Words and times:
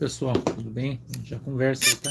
Pessoal, 0.00 0.32
tudo 0.32 0.70
bem? 0.70 0.98
A 1.10 1.16
gente 1.18 1.28
já 1.28 1.38
conversa 1.38 1.94
tá? 2.00 2.08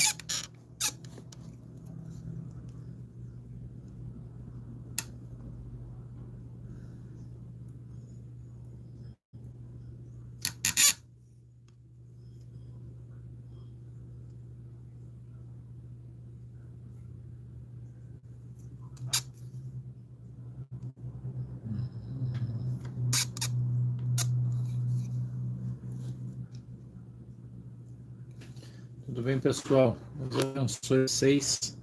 Tudo 29.20 29.24
bem, 29.24 29.39
pessoal? 29.50 29.98
Deus 30.16 30.46
abençoe 30.46 31.08
vocês. 31.08 31.76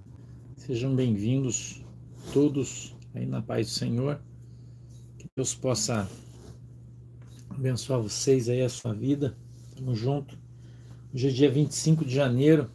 Sejam 0.55 0.95
bem-vindos 0.95 1.83
todos 2.31 2.95
aí 3.13 3.25
na 3.25 3.41
paz 3.41 3.67
do 3.67 3.73
Senhor. 3.73 4.21
Que 5.17 5.27
Deus 5.35 5.53
possa 5.53 6.09
abençoar 7.49 8.01
vocês 8.01 8.47
aí, 8.47 8.61
a 8.61 8.69
sua 8.69 8.93
vida. 8.93 9.37
Tamo 9.75 9.93
junto. 9.93 10.39
Hoje 11.13 11.27
é 11.27 11.31
dia 11.31 11.51
25 11.51 12.05
de 12.05 12.15
janeiro 12.15 12.71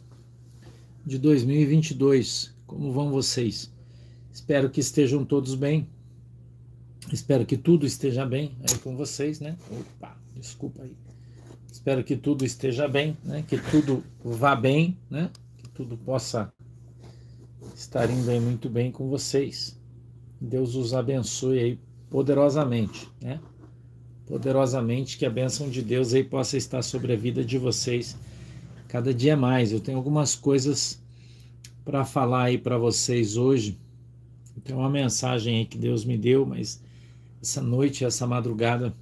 de 1.03 1.17
2022. 1.17 2.55
Como 2.67 2.93
vão 2.93 3.09
vocês? 3.09 3.73
Espero 4.31 4.69
que 4.69 4.79
estejam 4.79 5.25
todos 5.25 5.55
bem. 5.55 5.89
Espero 7.11 7.47
que 7.47 7.57
tudo 7.57 7.87
esteja 7.87 8.27
bem 8.27 8.55
aí 8.59 8.77
com 8.77 8.95
vocês, 8.95 9.39
né? 9.39 9.57
Opa, 9.71 10.15
desculpa 10.35 10.83
aí. 10.83 10.95
Espero 11.83 12.01
que 12.01 12.15
tudo 12.15 12.45
esteja 12.45 12.87
bem, 12.87 13.17
né? 13.25 13.43
que 13.45 13.57
tudo 13.57 14.05
vá 14.23 14.55
bem, 14.55 14.97
né? 15.09 15.29
que 15.57 15.67
tudo 15.67 15.97
possa 15.97 16.49
estar 17.75 18.09
indo 18.09 18.31
aí 18.31 18.39
muito 18.39 18.69
bem 18.69 18.89
com 18.89 19.09
vocês. 19.09 19.77
Deus 20.39 20.75
os 20.75 20.93
abençoe 20.93 21.59
aí 21.59 21.79
poderosamente, 22.09 23.09
né? 23.21 23.37
Poderosamente 24.25 25.17
que 25.17 25.25
a 25.25 25.29
bênção 25.29 25.69
de 25.69 25.81
Deus 25.81 26.13
aí 26.13 26.23
possa 26.23 26.55
estar 26.55 26.81
sobre 26.83 27.11
a 27.11 27.17
vida 27.17 27.43
de 27.43 27.57
vocês 27.57 28.15
cada 28.87 29.13
dia 29.13 29.35
mais. 29.35 29.73
Eu 29.73 29.81
tenho 29.81 29.97
algumas 29.97 30.35
coisas 30.35 31.03
para 31.83 32.05
falar 32.05 32.43
aí 32.43 32.57
para 32.57 32.77
vocês 32.77 33.35
hoje. 33.35 33.77
Tem 34.63 34.73
uma 34.73 34.89
mensagem 34.89 35.57
aí 35.57 35.65
que 35.65 35.77
Deus 35.77 36.05
me 36.05 36.17
deu, 36.17 36.45
mas 36.45 36.81
essa 37.41 37.61
noite, 37.61 38.05
essa 38.05 38.25
madrugada, 38.25 38.95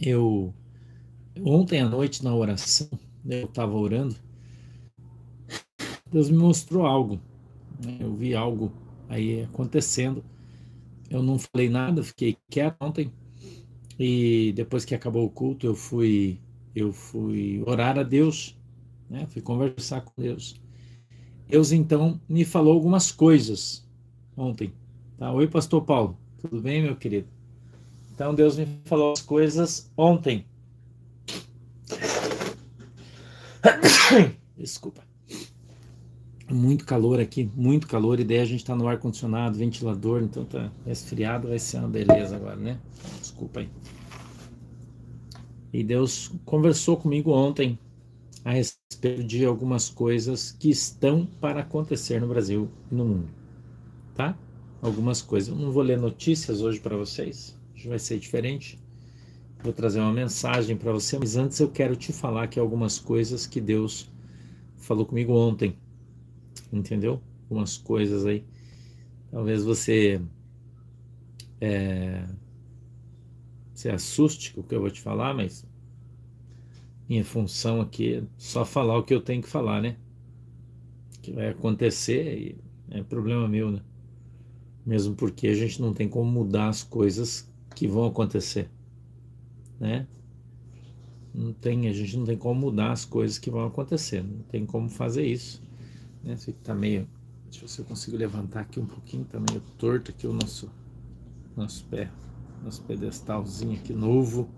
eu 0.00 0.54
Ontem 1.44 1.80
à 1.80 1.88
noite, 1.88 2.24
na 2.24 2.34
oração, 2.34 2.88
eu 3.24 3.44
estava 3.44 3.76
orando, 3.76 4.16
Deus 6.10 6.30
me 6.30 6.38
mostrou 6.38 6.86
algo. 6.86 7.20
Né? 7.84 7.98
Eu 8.00 8.14
vi 8.14 8.34
algo 8.34 8.72
aí 9.08 9.42
acontecendo. 9.42 10.24
Eu 11.10 11.22
não 11.22 11.38
falei 11.38 11.68
nada, 11.68 12.02
fiquei 12.02 12.36
quieto 12.50 12.76
ontem. 12.80 13.12
E 13.98 14.52
depois 14.54 14.84
que 14.84 14.94
acabou 14.94 15.24
o 15.24 15.30
culto, 15.30 15.66
eu 15.66 15.74
fui 15.74 16.40
eu 16.74 16.92
fui 16.92 17.62
orar 17.66 17.98
a 17.98 18.02
Deus, 18.02 18.56
né? 19.10 19.26
Fui 19.26 19.42
conversar 19.42 20.02
com 20.02 20.12
Deus. 20.16 20.60
Deus 21.48 21.72
então 21.72 22.20
me 22.28 22.44
falou 22.44 22.74
algumas 22.74 23.10
coisas 23.10 23.86
ontem. 24.36 24.72
Tá? 25.16 25.32
Oi, 25.32 25.48
pastor 25.48 25.82
Paulo. 25.82 26.16
Tudo 26.40 26.60
bem, 26.60 26.82
meu 26.82 26.94
querido? 26.94 27.26
Então 28.14 28.34
Deus 28.34 28.56
me 28.56 28.66
falou 28.84 29.12
as 29.12 29.22
coisas 29.22 29.90
ontem. 29.96 30.46
Desculpa. 34.56 35.02
Muito 36.50 36.84
calor 36.86 37.20
aqui, 37.20 37.50
muito 37.54 37.86
calor. 37.86 38.18
Ideia 38.18 38.42
a 38.42 38.46
gente 38.46 38.64
tá 38.64 38.74
no 38.74 38.88
ar 38.88 38.98
condicionado, 38.98 39.58
ventilador, 39.58 40.22
então 40.22 40.44
tá 40.44 40.72
resfriado, 40.86 41.48
vai 41.48 41.58
ser 41.58 41.78
uma 41.78 41.88
beleza 41.88 42.36
agora, 42.36 42.56
né? 42.56 42.80
Desculpa 43.20 43.60
aí. 43.60 43.68
E 45.72 45.84
Deus 45.84 46.32
conversou 46.46 46.96
comigo 46.96 47.30
ontem 47.30 47.78
a 48.44 48.52
respeito 48.52 49.22
de 49.24 49.44
algumas 49.44 49.90
coisas 49.90 50.52
que 50.52 50.70
estão 50.70 51.26
para 51.38 51.60
acontecer 51.60 52.20
no 52.20 52.28
Brasil 52.28 52.70
e 52.90 52.94
no 52.94 53.04
mundo, 53.04 53.28
tá? 54.14 54.36
Algumas 54.80 55.20
coisas. 55.20 55.50
Eu 55.50 55.56
não 55.56 55.70
vou 55.70 55.82
ler 55.82 55.98
notícias 55.98 56.62
hoje 56.62 56.80
para 56.80 56.96
vocês, 56.96 57.58
hoje 57.74 57.88
vai 57.88 57.98
ser 57.98 58.18
diferente. 58.18 58.78
Vou 59.62 59.72
trazer 59.72 59.98
uma 59.98 60.12
mensagem 60.12 60.76
para 60.76 60.92
você, 60.92 61.18
mas 61.18 61.36
antes 61.36 61.58
eu 61.58 61.68
quero 61.68 61.96
te 61.96 62.12
falar 62.12 62.46
que 62.46 62.60
algumas 62.60 62.98
coisas 62.98 63.44
que 63.44 63.60
Deus 63.60 64.08
falou 64.76 65.04
comigo 65.04 65.32
ontem. 65.32 65.76
Entendeu? 66.72 67.20
Algumas 67.42 67.76
coisas 67.76 68.24
aí. 68.24 68.44
Talvez 69.32 69.64
você 69.64 70.22
é, 71.60 72.24
se 73.74 73.90
assuste 73.90 74.52
com 74.52 74.60
o 74.60 74.64
que 74.64 74.76
eu 74.76 74.80
vou 74.80 74.90
te 74.90 75.00
falar, 75.00 75.34
mas 75.34 75.66
minha 77.08 77.24
função 77.24 77.80
aqui 77.80 78.14
é 78.14 78.22
só 78.36 78.64
falar 78.64 78.96
o 78.96 79.02
que 79.02 79.12
eu 79.12 79.20
tenho 79.20 79.42
que 79.42 79.48
falar, 79.48 79.82
né? 79.82 79.96
O 81.16 81.20
que 81.20 81.32
vai 81.32 81.48
acontecer 81.48 82.56
é 82.90 83.02
problema 83.02 83.48
meu, 83.48 83.72
né? 83.72 83.82
Mesmo 84.86 85.16
porque 85.16 85.48
a 85.48 85.54
gente 85.54 85.82
não 85.82 85.92
tem 85.92 86.08
como 86.08 86.30
mudar 86.30 86.68
as 86.68 86.84
coisas 86.84 87.50
que 87.74 87.88
vão 87.88 88.06
acontecer 88.06 88.70
né? 89.78 90.06
Não 91.34 91.52
tem, 91.52 91.88
a 91.88 91.92
gente 91.92 92.16
não 92.16 92.24
tem 92.24 92.36
como 92.36 92.60
mudar 92.60 92.92
as 92.92 93.04
coisas 93.04 93.38
que 93.38 93.50
vão 93.50 93.66
acontecer, 93.66 94.22
não 94.22 94.40
tem 94.44 94.66
como 94.66 94.88
fazer 94.88 95.24
isso, 95.24 95.62
né? 96.22 96.36
Você 96.36 96.52
tá 96.52 96.74
meio, 96.74 97.08
deixa 97.44 97.58
eu 97.58 97.60
ver 97.62 97.68
se 97.68 97.78
eu 97.80 97.84
consigo 97.84 98.16
levantar 98.16 98.60
aqui 98.60 98.80
um 98.80 98.86
pouquinho, 98.86 99.24
tá 99.24 99.38
meio 99.38 99.60
torto 99.76 100.10
aqui 100.10 100.26
o 100.26 100.32
nosso 100.32 100.70
nosso 101.56 101.84
pé, 101.86 102.10
nosso 102.62 102.82
pedestalzinho 102.82 103.74
aqui 103.78 103.92
novo, 103.92 104.48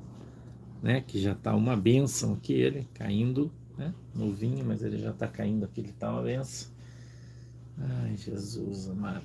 né? 0.82 1.00
Que 1.00 1.20
já 1.20 1.34
tá 1.34 1.54
uma 1.54 1.76
benção 1.76 2.34
aqui 2.34 2.52
ele 2.52 2.88
caindo, 2.94 3.50
né? 3.76 3.94
Novinho, 4.14 4.64
mas 4.64 4.82
ele 4.82 4.98
já 4.98 5.12
tá 5.12 5.26
caindo 5.26 5.64
aqui, 5.64 5.81
ele 5.81 5.92
tá 5.92 6.12
uma 6.12 6.22
benção. 6.22 6.70
Ai, 7.78 8.16
Jesus 8.16 8.88
amado. 8.88 9.25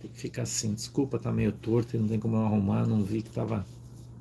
Tem 0.00 0.10
que 0.10 0.18
ficar 0.18 0.42
assim. 0.42 0.74
Desculpa, 0.74 1.18
tá 1.18 1.30
meio 1.30 1.52
torto 1.52 1.98
não 1.98 2.08
tem 2.08 2.18
como 2.18 2.36
arrumar. 2.36 2.86
Não 2.86 3.02
vi 3.02 3.22
que 3.22 3.30
tava 3.30 3.66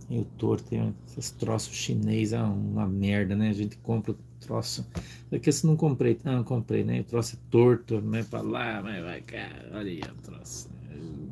meio 0.09 0.25
torto. 0.37 0.65
Tem 0.69 0.93
esses 1.07 1.31
troços 1.31 1.75
chinês, 1.75 2.33
é 2.33 2.41
uma 2.41 2.87
merda, 2.87 3.35
né? 3.35 3.49
A 3.49 3.53
gente 3.53 3.77
compra 3.77 4.11
o 4.11 4.17
troço. 4.39 4.87
Daqui 5.29 5.51
se 5.51 5.65
não 5.65 5.75
comprei, 5.75 6.19
não, 6.23 6.43
comprei, 6.43 6.83
né? 6.83 7.01
O 7.01 7.03
troço 7.03 7.35
é 7.35 7.39
torto, 7.49 8.01
vai 8.01 8.23
pra 8.23 8.41
lá, 8.41 8.81
vai, 8.81 9.01
vai 9.01 9.21
cá. 9.21 9.49
Olha 9.71 9.89
aí 9.89 10.01
o 10.01 10.21
troço. 10.21 10.69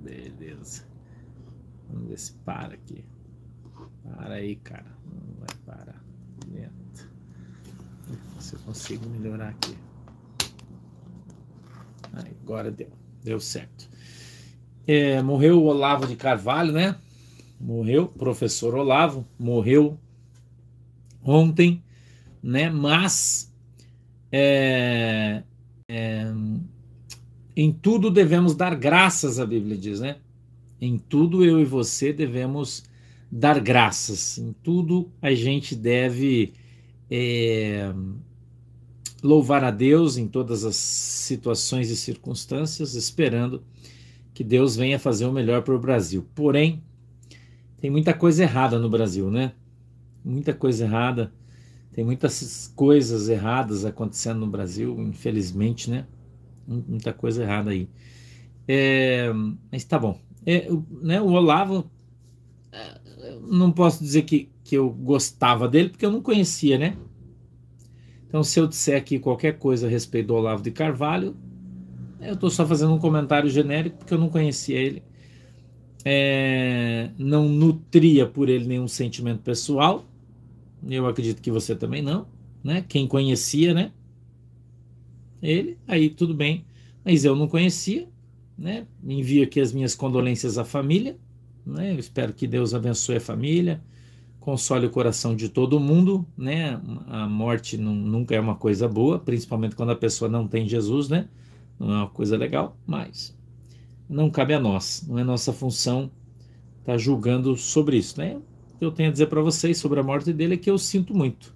Beleza. 0.03 0.85
Vamos 1.91 2.09
ver 2.09 2.19
se 2.19 2.33
para 2.45 2.73
aqui. 2.73 3.05
Para 4.03 4.35
aí, 4.35 4.55
cara. 4.57 4.85
Não 5.05 5.35
vai 5.39 5.55
parar. 5.65 6.03
Lento. 6.51 7.09
Se 8.39 8.55
eu 8.55 8.59
consigo 8.61 9.07
melhorar 9.09 9.49
aqui. 9.49 9.77
Aí, 12.13 12.31
agora 12.43 12.71
deu. 12.71 12.89
Deu 13.23 13.39
certo. 13.39 13.87
É, 14.85 15.21
morreu 15.21 15.61
o 15.61 15.65
Olavo 15.65 16.05
de 16.05 16.15
Carvalho, 16.15 16.73
né? 16.73 16.95
Morreu, 17.63 18.07
professor 18.07 18.75
Olavo 18.75 19.25
morreu 19.39 19.97
ontem, 21.23 21.81
né? 22.41 22.69
Mas 22.69 23.51
é, 24.29 25.43
é, 25.87 26.33
em 27.55 27.71
tudo 27.71 28.11
devemos 28.11 28.53
dar 28.53 28.75
graças, 28.75 29.39
a 29.39 29.45
Bíblia 29.45 29.77
diz, 29.77 30.01
né? 30.01 30.17
Em 30.81 30.97
tudo 30.97 31.45
eu 31.45 31.61
e 31.61 31.65
você 31.65 32.11
devemos 32.11 32.83
dar 33.31 33.61
graças. 33.61 34.37
Em 34.37 34.51
tudo 34.61 35.09
a 35.21 35.33
gente 35.33 35.73
deve 35.73 36.53
é, 37.09 37.93
louvar 39.23 39.63
a 39.63 39.71
Deus 39.71 40.17
em 40.17 40.27
todas 40.27 40.65
as 40.65 40.75
situações 40.75 41.89
e 41.89 41.95
circunstâncias, 41.95 42.93
esperando 42.93 43.63
que 44.33 44.43
Deus 44.43 44.75
venha 44.75 44.99
fazer 44.99 45.25
o 45.25 45.31
melhor 45.31 45.61
para 45.61 45.75
o 45.75 45.79
Brasil. 45.79 46.27
Porém, 46.35 46.83
tem 47.83 47.91
muita 47.91 48.13
coisa 48.13 48.43
errada 48.43 48.79
no 48.79 48.89
Brasil, 48.89 49.29
né? 49.29 49.51
Muita 50.23 50.53
coisa 50.53 50.85
errada. 50.85 51.33
Tem 51.91 52.01
muitas 52.01 52.71
coisas 52.77 53.27
erradas 53.27 53.83
acontecendo 53.83 54.39
no 54.39 54.47
Brasil, 54.47 54.97
infelizmente, 55.01 55.91
né? 55.91 56.07
Muita 56.65 57.11
coisa 57.11 57.43
errada 57.43 57.71
aí. 57.71 57.89
É, 58.65 59.29
mas 59.69 59.83
tá 59.83 59.99
bom. 59.99 60.17
É, 60.45 60.69
né, 61.01 61.19
o 61.19 61.25
Olavo, 61.25 61.91
é, 62.71 62.99
não 63.49 63.69
posso 63.69 64.01
dizer 64.01 64.21
que, 64.21 64.49
que 64.63 64.77
eu 64.77 64.89
gostava 64.89 65.67
dele, 65.67 65.89
porque 65.89 66.05
eu 66.05 66.11
não 66.11 66.21
conhecia, 66.21 66.77
né? 66.77 66.95
Então, 68.25 68.45
se 68.45 68.61
eu 68.61 68.65
disser 68.65 68.97
aqui 68.97 69.19
qualquer 69.19 69.57
coisa 69.57 69.87
a 69.87 69.89
respeito 69.89 70.27
do 70.27 70.35
Olavo 70.35 70.63
de 70.63 70.71
Carvalho, 70.71 71.35
eu 72.21 72.35
estou 72.35 72.49
só 72.49 72.65
fazendo 72.65 72.93
um 72.93 72.99
comentário 72.99 73.49
genérico, 73.49 73.97
porque 73.97 74.13
eu 74.13 74.19
não 74.19 74.29
conhecia 74.29 74.79
ele 74.79 75.03
é, 76.05 77.09
não 77.17 77.47
nutria 77.47 78.25
por 78.27 78.49
ele 78.49 78.65
nenhum 78.65 78.87
sentimento 78.87 79.41
pessoal. 79.41 80.05
Eu 80.87 81.07
acredito 81.07 81.41
que 81.41 81.51
você 81.51 81.75
também 81.75 82.01
não. 82.01 82.27
né? 82.63 82.83
Quem 82.87 83.07
conhecia, 83.07 83.73
né? 83.73 83.91
Ele, 85.41 85.77
aí 85.87 86.09
tudo 86.09 86.33
bem. 86.33 86.65
Mas 87.03 87.25
eu 87.25 87.35
não 87.35 87.47
conhecia, 87.47 88.07
né? 88.57 88.85
Envio 89.03 89.43
aqui 89.43 89.59
as 89.59 89.73
minhas 89.73 89.95
condolências 89.95 90.57
à 90.57 90.65
família, 90.65 91.17
né? 91.65 91.91
Eu 91.93 91.99
espero 91.99 92.33
que 92.33 92.47
Deus 92.47 92.73
abençoe 92.73 93.17
a 93.17 93.21
família, 93.21 93.81
console 94.39 94.87
o 94.87 94.89
coração 94.89 95.35
de 95.35 95.49
todo 95.49 95.79
mundo, 95.79 96.25
né? 96.37 96.81
A 97.07 97.27
morte 97.27 97.77
não, 97.77 97.93
nunca 97.93 98.35
é 98.35 98.39
uma 98.39 98.55
coisa 98.55 98.87
boa, 98.87 99.19
principalmente 99.19 99.75
quando 99.75 99.91
a 99.91 99.95
pessoa 99.95 100.29
não 100.29 100.47
tem 100.47 100.67
Jesus, 100.67 101.09
né? 101.09 101.27
Não 101.79 101.89
é 101.91 101.97
uma 101.97 102.09
coisa 102.09 102.37
legal, 102.37 102.77
mas 102.85 103.35
não 104.09 104.29
cabe 104.29 104.53
a 104.53 104.59
nós, 104.59 105.05
não 105.07 105.17
é 105.17 105.23
nossa 105.23 105.53
função 105.53 106.11
estar 106.79 106.93
tá 106.93 106.97
julgando 106.97 107.55
sobre 107.55 107.97
isso, 107.97 108.19
né? 108.19 108.39
O 108.73 108.77
que 108.77 108.85
eu 108.85 108.91
tenho 108.91 109.09
a 109.09 109.11
dizer 109.11 109.27
para 109.27 109.41
vocês 109.41 109.77
sobre 109.77 109.99
a 109.99 110.03
morte 110.03 110.33
dele 110.33 110.55
é 110.55 110.57
que 110.57 110.69
eu 110.69 110.77
sinto 110.77 111.15
muito, 111.15 111.55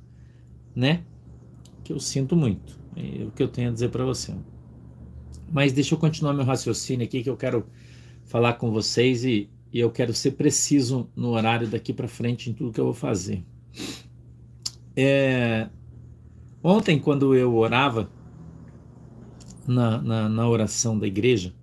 né? 0.76 1.04
Que 1.84 1.92
eu 1.92 2.00
sinto 2.00 2.36
muito. 2.36 2.80
É 2.96 3.26
o 3.26 3.32
que 3.32 3.44
eu 3.44 3.48
tenho 3.48 3.70
a 3.70 3.74
dizer 3.74 3.90
para 3.90 4.06
você. 4.06 4.34
Mas 5.52 5.72
deixa 5.72 5.94
eu 5.94 6.00
continuar 6.00 6.34
meu 6.34 6.46
raciocínio 6.46 7.06
aqui 7.06 7.24
que 7.24 7.30
eu 7.30 7.38
quero 7.38 7.66
falar 8.26 8.54
com 8.54 8.72
vocês 8.72 9.24
e, 9.24 9.50
e 9.72 9.80
eu 9.80 9.92
quero 9.92 10.14
ser 10.14 10.32
preciso 10.32 11.10
no 11.16 11.30
horário 11.30 11.68
daqui 11.68 11.94
para 11.94 12.08
frente 12.08 12.50
em 12.50 12.54
tudo 12.54 12.72
que 12.72 12.80
eu 12.80 12.86
vou 12.86 12.94
fazer. 12.94 13.44
É, 14.96 15.70
ontem, 16.64 17.00
quando 17.00 17.36
eu 17.36 17.56
orava 17.56 18.10
na, 19.68 20.02
na, 20.02 20.30
na 20.30 20.50
oração 20.50 20.98
da 20.98 21.06
igreja, 21.06 21.54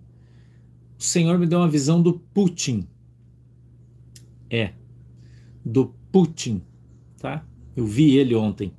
o 1.04 1.06
Senhor 1.06 1.38
me 1.38 1.46
deu 1.46 1.58
uma 1.58 1.68
visão 1.68 2.00
do 2.00 2.14
Putin. 2.14 2.88
É, 4.48 4.72
do 5.64 5.94
Putin, 6.10 6.62
tá? 7.18 7.44
Eu 7.76 7.86
vi 7.86 8.16
ele 8.16 8.34
ontem. 8.34 8.72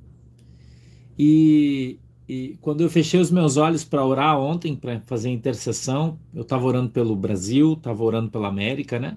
E 1.18 1.98
e 2.28 2.58
quando 2.60 2.80
eu 2.80 2.90
fechei 2.90 3.20
os 3.20 3.30
meus 3.30 3.56
olhos 3.56 3.84
para 3.84 4.04
orar 4.04 4.36
ontem, 4.36 4.74
para 4.74 5.00
fazer 5.02 5.30
intercessão, 5.30 6.18
eu 6.34 6.42
estava 6.42 6.66
orando 6.66 6.90
pelo 6.90 7.14
Brasil, 7.14 7.74
estava 7.74 8.02
orando 8.02 8.30
pela 8.30 8.48
América, 8.48 8.98
né? 8.98 9.16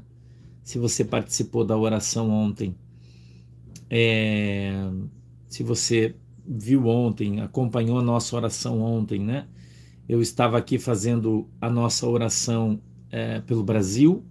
Se 0.64 0.78
você 0.78 1.04
participou 1.04 1.66
da 1.66 1.76
oração 1.76 2.30
ontem, 2.30 2.76
é, 3.90 4.72
se 5.48 5.64
você 5.64 6.16
viu 6.46 6.86
ontem, 6.86 7.42
acompanhou 7.42 7.98
a 7.98 8.04
nossa 8.04 8.36
oração 8.36 8.80
ontem, 8.80 9.20
né? 9.20 9.48
Eu 10.08 10.22
estava 10.22 10.60
aqui 10.60 10.78
fazendo 10.78 11.50
a 11.60 11.68
nossa 11.68 12.08
oração 12.08 12.80
é, 13.12 13.42
pelo 13.42 13.64
Brasil, 13.64 14.24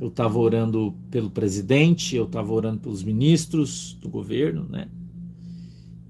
eu 0.00 0.08
estava 0.08 0.38
orando 0.38 0.94
pelo 1.10 1.30
presidente, 1.30 2.16
eu 2.16 2.24
estava 2.24 2.52
orando 2.52 2.80
pelos 2.80 3.02
ministros 3.02 3.98
do 4.00 4.08
governo, 4.08 4.66
né? 4.68 4.88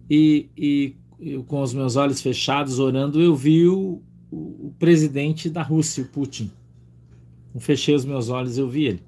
E, 0.08 0.48
e 0.56 0.96
eu, 1.18 1.42
com 1.42 1.60
os 1.60 1.74
meus 1.74 1.96
olhos 1.96 2.20
fechados, 2.20 2.78
orando, 2.78 3.20
eu 3.20 3.34
vi 3.34 3.66
o, 3.66 4.00
o, 4.30 4.68
o 4.68 4.74
presidente 4.78 5.50
da 5.50 5.62
Rússia, 5.62 6.04
o 6.04 6.08
Putin. 6.08 6.50
Eu 7.54 7.60
fechei 7.60 7.94
os 7.94 8.04
meus 8.04 8.28
olhos, 8.28 8.56
eu 8.58 8.68
vi 8.68 8.84
ele. 8.84 9.02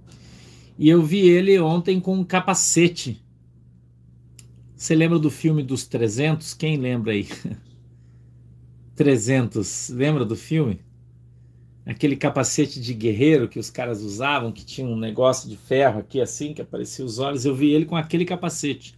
E 0.78 0.88
eu 0.88 1.02
vi 1.02 1.28
ele 1.28 1.58
ontem 1.60 2.00
com 2.00 2.16
um 2.16 2.24
capacete. 2.24 3.22
Você 4.74 4.96
lembra 4.96 5.18
do 5.18 5.30
filme 5.30 5.62
dos 5.62 5.86
300? 5.86 6.54
Quem 6.54 6.76
lembra 6.76 7.12
aí? 7.12 7.28
300, 8.96 9.90
lembra 9.90 10.24
do 10.24 10.34
filme? 10.34 10.80
Aquele 11.84 12.14
capacete 12.16 12.80
de 12.80 12.94
guerreiro 12.94 13.48
que 13.48 13.58
os 13.58 13.68
caras 13.68 14.02
usavam, 14.02 14.52
que 14.52 14.64
tinha 14.64 14.86
um 14.86 14.96
negócio 14.96 15.48
de 15.48 15.56
ferro 15.56 15.98
aqui 15.98 16.20
assim, 16.20 16.54
que 16.54 16.62
aparecia 16.62 17.04
os 17.04 17.18
olhos. 17.18 17.44
Eu 17.44 17.54
vi 17.54 17.72
ele 17.72 17.84
com 17.84 17.96
aquele 17.96 18.24
capacete 18.24 18.94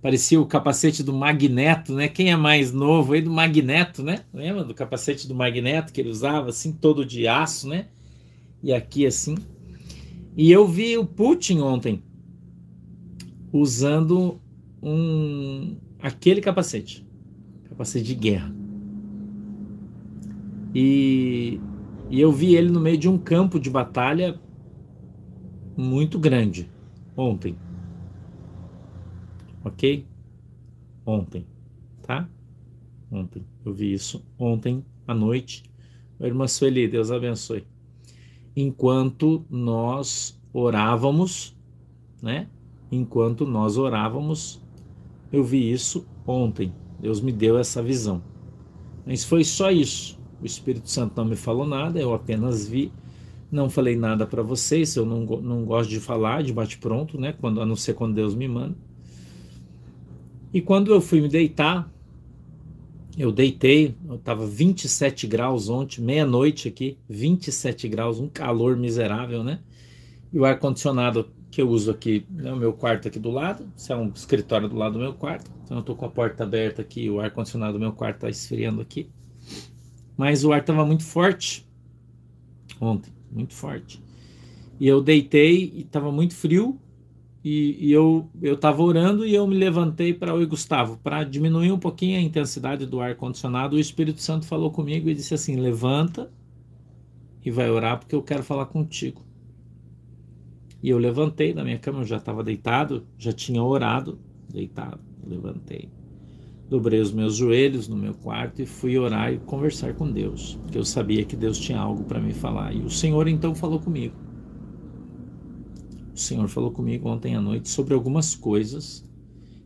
parecia 0.00 0.40
o 0.40 0.46
capacete 0.46 1.02
do 1.02 1.12
Magneto, 1.12 1.92
né? 1.92 2.08
Quem 2.08 2.30
é 2.30 2.36
mais 2.36 2.72
novo 2.72 3.12
aí 3.12 3.20
do 3.20 3.30
Magneto, 3.30 4.02
né? 4.02 4.20
Lembra 4.32 4.64
do 4.64 4.74
capacete 4.74 5.26
do 5.26 5.34
Magneto 5.34 5.92
que 5.92 6.00
ele 6.00 6.10
usava 6.10 6.50
assim, 6.50 6.72
todo 6.72 7.04
de 7.04 7.26
aço, 7.26 7.68
né? 7.68 7.86
E 8.62 8.72
aqui 8.72 9.06
assim. 9.06 9.36
E 10.36 10.50
eu 10.50 10.66
vi 10.66 10.96
o 10.96 11.04
Putin 11.04 11.60
ontem 11.60 12.02
usando 13.52 14.40
um 14.80 15.76
aquele 16.00 16.40
capacete, 16.40 17.04
capacete 17.68 18.04
de 18.04 18.14
guerra. 18.14 18.54
E, 20.74 21.60
e 22.10 22.20
eu 22.20 22.32
vi 22.32 22.54
ele 22.54 22.70
no 22.70 22.80
meio 22.80 22.98
de 22.98 23.08
um 23.08 23.18
campo 23.18 23.58
de 23.58 23.70
batalha 23.70 24.38
muito 25.76 26.18
grande 26.18 26.70
ontem 27.16 27.56
ok? 29.68 30.06
Ontem, 31.06 31.46
tá? 32.02 32.28
Ontem, 33.10 33.44
eu 33.64 33.72
vi 33.72 33.92
isso 33.92 34.24
ontem 34.38 34.84
à 35.06 35.14
noite. 35.14 35.62
Irmã 36.20 36.46
Sueli, 36.46 36.88
Deus 36.88 37.10
abençoe. 37.10 37.64
Enquanto 38.56 39.46
nós 39.48 40.38
orávamos, 40.52 41.56
né? 42.20 42.48
Enquanto 42.90 43.46
nós 43.46 43.78
orávamos, 43.78 44.60
eu 45.32 45.44
vi 45.44 45.70
isso 45.70 46.06
ontem. 46.26 46.72
Deus 46.98 47.20
me 47.20 47.30
deu 47.30 47.56
essa 47.56 47.82
visão. 47.82 48.22
Mas 49.06 49.24
foi 49.24 49.44
só 49.44 49.70
isso. 49.70 50.17
O 50.40 50.46
Espírito 50.46 50.88
Santo 50.90 51.14
não 51.16 51.24
me 51.24 51.36
falou 51.36 51.66
nada, 51.66 52.00
eu 52.00 52.14
apenas 52.14 52.66
vi. 52.66 52.92
Não 53.50 53.70
falei 53.70 53.96
nada 53.96 54.26
para 54.26 54.42
vocês, 54.42 54.94
eu 54.94 55.06
não, 55.06 55.20
não 55.24 55.64
gosto 55.64 55.88
de 55.88 56.00
falar 56.00 56.42
de 56.42 56.52
bate-pronto, 56.52 57.18
né? 57.18 57.34
Quando, 57.40 57.60
a 57.60 57.66
não 57.66 57.76
ser 57.76 57.94
quando 57.94 58.14
Deus 58.14 58.34
me 58.34 58.46
manda. 58.46 58.76
E 60.52 60.60
quando 60.60 60.92
eu 60.92 61.00
fui 61.00 61.20
me 61.20 61.28
deitar, 61.28 61.90
eu 63.18 63.32
deitei, 63.32 63.96
estava 64.12 64.46
27 64.46 65.26
graus 65.26 65.68
ontem, 65.68 66.00
meia-noite 66.00 66.68
aqui, 66.68 66.96
27 67.08 67.88
graus, 67.88 68.20
um 68.20 68.28
calor 68.28 68.76
miserável, 68.76 69.42
né? 69.42 69.60
E 70.32 70.38
o 70.38 70.44
ar-condicionado 70.44 71.28
que 71.50 71.60
eu 71.60 71.68
uso 71.68 71.90
aqui, 71.90 72.24
né, 72.30 72.52
o 72.52 72.56
meu 72.56 72.72
quarto 72.72 73.08
aqui 73.08 73.18
do 73.18 73.30
lado, 73.30 73.66
isso 73.76 73.92
é 73.92 73.96
um 73.96 74.08
escritório 74.14 74.68
do 74.68 74.76
lado 74.76 74.92
do 74.92 74.98
meu 74.98 75.14
quarto, 75.14 75.50
então 75.64 75.78
eu 75.78 75.80
estou 75.80 75.96
com 75.96 76.04
a 76.04 76.10
porta 76.10 76.44
aberta 76.44 76.82
aqui, 76.82 77.08
o 77.10 77.18
ar-condicionado 77.18 77.72
do 77.72 77.80
meu 77.80 77.92
quarto 77.92 78.16
está 78.16 78.28
esfriando 78.28 78.80
aqui. 78.80 79.10
Mas 80.18 80.44
o 80.44 80.52
ar 80.52 80.60
estava 80.60 80.84
muito 80.84 81.04
forte 81.04 81.64
ontem, 82.80 83.12
muito 83.30 83.54
forte. 83.54 84.02
E 84.80 84.86
eu 84.86 85.00
deitei 85.00 85.72
e 85.74 85.80
estava 85.82 86.10
muito 86.12 86.34
frio, 86.34 86.78
e, 87.44 87.86
e 87.86 87.92
eu 87.92 88.28
eu 88.42 88.54
estava 88.54 88.82
orando 88.82 89.24
e 89.24 89.32
eu 89.32 89.46
me 89.46 89.56
levantei 89.56 90.12
para 90.12 90.34
o 90.34 90.46
Gustavo 90.46 90.98
para 90.98 91.22
diminuir 91.22 91.70
um 91.70 91.78
pouquinho 91.78 92.18
a 92.18 92.20
intensidade 92.20 92.84
do 92.84 93.00
ar 93.00 93.14
condicionado. 93.14 93.76
O 93.76 93.78
Espírito 93.78 94.20
Santo 94.20 94.44
falou 94.44 94.72
comigo 94.72 95.08
e 95.08 95.14
disse 95.14 95.34
assim: 95.34 95.56
levanta 95.56 96.30
e 97.44 97.50
vai 97.50 97.70
orar 97.70 98.00
porque 98.00 98.14
eu 98.14 98.22
quero 98.22 98.42
falar 98.42 98.66
contigo. 98.66 99.22
E 100.82 100.90
eu 100.90 100.98
levantei 100.98 101.52
da 101.52 101.64
minha 101.64 101.78
cama, 101.78 102.00
eu 102.00 102.04
já 102.04 102.16
estava 102.16 102.42
deitado, 102.42 103.06
já 103.16 103.32
tinha 103.32 103.62
orado, 103.62 104.18
deitado, 104.48 105.00
levantei. 105.24 105.88
Dobrei 106.68 107.00
os 107.00 107.12
meus 107.12 107.36
joelhos 107.36 107.88
no 107.88 107.96
meu 107.96 108.12
quarto 108.12 108.60
e 108.60 108.66
fui 108.66 108.98
orar 108.98 109.32
e 109.32 109.38
conversar 109.38 109.94
com 109.94 110.10
Deus, 110.10 110.58
porque 110.62 110.76
eu 110.76 110.84
sabia 110.84 111.24
que 111.24 111.34
Deus 111.34 111.58
tinha 111.58 111.78
algo 111.78 112.04
para 112.04 112.20
me 112.20 112.34
falar. 112.34 112.74
E 112.74 112.82
o 112.82 112.90
Senhor 112.90 113.26
então 113.26 113.54
falou 113.54 113.80
comigo. 113.80 114.14
O 116.14 116.18
Senhor 116.18 116.46
falou 116.48 116.70
comigo 116.70 117.08
ontem 117.08 117.34
à 117.34 117.40
noite 117.40 117.70
sobre 117.70 117.94
algumas 117.94 118.34
coisas 118.34 119.08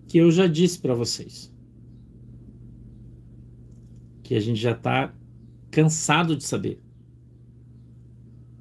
que 0.07 0.19
eu 0.19 0.31
já 0.31 0.47
disse 0.47 0.79
para 0.79 0.95
vocês. 0.95 1.53
Que 4.23 4.37
a 4.37 4.41
gente 4.41 4.61
já 4.61 4.73
está 4.73 5.13
cansado 5.73 6.37
de 6.37 6.45
saber. 6.45 6.81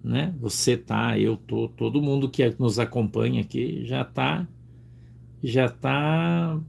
Né? 0.03 0.33
Você 0.39 0.75
tá, 0.75 1.19
eu 1.19 1.38
tô, 1.38 1.67
todo 1.67 2.01
mundo 2.01 2.27
que 2.27 2.50
nos 2.57 2.79
acompanha 2.79 3.41
aqui 3.41 3.86
já 3.86 4.03
tá 4.03 4.48
já 5.43 5.69
tá 5.69 6.60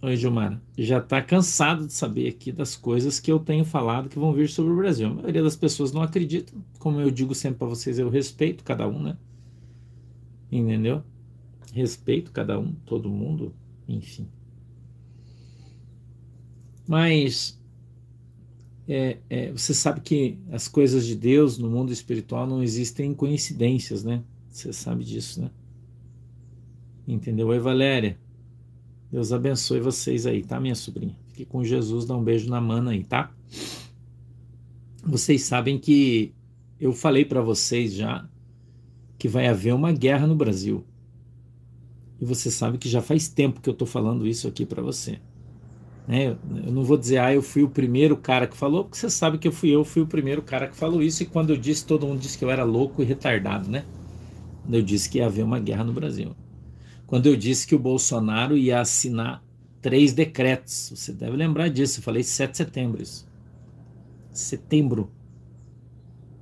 Oi, 0.00 0.16
Gilmar. 0.16 0.62
Já 0.76 0.98
está 0.98 1.20
cansado 1.20 1.84
de 1.84 1.92
saber 1.92 2.28
aqui 2.28 2.52
das 2.52 2.76
coisas 2.76 3.18
que 3.18 3.32
eu 3.32 3.40
tenho 3.40 3.64
falado 3.64 4.08
que 4.08 4.18
vão 4.18 4.32
vir 4.32 4.48
sobre 4.48 4.72
o 4.72 4.76
Brasil. 4.76 5.08
A 5.08 5.14
maioria 5.14 5.42
das 5.42 5.56
pessoas 5.56 5.90
não 5.90 6.02
acredita. 6.02 6.52
Como 6.78 7.00
eu 7.00 7.10
digo 7.10 7.34
sempre 7.34 7.58
para 7.58 7.66
vocês, 7.66 7.98
eu 7.98 8.08
respeito 8.08 8.62
cada 8.62 8.86
um, 8.86 9.02
né? 9.02 9.16
Entendeu? 10.52 11.02
Respeito 11.72 12.30
cada 12.30 12.60
um, 12.60 12.72
todo 12.86 13.10
mundo, 13.10 13.52
enfim. 13.88 14.28
Mas 16.86 17.60
é, 18.86 19.18
é, 19.28 19.50
você 19.50 19.74
sabe 19.74 20.00
que 20.00 20.38
as 20.52 20.68
coisas 20.68 21.04
de 21.04 21.16
Deus 21.16 21.58
no 21.58 21.68
mundo 21.68 21.92
espiritual 21.92 22.46
não 22.46 22.62
existem 22.62 23.12
coincidências, 23.12 24.04
né? 24.04 24.22
Você 24.48 24.72
sabe 24.72 25.02
disso, 25.02 25.42
né? 25.42 25.50
Entendeu? 27.06 27.48
Oi, 27.48 27.58
Valéria. 27.58 28.16
Deus 29.10 29.32
abençoe 29.32 29.80
vocês 29.80 30.26
aí, 30.26 30.42
tá, 30.42 30.60
minha 30.60 30.74
sobrinha? 30.74 31.16
Fique 31.28 31.46
com 31.46 31.64
Jesus, 31.64 32.04
dá 32.04 32.14
um 32.14 32.22
beijo 32.22 32.50
na 32.50 32.60
mana 32.60 32.90
aí, 32.90 33.04
tá? 33.04 33.30
Vocês 35.02 35.42
sabem 35.42 35.78
que 35.78 36.34
eu 36.78 36.92
falei 36.92 37.24
para 37.24 37.40
vocês 37.40 37.94
já 37.94 38.28
que 39.18 39.26
vai 39.26 39.48
haver 39.48 39.74
uma 39.74 39.92
guerra 39.92 40.26
no 40.26 40.34
Brasil. 40.34 40.84
E 42.20 42.24
você 42.24 42.50
sabe 42.50 42.78
que 42.78 42.88
já 42.88 43.00
faz 43.00 43.28
tempo 43.28 43.60
que 43.60 43.68
eu 43.68 43.72
estou 43.72 43.86
falando 43.86 44.26
isso 44.26 44.46
aqui 44.46 44.66
para 44.66 44.82
você. 44.82 45.18
Né? 46.06 46.36
Eu 46.64 46.72
não 46.72 46.84
vou 46.84 46.96
dizer, 46.96 47.18
ah, 47.18 47.32
eu 47.32 47.42
fui 47.42 47.62
o 47.62 47.68
primeiro 47.68 48.16
cara 48.16 48.46
que 48.46 48.56
falou, 48.56 48.84
porque 48.84 48.98
você 48.98 49.10
sabe 49.10 49.38
que 49.38 49.48
eu 49.48 49.52
fui 49.52 49.70
eu, 49.70 49.84
fui 49.84 50.02
o 50.02 50.06
primeiro 50.06 50.42
cara 50.42 50.68
que 50.68 50.76
falou 50.76 51.02
isso. 51.02 51.22
E 51.22 51.26
quando 51.26 51.50
eu 51.50 51.56
disse, 51.56 51.86
todo 51.86 52.06
mundo 52.06 52.20
disse 52.20 52.36
que 52.36 52.44
eu 52.44 52.50
era 52.50 52.64
louco 52.64 53.02
e 53.02 53.04
retardado, 53.04 53.70
né? 53.70 53.84
Quando 54.62 54.74
eu 54.74 54.82
disse 54.82 55.08
que 55.08 55.18
ia 55.18 55.26
haver 55.26 55.44
uma 55.44 55.58
guerra 55.58 55.84
no 55.84 55.92
Brasil. 55.92 56.34
Quando 57.08 57.26
eu 57.26 57.34
disse 57.34 57.66
que 57.66 57.74
o 57.74 57.78
Bolsonaro 57.78 58.56
ia 58.56 58.80
assinar 58.80 59.42
três 59.80 60.12
decretos. 60.12 60.92
Você 60.94 61.12
deve 61.12 61.36
lembrar 61.36 61.68
disso. 61.68 61.98
Eu 61.98 62.02
falei 62.04 62.22
7 62.22 62.50
de 62.50 62.56
setembro. 62.58 63.02
Isso. 63.02 63.26
Setembro. 64.30 65.10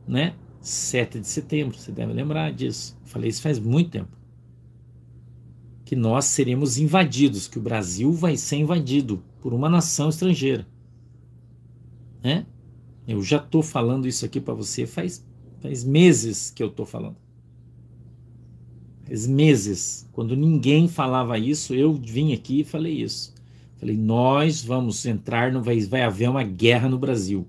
Né? 0.06 0.34
7 0.60 1.20
de 1.20 1.28
setembro. 1.28 1.78
Você 1.78 1.92
deve 1.92 2.12
lembrar 2.12 2.52
disso. 2.52 2.98
Eu 3.02 3.08
falei 3.08 3.30
isso 3.30 3.40
faz 3.40 3.58
muito 3.58 3.90
tempo 3.90 4.16
que 5.84 5.94
nós 5.94 6.24
seremos 6.24 6.78
invadidos, 6.78 7.46
que 7.46 7.60
o 7.60 7.62
Brasil 7.62 8.10
vai 8.12 8.36
ser 8.36 8.56
invadido 8.56 9.22
por 9.40 9.54
uma 9.54 9.68
nação 9.68 10.08
estrangeira. 10.08 10.66
Né? 12.20 12.44
Eu 13.06 13.22
já 13.22 13.36
estou 13.36 13.62
falando 13.62 14.08
isso 14.08 14.24
aqui 14.24 14.40
para 14.40 14.52
você 14.52 14.84
faz, 14.84 15.24
faz 15.60 15.84
meses 15.84 16.50
que 16.50 16.60
eu 16.60 16.66
estou 16.66 16.84
falando. 16.84 17.14
Meses. 19.08 20.08
Quando 20.12 20.36
ninguém 20.36 20.88
falava 20.88 21.38
isso, 21.38 21.74
eu 21.74 21.94
vim 21.94 22.32
aqui 22.32 22.60
e 22.60 22.64
falei 22.64 23.02
isso. 23.02 23.34
Falei, 23.76 23.96
nós 23.96 24.64
vamos 24.64 25.04
entrar, 25.04 25.52
no, 25.52 25.62
vai, 25.62 25.78
vai 25.80 26.02
haver 26.02 26.30
uma 26.30 26.42
guerra 26.42 26.88
no 26.88 26.98
Brasil. 26.98 27.46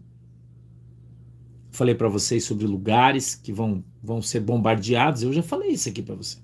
Falei 1.72 1.96
para 1.96 2.10
vocês 2.10 2.44
sobre 2.44 2.68
lugares 2.68 3.34
que 3.36 3.54
vão, 3.54 3.84
vão 4.04 4.22
ser 4.22 4.42
bombardeados. 4.42 5.24
Eu 5.24 5.32
já 5.32 5.42
falei 5.42 5.72
isso 5.72 5.90
aqui 5.90 6.02
para 6.02 6.16
você. 6.16 6.38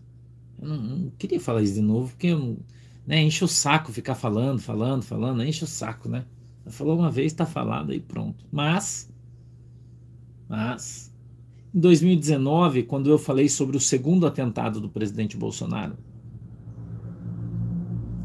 Eu 0.61 0.69
não, 0.69 0.77
não, 0.77 1.09
queria 1.17 1.39
falar 1.39 1.61
isso 1.61 1.73
de 1.73 1.81
novo, 1.81 2.09
porque 2.09 2.33
né, 3.05 3.21
enche 3.21 3.43
o 3.43 3.47
saco 3.47 3.91
ficar 3.91 4.15
falando, 4.15 4.59
falando, 4.59 5.03
falando, 5.03 5.43
enche 5.43 5.63
o 5.63 5.67
saco, 5.67 6.07
né? 6.07 6.25
Falou 6.67 6.97
uma 6.97 7.11
vez, 7.11 7.33
está 7.33 7.45
falado 7.45 7.93
e 7.93 7.99
pronto. 7.99 8.45
Mas, 8.49 9.11
mas, 10.47 11.12
em 11.73 11.79
2019, 11.79 12.83
quando 12.83 13.09
eu 13.09 13.17
falei 13.17 13.49
sobre 13.49 13.75
o 13.75 13.79
segundo 13.79 14.27
atentado 14.27 14.79
do 14.79 14.89
presidente 14.89 15.35
Bolsonaro, 15.35 15.97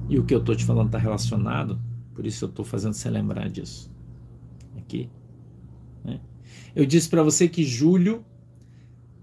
e 0.09 0.19
o 0.19 0.25
que 0.25 0.35
eu 0.35 0.39
estou 0.39 0.55
te 0.55 0.65
falando 0.65 0.87
está 0.87 0.99
relacionado, 0.99 1.81
por 2.15 2.27
isso 2.27 2.45
eu 2.45 2.49
estou 2.49 2.65
fazendo 2.65 2.95
você 2.95 3.09
lembrar 3.09 3.49
disso. 3.49 3.91
Aqui. 4.77 5.09
Né? 6.05 6.21
Eu 6.75 6.85
disse 6.85 7.09
para 7.09 7.23
você 7.23 7.49
que 7.49 7.65
julho 7.65 8.25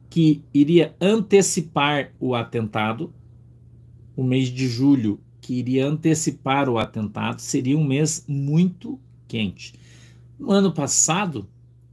que 0.09 0.43
iria 0.53 0.95
antecipar 1.01 2.11
o 2.19 2.33
atentado, 2.35 3.13
o 4.15 4.23
mês 4.23 4.47
de 4.47 4.67
julho, 4.67 5.19
que 5.41 5.55
iria 5.55 5.85
antecipar 5.85 6.69
o 6.69 6.77
atentado, 6.77 7.41
seria 7.41 7.77
um 7.77 7.83
mês 7.83 8.23
muito 8.27 8.99
quente. 9.27 9.73
No 10.39 10.51
ano 10.51 10.71
passado, 10.71 11.47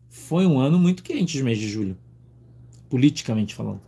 foi 0.08 0.46
um 0.46 0.58
ano 0.58 0.78
muito 0.78 1.02
quente 1.02 1.32
de 1.32 1.42
mês 1.42 1.58
de 1.58 1.68
julho, 1.68 1.96
politicamente 2.92 3.54
falando. 3.54 3.80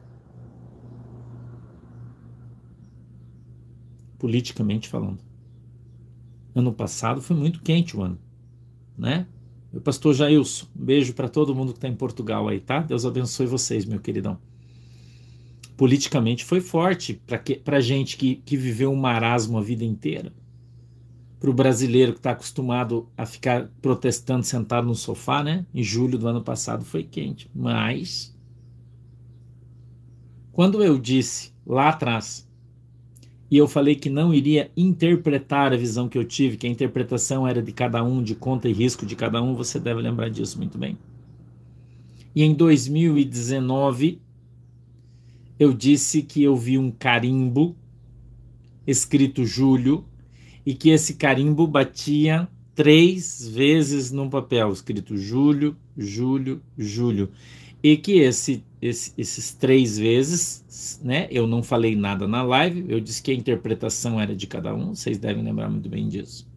Politicamente 4.19 4.89
falando. 4.89 5.19
Ano 6.55 6.73
passado 6.73 7.21
foi 7.21 7.37
muito 7.37 7.61
quente 7.61 7.95
o 7.95 8.01
ano, 8.01 8.19
né? 8.97 9.27
Meu 9.71 9.83
pastor 9.83 10.15
Jailson, 10.15 10.67
um 10.75 10.85
beijo 10.87 11.13
para 11.13 11.29
todo 11.29 11.55
mundo 11.55 11.73
que 11.73 11.77
está 11.77 11.87
em 11.87 11.95
Portugal 11.95 12.49
aí, 12.49 12.61
tá? 12.61 12.81
Deus 12.81 13.05
abençoe 13.05 13.45
vocês, 13.45 13.85
meu 13.85 14.01
queridão. 14.01 14.39
Politicamente 15.77 16.43
foi 16.43 16.63
forte 16.63 17.21
para 17.63 17.81
gente 17.81 18.17
que, 18.17 18.37
que 18.37 18.57
viveu 18.57 18.91
um 18.91 18.97
marasmo 18.97 19.59
a 19.59 19.61
vida 19.61 19.85
inteira. 19.85 20.33
Para 21.39 21.51
o 21.51 21.53
brasileiro 21.53 22.13
que 22.15 22.21
está 22.21 22.31
acostumado 22.31 23.07
a 23.19 23.27
ficar 23.27 23.69
protestando 23.83 24.47
sentado 24.47 24.87
no 24.87 24.95
sofá, 24.95 25.45
né? 25.45 25.67
Em 25.75 25.83
julho 25.83 26.17
do 26.17 26.27
ano 26.27 26.43
passado 26.43 26.87
foi 26.87 27.03
quente. 27.03 27.51
Mas, 27.55 28.34
quando 30.55 30.83
eu 30.85 30.97
disse 30.97 31.53
lá 31.67 31.89
atrás 31.89 32.49
e 33.51 33.57
eu 33.59 33.67
falei 33.67 33.97
que 33.97 34.09
não 34.09 34.33
iria 34.33 34.71
interpretar 34.77 35.73
a 35.73 35.77
visão 35.77 36.09
que 36.09 36.17
eu 36.17 36.25
tive, 36.25 36.57
que 36.57 36.67
a 36.67 36.71
interpretação 36.71 37.47
era 37.47 37.61
de 37.61 37.73
cada 37.73 38.03
um, 38.03 38.23
de 38.23 38.37
conta 38.37 38.69
e 38.69 38.73
risco 38.73 39.05
de 39.05 39.17
cada 39.17 39.43
um, 39.43 39.55
você 39.55 39.81
deve 39.81 40.01
lembrar 40.01 40.31
disso 40.31 40.57
muito 40.57 40.79
bem. 40.79 40.97
E 42.35 42.43
em 42.45 42.55
2019, 42.55 44.21
eu 45.59 45.73
disse 45.73 46.23
que 46.23 46.43
eu 46.43 46.57
vi 46.57 46.79
um 46.79 46.91
carimbo 46.91 47.77
escrito 48.87 49.45
Júlio 49.45 50.05
e 50.65 50.73
que 50.73 50.91
esse 50.91 51.15
carimbo 51.15 51.67
batia 51.67 52.49
três 52.77 53.47
vezes 53.49 54.13
num 54.13 54.31
papel 54.31 54.71
escrito 54.71 55.17
Júlio, 55.17 55.77
Júlio, 55.97 56.63
Júlio. 56.79 57.31
E 57.85 57.99
que 57.99 58.13
esse 58.13 58.65
esse, 58.81 59.13
esses 59.17 59.53
três 59.53 59.99
vezes, 59.99 61.01
né? 61.03 61.29
Eu 61.31 61.47
não 61.47 61.63
falei 61.63 61.95
nada 61.95 62.27
na 62.27 62.43
live, 62.43 62.85
eu 62.89 62.99
disse 62.99 63.23
que 63.23 63.31
a 63.31 63.35
interpretação 63.35 64.19
era 64.21 64.35
de 64.35 64.47
cada 64.47 64.75
um, 64.75 64.95
vocês 64.95 65.19
devem 65.19 65.45
lembrar 65.45 65.69
muito 65.71 65.89
bem 65.89 66.09
disso, 66.09 66.51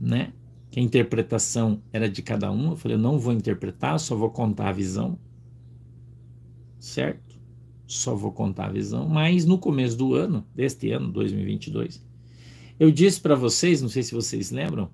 né? 0.00 0.32
Que 0.70 0.80
a 0.80 0.82
interpretação 0.82 1.82
era 1.92 2.08
de 2.08 2.22
cada 2.22 2.50
um. 2.50 2.70
Eu 2.70 2.76
falei, 2.76 2.96
eu 2.96 3.00
não 3.00 3.18
vou 3.18 3.32
interpretar, 3.32 3.98
só 4.00 4.16
vou 4.16 4.30
contar 4.30 4.68
a 4.68 4.72
visão, 4.72 5.18
certo? 6.78 7.38
Só 7.86 8.14
vou 8.14 8.32
contar 8.32 8.66
a 8.66 8.72
visão. 8.72 9.08
Mas 9.08 9.44
no 9.44 9.58
começo 9.58 9.96
do 9.96 10.14
ano, 10.14 10.46
deste 10.54 10.90
ano, 10.90 11.10
2022, 11.10 12.02
eu 12.78 12.90
disse 12.90 13.20
para 13.20 13.34
vocês, 13.34 13.82
não 13.82 13.88
sei 13.88 14.02
se 14.02 14.14
vocês 14.14 14.50
lembram, 14.50 14.90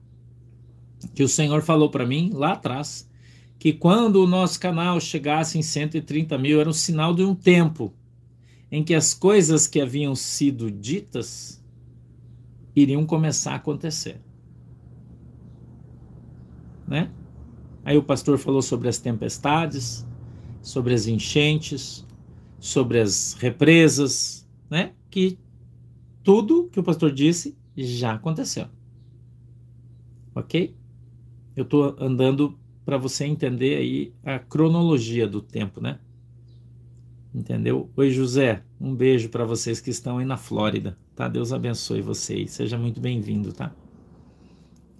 que 1.15 1.23
o 1.23 1.29
Senhor 1.29 1.63
falou 1.63 1.91
para 1.91 2.07
mim 2.07 2.31
lá 2.33 2.53
atrás 2.53 3.09
que 3.59 3.73
quando 3.73 4.23
o 4.23 4.27
nosso 4.27 4.61
canal 4.61 5.01
chegasse 5.01 5.59
em 5.59 5.63
130 5.63 6.37
mil 6.39 6.61
era 6.61 6.69
um 6.69 6.75
sinal 6.75 7.15
de 7.15 7.23
um 7.23 7.35
tempo 7.35 7.93
em 8.71 8.85
que 8.85 8.95
as 8.95 9.15
coisas 9.15 9.67
que 9.67 9.81
haviam 9.81 10.15
sido 10.15 10.71
ditas 10.71 11.63
iriam 12.75 13.07
começar 13.07 13.53
a 13.53 13.57
acontecer. 13.57 14.21
Né? 16.87 17.11
Aí 17.85 17.97
o 17.97 18.03
pastor 18.03 18.39
falou 18.39 18.61
sobre 18.61 18.89
as 18.89 18.99
tempestades, 18.99 20.07
sobre 20.61 20.93
as 20.93 21.07
enchentes, 21.07 22.05
sobre 22.59 23.01
as 23.01 23.35
represas, 23.35 24.47
né? 24.69 24.93
Que 25.09 25.39
tudo 26.23 26.69
que 26.71 26.81
o 26.81 26.83
pastor 26.83 27.13
disse 27.13 27.57
já 27.77 28.15
aconteceu. 28.15 28.67
Ok? 30.35 30.75
Eu 31.55 31.63
estou 31.63 31.97
andando 31.99 32.59
para 32.87 32.97
você 32.97 33.25
entender 33.25 33.77
aí 33.77 34.13
a 34.25 34.39
cronologia 34.39 35.27
do 35.27 35.43
tempo, 35.43 35.81
né? 35.81 35.99
Entendeu? 37.35 37.91
Oi, 37.97 38.13
José. 38.13 38.63
Um 38.81 38.95
beijo 38.95 39.29
para 39.29 39.45
vocês 39.45 39.81
que 39.81 39.91
estão 39.91 40.19
aí 40.19 40.25
na 40.25 40.37
Flórida, 40.37 40.97
tá? 41.17 41.27
Deus 41.27 41.53
abençoe 41.53 42.01
vocês. 42.01 42.53
Seja 42.53 42.79
muito 42.79 43.01
bem-vindo, 43.01 43.53
tá? 43.53 43.75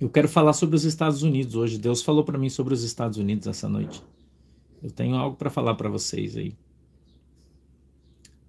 Eu 0.01 0.11
quero 0.11 0.29
falar 0.29 0.53
sobre 0.53 0.75
os 0.75 0.85
Estados 0.85 1.23
Unidos 1.23 1.55
hoje. 1.55 1.79
Deus 1.79 2.03
falou 2.03 2.25
para 2.25 2.37
mim 2.37 2.49
sobre 2.49 2.75
os 2.75 2.83
Estados 2.83 3.19
Unidos 3.19 3.47
essa 3.47 3.69
noite. 3.69 4.03
Eu 4.83 4.91
tenho 4.91 5.15
algo 5.15 5.37
para 5.37 5.49
falar 5.49 5.77
para 5.77 5.89
vocês 5.89 6.37
aí. 6.37 6.57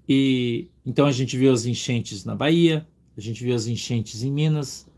E 0.10 0.68
então 0.84 1.06
a 1.06 1.12
gente 1.12 1.38
viu 1.38 1.54
as 1.54 1.68
enchentes 1.68 2.26
na 2.26 2.34
Bahia, 2.34 2.88
a 3.16 3.22
gente 3.22 3.44
viu 3.44 3.54
as 3.54 3.68
enchentes 3.68 4.24
em 4.24 4.32
Minas, 4.32 4.90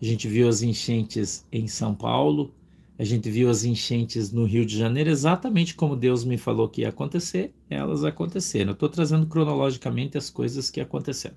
a 0.00 0.04
gente 0.04 0.28
viu 0.28 0.48
as 0.48 0.62
enchentes 0.62 1.44
em 1.50 1.66
São 1.66 1.94
Paulo, 1.94 2.54
a 2.98 3.04
gente 3.04 3.30
viu 3.30 3.48
as 3.48 3.62
enchentes 3.62 4.32
no 4.32 4.44
Rio 4.44 4.66
de 4.66 4.76
Janeiro 4.76 5.08
exatamente 5.08 5.74
como 5.74 5.94
Deus 5.94 6.24
me 6.24 6.36
falou 6.36 6.68
que 6.68 6.80
ia 6.80 6.88
acontecer, 6.88 7.54
elas 7.70 8.02
aconteceram. 8.02 8.70
Eu 8.70 8.74
estou 8.74 8.88
trazendo 8.88 9.26
cronologicamente 9.26 10.18
as 10.18 10.28
coisas 10.28 10.68
que 10.68 10.80
aconteceram 10.80 11.36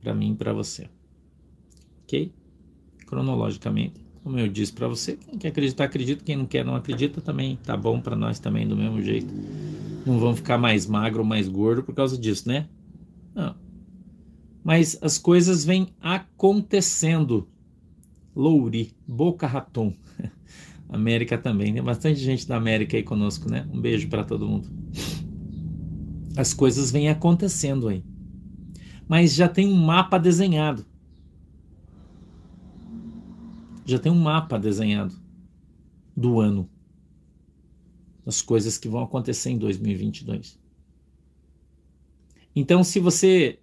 para 0.00 0.14
mim 0.14 0.32
e 0.32 0.34
para 0.34 0.52
você. 0.52 0.88
Ok? 2.04 2.32
Cronologicamente, 3.06 4.04
como 4.22 4.38
eu 4.38 4.48
disse 4.48 4.72
para 4.72 4.86
você, 4.86 5.16
quem 5.16 5.38
quer 5.38 5.48
acreditar, 5.48 5.84
acredita, 5.84 6.22
quem 6.22 6.36
não 6.36 6.46
quer, 6.46 6.64
não 6.64 6.76
acredita 6.76 7.22
também. 7.22 7.56
Tá 7.64 7.74
bom 7.74 7.98
para 7.98 8.14
nós 8.14 8.38
também 8.38 8.68
do 8.68 8.76
mesmo 8.76 9.00
jeito. 9.02 9.32
Não 10.04 10.18
vão 10.18 10.36
ficar 10.36 10.58
mais 10.58 10.86
magro 10.86 11.20
ou 11.20 11.26
mais 11.26 11.48
gordo 11.48 11.82
por 11.82 11.94
causa 11.94 12.18
disso, 12.18 12.46
né? 12.46 12.68
Não. 13.34 13.54
Mas 14.62 14.98
as 15.00 15.16
coisas 15.16 15.64
vêm 15.64 15.88
acontecendo. 16.00 17.48
Louri, 18.40 18.96
Boca 19.06 19.46
Raton. 19.46 19.94
América 20.88 21.36
também. 21.36 21.74
Tem 21.74 21.82
bastante 21.82 22.18
gente 22.18 22.48
da 22.48 22.56
América 22.56 22.96
aí 22.96 23.02
conosco, 23.02 23.50
né? 23.50 23.68
Um 23.70 23.78
beijo 23.78 24.08
para 24.08 24.24
todo 24.24 24.48
mundo. 24.48 24.66
As 26.34 26.54
coisas 26.54 26.90
vêm 26.90 27.10
acontecendo 27.10 27.86
aí. 27.88 28.02
Mas 29.06 29.34
já 29.34 29.46
tem 29.46 29.68
um 29.68 29.76
mapa 29.76 30.18
desenhado. 30.18 30.86
Já 33.84 33.98
tem 33.98 34.10
um 34.10 34.18
mapa 34.18 34.58
desenhado 34.58 35.14
do 36.16 36.40
ano. 36.40 36.68
Das 38.24 38.40
coisas 38.40 38.78
que 38.78 38.88
vão 38.88 39.02
acontecer 39.02 39.50
em 39.50 39.58
2022. 39.58 40.58
Então, 42.56 42.82
se 42.82 42.98
você 42.98 43.58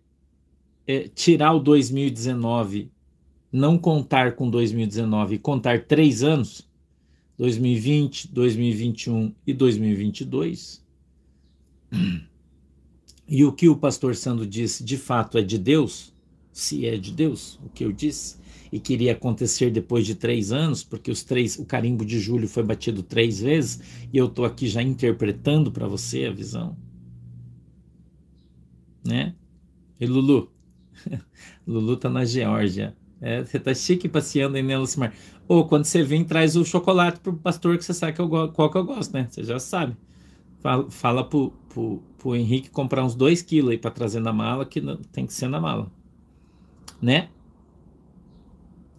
é, 0.86 1.08
tirar 1.08 1.54
o 1.54 1.60
2019, 1.60 2.92
não 3.52 3.78
contar 3.78 4.36
com 4.36 4.50
2019 4.50 5.36
e 5.36 5.40
contar 5.40 5.86
três 5.86 6.24
anos, 6.24 6.68
2020, 7.38 8.30
2021 8.34 9.34
e 9.46 9.54
2022, 9.54 10.84
e 13.28 13.46
o 13.46 13.52
que 13.52 13.70
o 13.70 13.78
pastor 13.78 14.16
Sandro 14.16 14.46
disse 14.46 14.84
de 14.84 14.98
fato 14.98 15.38
é 15.38 15.42
de 15.42 15.58
Deus, 15.58 16.14
se 16.52 16.86
é 16.86 16.98
de 16.98 17.12
Deus, 17.12 17.60
o 17.64 17.70
que 17.70 17.86
eu 17.86 17.92
disse, 17.92 18.38
e 18.72 18.80
queria 18.80 19.14
acontecer 19.14 19.70
depois 19.70 20.06
de 20.06 20.16
três 20.16 20.52
anos, 20.52 20.84
porque 20.84 21.12
os 21.12 21.24
três, 21.24 21.58
o 21.58 21.66
carimbo 21.66 22.04
de 22.04 22.20
julho 22.20 22.48
foi 22.48 22.64
batido 22.64 23.04
três 23.04 23.40
vezes, 23.40 23.80
e 24.12 24.18
eu 24.18 24.26
estou 24.26 24.44
aqui 24.44 24.68
já 24.68 24.82
interpretando 24.82 25.72
para 25.72 25.88
você 25.88 26.26
a 26.26 26.32
visão. 26.32 26.76
Né? 29.06 29.36
E 30.00 30.06
Lulu? 30.06 30.52
Lulu 31.66 31.96
tá 31.96 32.10
na 32.10 32.26
Geórgia. 32.26 32.96
É, 33.20 33.44
você 33.44 33.60
tá 33.60 33.74
chique 33.74 34.08
passeando 34.08 34.58
aí, 34.58 34.64
né, 34.64 34.78
Lucimar? 34.78 35.14
Ou 35.48 35.68
quando 35.68 35.86
você 35.86 36.04
vem, 36.04 36.24
traz 36.24 36.56
o 36.56 36.64
chocolate 36.64 37.20
pro 37.20 37.34
pastor 37.34 37.78
que 37.78 37.86
você 37.86 37.94
sabe 37.94 38.14
que 38.14 38.22
eu, 38.22 38.30
qual 38.52 38.70
que 38.70 38.78
eu 38.78 38.86
gosto, 38.86 39.14
né? 39.14 39.28
Você 39.30 39.44
já 39.44 39.60
sabe. 39.60 39.96
Fala, 40.60 40.90
fala 40.90 41.24
pro, 41.24 41.52
pro, 41.70 42.04
pro 42.18 42.36
Henrique 42.36 42.70
comprar 42.70 43.04
uns 43.04 43.16
2 43.16 43.42
quilos 43.42 43.72
aí 43.72 43.78
pra 43.78 43.92
trazer 43.92 44.20
na 44.20 44.34
mala, 44.34 44.66
que 44.66 44.82
não, 44.82 44.98
tem 44.98 45.26
que 45.26 45.34
ser 45.34 45.48
na 45.48 45.60
mala. 45.60 45.92
Né? 47.02 47.30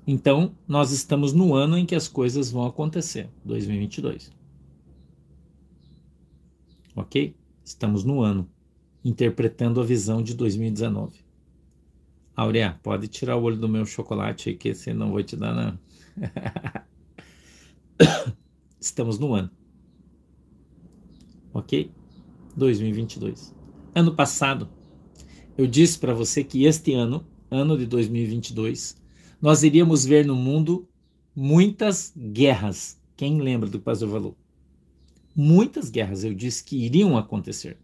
Então, 0.06 0.54
nós 0.66 0.90
estamos 0.90 1.32
no 1.32 1.54
ano 1.54 1.76
em 1.76 1.84
que 1.84 1.94
as 1.94 2.08
coisas 2.08 2.50
vão 2.50 2.64
acontecer, 2.66 3.28
2022. 3.44 4.32
Ok? 6.96 7.37
Estamos 7.62 8.04
no 8.04 8.22
ano, 8.22 8.48
interpretando 9.04 9.80
a 9.80 9.84
visão 9.84 10.22
de 10.22 10.34
2019. 10.34 11.27
Aurea, 12.38 12.78
pode 12.85 13.09
tirar 13.09 13.37
o 13.37 13.42
olho 13.42 13.57
do 13.57 13.68
meu 13.68 13.85
chocolate 13.85 14.50
aí, 14.50 14.57
que 14.57 14.68
esse 14.68 14.95
não 14.95 15.11
vou 15.11 15.21
te 15.25 15.35
dar, 15.35 15.52
não. 15.52 15.76
Estamos 18.80 19.18
no 19.18 19.35
ano. 19.35 19.50
Ok? 21.52 21.90
2022. 22.57 23.52
Ano 23.92 24.14
passado, 24.14 24.68
eu 25.57 25.66
disse 25.66 25.99
para 25.99 26.14
você 26.14 26.45
que 26.45 26.64
este 26.64 26.95
ano, 26.95 27.26
ano 27.50 27.76
de 27.76 27.87
2022, 27.87 29.02
nós 29.42 29.64
iríamos 29.64 30.07
ver 30.07 30.25
no 30.25 30.37
mundo 30.37 30.88
muitas 31.35 32.14
guerras. 32.16 33.02
Quem 33.16 33.40
lembra 33.40 33.68
do 33.68 33.80
pastor 33.80 34.11
falou? 34.11 34.37
Muitas 35.35 35.90
guerras, 35.90 36.23
eu 36.23 36.33
disse 36.33 36.62
que 36.62 36.76
iriam 36.76 37.18
acontecer. 37.18 37.76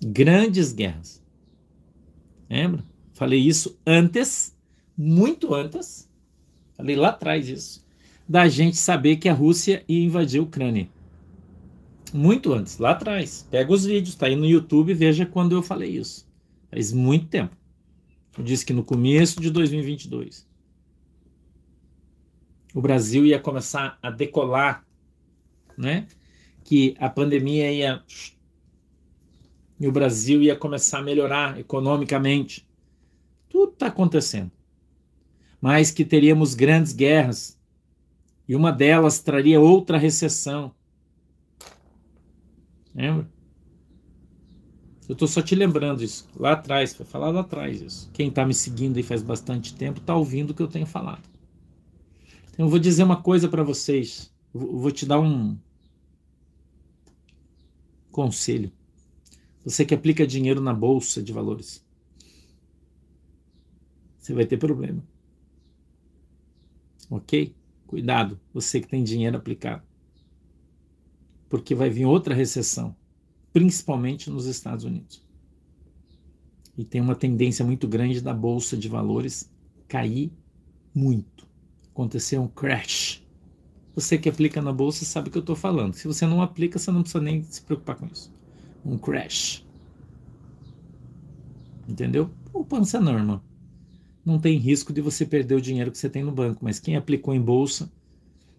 Grandes 0.00 0.72
guerras. 0.72 1.21
Lembra? 2.52 2.84
Falei 3.14 3.40
isso 3.40 3.80
antes, 3.86 4.54
muito 4.94 5.54
antes. 5.54 6.06
Falei 6.76 6.94
lá 6.94 7.08
atrás 7.08 7.48
isso. 7.48 7.82
Da 8.28 8.46
gente 8.46 8.76
saber 8.76 9.16
que 9.16 9.26
a 9.26 9.32
Rússia 9.32 9.82
ia 9.88 10.04
invadir 10.04 10.38
a 10.38 10.42
Ucrânia. 10.42 10.86
Muito 12.12 12.52
antes, 12.52 12.76
lá 12.76 12.90
atrás. 12.90 13.48
Pega 13.50 13.72
os 13.72 13.86
vídeos, 13.86 14.16
tá 14.16 14.26
aí 14.26 14.36
no 14.36 14.44
YouTube 14.44 14.92
veja 14.92 15.24
quando 15.24 15.52
eu 15.52 15.62
falei 15.62 15.96
isso. 15.96 16.28
Faz 16.70 16.92
muito 16.92 17.26
tempo. 17.28 17.56
Eu 18.36 18.44
disse 18.44 18.66
que 18.66 18.74
no 18.74 18.84
começo 18.84 19.40
de 19.40 19.50
2022 19.50 20.46
o 22.74 22.82
Brasil 22.82 23.24
ia 23.24 23.38
começar 23.38 23.98
a 24.02 24.10
decolar, 24.10 24.84
né? 25.76 26.06
Que 26.64 26.94
a 26.98 27.08
pandemia 27.08 27.72
ia 27.72 28.02
e 29.82 29.88
o 29.88 29.90
Brasil 29.90 30.40
ia 30.40 30.54
começar 30.54 31.00
a 31.00 31.02
melhorar 31.02 31.58
economicamente. 31.58 32.64
Tudo 33.48 33.72
está 33.72 33.88
acontecendo. 33.88 34.52
Mas 35.60 35.90
que 35.90 36.04
teríamos 36.04 36.54
grandes 36.54 36.92
guerras 36.92 37.58
e 38.46 38.54
uma 38.54 38.70
delas 38.70 39.18
traria 39.18 39.60
outra 39.60 39.98
recessão. 39.98 40.72
Lembra? 42.94 43.28
Eu 45.08 45.14
estou 45.14 45.26
só 45.26 45.42
te 45.42 45.56
lembrando 45.56 46.04
isso. 46.04 46.28
Lá 46.36 46.52
atrás, 46.52 46.94
foi 46.94 47.04
falado 47.04 47.36
atrás 47.36 47.82
isso. 47.82 48.08
Quem 48.12 48.28
está 48.28 48.46
me 48.46 48.54
seguindo 48.54 48.98
aí 48.98 49.02
faz 49.02 49.20
bastante 49.20 49.74
tempo 49.74 49.98
está 49.98 50.14
ouvindo 50.14 50.50
o 50.50 50.54
que 50.54 50.62
eu 50.62 50.68
tenho 50.68 50.86
falado. 50.86 51.28
Então 52.52 52.66
eu 52.66 52.70
vou 52.70 52.78
dizer 52.78 53.02
uma 53.02 53.20
coisa 53.20 53.48
para 53.48 53.64
vocês. 53.64 54.32
Eu 54.54 54.78
vou 54.78 54.92
te 54.92 55.04
dar 55.04 55.18
um 55.18 55.58
conselho. 58.12 58.70
Você 59.64 59.84
que 59.84 59.94
aplica 59.94 60.26
dinheiro 60.26 60.60
na 60.60 60.74
bolsa 60.74 61.22
de 61.22 61.32
valores, 61.32 61.84
você 64.18 64.34
vai 64.34 64.46
ter 64.46 64.56
problema. 64.56 65.02
Ok? 67.10 67.54
Cuidado, 67.86 68.40
você 68.52 68.80
que 68.80 68.88
tem 68.88 69.04
dinheiro 69.04 69.36
aplicado. 69.36 69.82
Porque 71.48 71.74
vai 71.74 71.90
vir 71.90 72.06
outra 72.06 72.34
recessão 72.34 72.96
principalmente 73.52 74.30
nos 74.30 74.46
Estados 74.46 74.84
Unidos. 74.84 75.22
E 76.76 76.84
tem 76.84 77.00
uma 77.00 77.14
tendência 77.14 77.64
muito 77.64 77.86
grande 77.86 78.20
da 78.20 78.32
bolsa 78.32 78.76
de 78.76 78.88
valores 78.88 79.50
cair 79.86 80.32
muito. 80.94 81.46
Acontecer 81.90 82.38
um 82.38 82.48
crash. 82.48 83.22
Você 83.94 84.16
que 84.16 84.28
aplica 84.28 84.62
na 84.62 84.72
bolsa 84.72 85.04
sabe 85.04 85.28
o 85.28 85.30
que 85.30 85.36
eu 85.36 85.40
estou 85.40 85.54
falando. 85.54 85.92
Se 85.92 86.08
você 86.08 86.26
não 86.26 86.40
aplica, 86.40 86.78
você 86.78 86.90
não 86.90 87.02
precisa 87.02 87.22
nem 87.22 87.42
se 87.42 87.60
preocupar 87.60 87.96
com 87.96 88.06
isso. 88.06 88.32
Um 88.84 88.98
crash. 88.98 89.66
Entendeu? 91.88 92.30
Poupança 92.52 93.00
normal. 93.00 93.42
Não 94.24 94.38
tem 94.38 94.56
risco 94.56 94.92
de 94.92 95.00
você 95.00 95.26
perder 95.26 95.54
o 95.54 95.60
dinheiro 95.60 95.90
que 95.90 95.98
você 95.98 96.08
tem 96.08 96.22
no 96.22 96.32
banco, 96.32 96.64
mas 96.64 96.78
quem 96.78 96.96
aplicou 96.96 97.34
em 97.34 97.40
bolsa, 97.40 97.90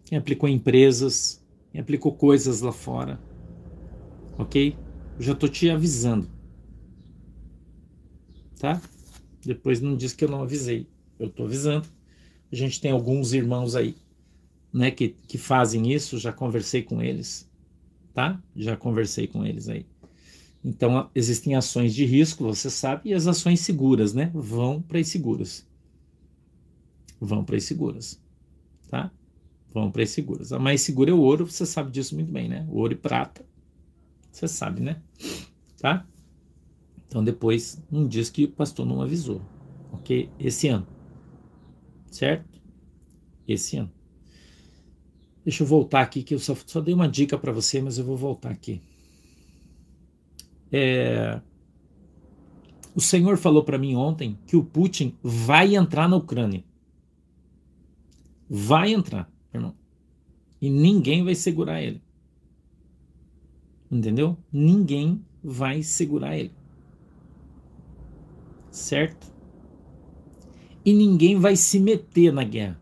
quem 0.03 0.17
aplicou 0.17 0.49
em 0.49 0.55
empresas, 0.55 1.41
quem 1.71 1.79
aplicou 1.79 2.13
coisas 2.13 2.61
lá 2.61 2.71
fora, 2.71 3.19
ok? 4.37 4.75
Eu 5.17 5.23
já 5.23 5.33
tô 5.33 5.47
te 5.47 5.69
avisando. 5.69 6.29
Tá? 8.59 8.81
Depois 9.45 9.79
não 9.79 9.95
diz 9.95 10.13
que 10.13 10.25
eu 10.25 10.29
não 10.29 10.41
avisei. 10.41 10.87
Eu 11.19 11.29
tô 11.29 11.45
avisando. 11.45 11.87
A 12.51 12.55
gente 12.55 12.79
tem 12.79 12.91
alguns 12.91 13.33
irmãos 13.33 13.75
aí, 13.75 13.95
né, 14.71 14.91
que, 14.91 15.09
que 15.27 15.37
fazem 15.37 15.91
isso, 15.91 16.17
já 16.17 16.31
conversei 16.31 16.83
com 16.83 17.01
eles, 17.01 17.49
tá? 18.13 18.41
Já 18.55 18.75
conversei 18.77 19.27
com 19.27 19.45
eles 19.45 19.69
aí. 19.69 19.85
Então, 20.63 21.09
existem 21.13 21.55
ações 21.55 21.93
de 21.93 22.05
risco, 22.05 22.45
você 22.45 22.69
sabe, 22.69 23.09
e 23.09 23.13
as 23.13 23.27
ações 23.27 23.59
seguras, 23.59 24.13
né? 24.13 24.31
Vão 24.33 24.81
para 24.81 24.99
as 24.99 25.07
seguras. 25.07 25.67
Vão 27.19 27.43
para 27.43 27.57
as 27.57 27.63
seguras, 27.65 28.21
tá? 28.89 29.11
Vão 29.73 29.91
para 29.91 30.03
as 30.03 30.09
seguras. 30.11 30.53
A 30.53 30.59
mais 30.59 30.81
segura 30.81 31.11
é 31.11 31.13
o 31.13 31.19
ouro, 31.19 31.45
você 31.45 31.65
sabe 31.65 31.91
disso 31.91 32.15
muito 32.15 32.31
bem, 32.31 32.47
né? 32.47 32.65
ouro 32.69 32.93
e 32.93 32.95
prata 32.95 33.45
você 34.33 34.47
sabe, 34.47 34.81
né? 34.81 35.01
Tá? 35.79 36.05
Então 37.07 37.23
depois 37.23 37.81
não 37.89 38.07
diz 38.07 38.29
que 38.29 38.45
o 38.45 38.51
pastor 38.51 38.85
não 38.85 39.01
avisou. 39.01 39.41
Ok? 39.91 40.29
Esse 40.39 40.67
ano. 40.67 40.87
Certo? 42.11 42.59
Esse 43.47 43.77
ano. 43.77 43.91
Deixa 45.43 45.61
eu 45.61 45.67
voltar 45.67 46.01
aqui, 46.01 46.23
que 46.23 46.33
eu 46.33 46.39
só, 46.39 46.55
só 46.65 46.81
dei 46.81 46.93
uma 46.93 47.07
dica 47.07 47.37
para 47.37 47.51
você, 47.51 47.81
mas 47.81 47.97
eu 47.97 48.05
vou 48.05 48.17
voltar 48.17 48.49
aqui. 48.49 48.81
É... 50.75 51.39
O 52.95 53.01
Senhor 53.01 53.37
falou 53.37 53.63
para 53.63 53.77
mim 53.77 53.95
ontem 53.95 54.39
que 54.47 54.57
o 54.57 54.63
Putin 54.63 55.15
vai 55.21 55.75
entrar 55.75 56.09
na 56.09 56.15
Ucrânia. 56.15 56.63
Vai 58.49 58.91
entrar, 58.91 59.31
irmão. 59.53 59.75
E 60.59 60.69
ninguém 60.69 61.23
vai 61.23 61.35
segurar 61.35 61.81
ele. 61.81 62.01
Entendeu? 63.89 64.35
Ninguém 64.51 65.23
vai 65.43 65.83
segurar 65.83 66.37
ele. 66.37 66.51
Certo? 68.71 69.31
E 70.83 70.93
ninguém 70.93 71.39
vai 71.39 71.55
se 71.55 71.79
meter 71.79 72.33
na 72.33 72.43
guerra. 72.43 72.81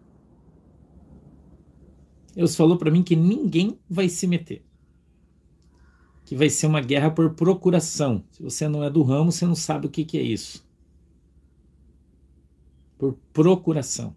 Deus 2.34 2.56
falou 2.56 2.78
para 2.78 2.90
mim 2.90 3.04
que 3.04 3.16
ninguém 3.16 3.78
vai 3.90 4.08
se 4.08 4.26
meter. 4.26 4.64
Que 6.32 6.36
vai 6.38 6.50
ser 6.50 6.66
uma 6.66 6.80
guerra 6.80 7.12
por 7.12 7.32
procuração. 7.34 8.24
Se 8.32 8.42
você 8.42 8.66
não 8.66 8.86
é 8.86 8.90
do 8.90 9.04
ramo, 9.04 9.34
você 9.34 9.46
não 9.46 9.54
sabe 9.54 9.88
o 9.88 9.90
que, 9.90 10.06
que 10.06 10.18
é 10.18 10.22
isso. 10.22 10.66
Por 12.98 13.18
procuração. 13.34 14.16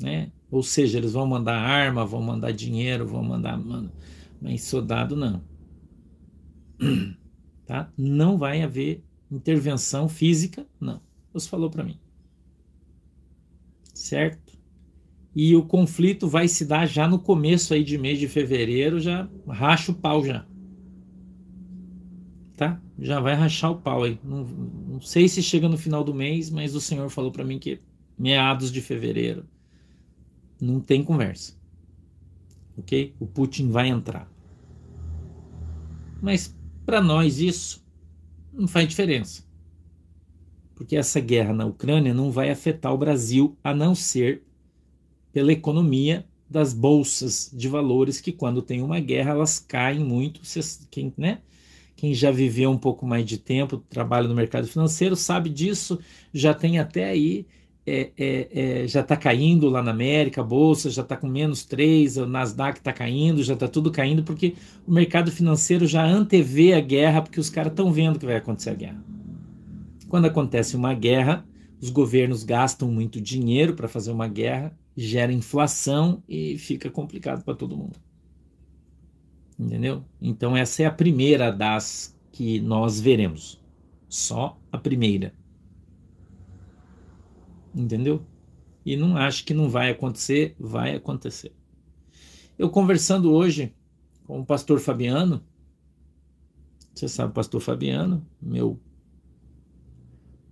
Né? 0.00 0.32
Ou 0.50 0.62
seja, 0.62 0.96
eles 0.96 1.12
vão 1.12 1.26
mandar 1.26 1.58
arma, 1.60 2.06
vão 2.06 2.22
mandar 2.22 2.52
dinheiro, 2.52 3.06
vão 3.06 3.22
mandar. 3.22 3.58
Mano, 3.58 3.92
mas 4.40 4.62
soldado 4.62 5.14
não. 5.14 5.42
Tá? 7.66 7.92
Não 7.94 8.38
vai 8.38 8.62
haver 8.62 9.04
intervenção 9.30 10.08
física, 10.08 10.66
não. 10.80 11.02
Deus 11.30 11.46
falou 11.46 11.68
para 11.68 11.84
mim. 11.84 12.00
Certo? 13.92 14.58
E 15.36 15.54
o 15.54 15.62
conflito 15.62 16.26
vai 16.26 16.48
se 16.48 16.64
dar 16.64 16.86
já 16.86 17.06
no 17.06 17.18
começo 17.18 17.74
aí 17.74 17.84
de 17.84 17.98
mês 17.98 18.18
de 18.18 18.26
fevereiro, 18.26 18.98
já 18.98 19.28
racha 19.46 19.92
o 19.92 19.94
pau 19.94 20.24
já. 20.24 20.46
Tá? 22.60 22.78
Já 22.98 23.20
vai 23.20 23.32
rachar 23.32 23.70
o 23.70 23.80
pau 23.80 24.02
aí. 24.02 24.20
Não, 24.22 24.44
não 24.44 25.00
sei 25.00 25.26
se 25.30 25.42
chega 25.42 25.66
no 25.66 25.78
final 25.78 26.04
do 26.04 26.12
mês, 26.12 26.50
mas 26.50 26.74
o 26.74 26.80
senhor 26.80 27.08
falou 27.08 27.32
para 27.32 27.42
mim 27.42 27.58
que 27.58 27.80
meados 28.18 28.70
de 28.70 28.82
fevereiro 28.82 29.46
não 30.60 30.78
tem 30.78 31.02
conversa. 31.02 31.54
Ok? 32.76 33.14
O 33.18 33.26
Putin 33.26 33.70
vai 33.70 33.88
entrar. 33.88 34.30
Mas 36.20 36.54
para 36.84 37.00
nós 37.00 37.40
isso 37.40 37.82
não 38.52 38.68
faz 38.68 38.86
diferença. 38.86 39.42
Porque 40.74 40.96
essa 40.96 41.18
guerra 41.18 41.54
na 41.54 41.64
Ucrânia 41.64 42.12
não 42.12 42.30
vai 42.30 42.50
afetar 42.50 42.92
o 42.92 42.98
Brasil 42.98 43.56
a 43.64 43.72
não 43.72 43.94
ser 43.94 44.42
pela 45.32 45.50
economia 45.50 46.26
das 46.46 46.74
bolsas 46.74 47.50
de 47.54 47.68
valores 47.68 48.20
que 48.20 48.32
quando 48.32 48.60
tem 48.60 48.82
uma 48.82 49.00
guerra 49.00 49.30
elas 49.30 49.58
caem 49.58 50.04
muito. 50.04 50.42
Né? 51.16 51.40
Quem 52.00 52.14
já 52.14 52.30
viveu 52.30 52.70
um 52.70 52.78
pouco 52.78 53.04
mais 53.04 53.26
de 53.26 53.36
tempo, 53.36 53.76
trabalha 53.76 54.26
no 54.26 54.34
mercado 54.34 54.66
financeiro, 54.66 55.14
sabe 55.14 55.50
disso, 55.50 55.98
já 56.32 56.54
tem 56.54 56.78
até 56.78 57.04
aí 57.04 57.46
é, 57.86 58.10
é, 58.16 58.48
é, 58.84 58.88
já 58.88 59.02
está 59.02 59.18
caindo 59.18 59.68
lá 59.68 59.82
na 59.82 59.90
América, 59.90 60.40
a 60.40 60.44
bolsa 60.44 60.88
já 60.88 61.02
está 61.02 61.14
com 61.14 61.28
menos 61.28 61.62
3, 61.66 62.16
o 62.16 62.26
Nasdaq 62.26 62.78
está 62.78 62.90
caindo, 62.90 63.42
já 63.42 63.52
está 63.52 63.68
tudo 63.68 63.92
caindo, 63.92 64.22
porque 64.22 64.54
o 64.86 64.90
mercado 64.90 65.30
financeiro 65.30 65.86
já 65.86 66.02
antevê 66.02 66.72
a 66.72 66.80
guerra, 66.80 67.20
porque 67.20 67.38
os 67.38 67.50
caras 67.50 67.72
estão 67.72 67.92
vendo 67.92 68.18
que 68.18 68.24
vai 68.24 68.36
acontecer 68.36 68.70
a 68.70 68.74
guerra. 68.74 69.04
Quando 70.08 70.24
acontece 70.24 70.76
uma 70.76 70.94
guerra, 70.94 71.44
os 71.82 71.90
governos 71.90 72.44
gastam 72.44 72.90
muito 72.90 73.20
dinheiro 73.20 73.74
para 73.74 73.88
fazer 73.88 74.10
uma 74.10 74.26
guerra, 74.26 74.72
gera 74.96 75.34
inflação 75.34 76.22
e 76.26 76.56
fica 76.56 76.88
complicado 76.88 77.44
para 77.44 77.54
todo 77.54 77.76
mundo. 77.76 78.09
Entendeu? 79.60 80.02
Então, 80.20 80.56
essa 80.56 80.82
é 80.82 80.86
a 80.86 80.90
primeira 80.90 81.52
das 81.52 82.16
que 82.32 82.60
nós 82.60 82.98
veremos. 82.98 83.60
Só 84.08 84.58
a 84.72 84.78
primeira 84.78 85.34
entendeu? 87.74 88.22
E 88.84 88.96
não 88.96 89.16
acho 89.16 89.44
que 89.44 89.54
não 89.54 89.68
vai 89.68 89.90
acontecer, 89.90 90.54
vai 90.58 90.94
acontecer. 90.94 91.52
Eu 92.58 92.70
conversando 92.70 93.32
hoje 93.32 93.74
com 94.26 94.40
o 94.40 94.46
pastor 94.46 94.80
Fabiano, 94.80 95.42
você 96.94 97.08
sabe, 97.08 97.30
o 97.30 97.34
pastor 97.34 97.60
Fabiano, 97.60 98.26
meu 98.40 98.78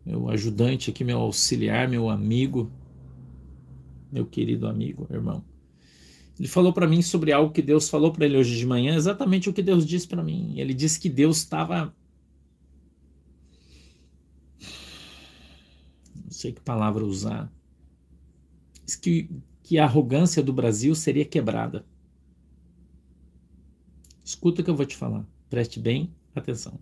meu 0.05 0.31
ajudante 0.31 0.91
aqui, 0.91 1.05
meu 1.05 1.19
auxiliar, 1.19 1.87
meu 1.87 2.09
amigo, 2.09 2.73
meu 4.11 4.25
querido 4.25 4.67
amigo, 4.67 5.07
irmão. 5.11 5.45
Ele 6.39 6.49
falou 6.49 6.73
para 6.73 6.87
mim 6.87 7.03
sobre 7.03 7.33
algo 7.33 7.53
que 7.53 7.61
Deus 7.61 7.89
falou 7.89 8.13
para 8.13 8.25
ele 8.25 8.37
hoje 8.37 8.57
de 8.57 8.65
manhã, 8.65 8.95
exatamente 8.95 9.51
o 9.51 9.53
que 9.53 9.63
Deus 9.63 9.85
disse 9.85 10.07
para 10.07 10.23
mim. 10.23 10.55
Ele 10.57 10.73
disse 10.73 11.01
que 11.01 11.09
Deus 11.09 11.39
estava 11.39 11.93
não 16.25 16.31
sei 16.31 16.53
que 16.53 16.61
palavra 16.61 17.05
usar, 17.05 17.51
que, 19.01 19.31
que 19.63 19.79
a 19.79 19.85
arrogância 19.85 20.43
do 20.43 20.53
Brasil 20.53 20.95
seria 20.95 21.25
quebrada. 21.25 21.85
Escuta 24.23 24.61
o 24.61 24.65
que 24.65 24.71
eu 24.71 24.77
vou 24.77 24.85
te 24.85 24.95
falar, 24.95 25.27
preste 25.49 25.81
bem 25.81 26.15
atenção. 26.35 26.79